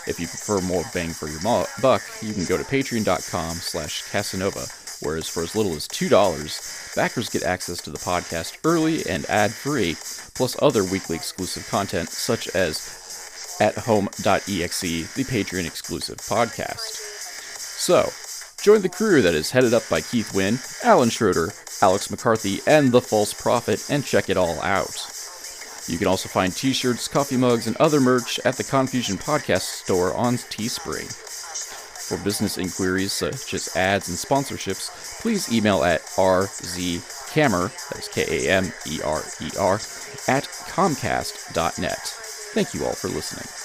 If 0.06 0.20
you 0.20 0.26
prefer 0.26 0.60
more 0.60 0.84
bang 0.92 1.10
for 1.10 1.28
your 1.28 1.40
buck, 1.80 2.02
you 2.20 2.34
can 2.34 2.44
go 2.44 2.58
to 2.58 2.64
patreon.com 2.64 3.56
slash 3.56 4.02
Cassonova, 4.04 5.02
whereas 5.02 5.28
for 5.28 5.42
as 5.42 5.56
little 5.56 5.74
as 5.74 5.88
$2, 5.88 6.94
backers 6.94 7.30
get 7.30 7.42
access 7.42 7.80
to 7.82 7.90
the 7.90 7.98
podcast 7.98 8.58
early 8.64 9.04
and 9.08 9.24
ad-free, 9.30 9.96
plus 10.34 10.60
other 10.62 10.84
weekly 10.84 11.16
exclusive 11.16 11.66
content 11.68 12.10
such 12.10 12.48
as 12.54 13.56
at 13.60 13.76
home.exe, 13.76 14.80
the 14.80 15.24
Patreon 15.24 15.66
exclusive 15.66 16.18
podcast. 16.18 17.00
So, 17.78 18.10
Join 18.64 18.80
the 18.80 18.88
crew 18.88 19.20
that 19.20 19.34
is 19.34 19.50
headed 19.50 19.74
up 19.74 19.82
by 19.90 20.00
Keith 20.00 20.34
Winn, 20.34 20.58
Alan 20.82 21.10
Schroeder, 21.10 21.52
Alex 21.82 22.10
McCarthy, 22.10 22.60
and 22.66 22.92
The 22.92 23.00
False 23.00 23.34
Prophet, 23.34 23.84
and 23.90 24.04
check 24.04 24.28
it 24.30 24.36
all 24.36 24.60
out. 24.62 25.10
You 25.86 25.98
can 25.98 26.06
also 26.06 26.28
find 26.28 26.54
t 26.54 26.72
shirts, 26.72 27.08
coffee 27.08 27.36
mugs, 27.36 27.66
and 27.66 27.76
other 27.76 28.00
merch 28.00 28.40
at 28.44 28.56
the 28.56 28.64
Confusion 28.64 29.16
Podcast 29.16 29.82
store 29.82 30.14
on 30.14 30.34
Teespring. 30.36 31.12
For 32.08 32.18
business 32.18 32.58
inquiries 32.58 33.12
such 33.12 33.54
as 33.54 33.74
ads 33.76 34.08
and 34.08 34.18
sponsorships, 34.18 35.20
please 35.20 35.52
email 35.52 35.84
at 35.84 36.02
rzkamerer, 36.02 37.88
that 37.88 37.98
is 37.98 38.08
K 38.08 38.46
A 38.46 38.50
M 38.50 38.72
E 38.86 39.00
R 39.04 39.22
E 39.40 39.50
R, 39.58 39.74
at 40.28 40.44
comcast.net. 40.68 41.98
Thank 42.54 42.74
you 42.74 42.84
all 42.84 42.94
for 42.94 43.08
listening. 43.08 43.63